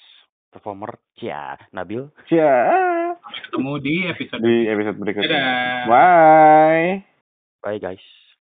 performer 0.50 0.98
ya 1.18 1.54
Nabil. 1.70 2.10
Cia. 2.26 2.70
Sampai 3.20 3.40
ketemu 3.46 3.72
di 3.82 3.94
episode 4.10 4.40
di 4.42 4.56
episode 4.66 4.96
berikutnya 4.98 5.30
Dadah. 5.30 5.82
bye 5.86 6.90
Bye 7.60 7.78
guys. 7.78 8.19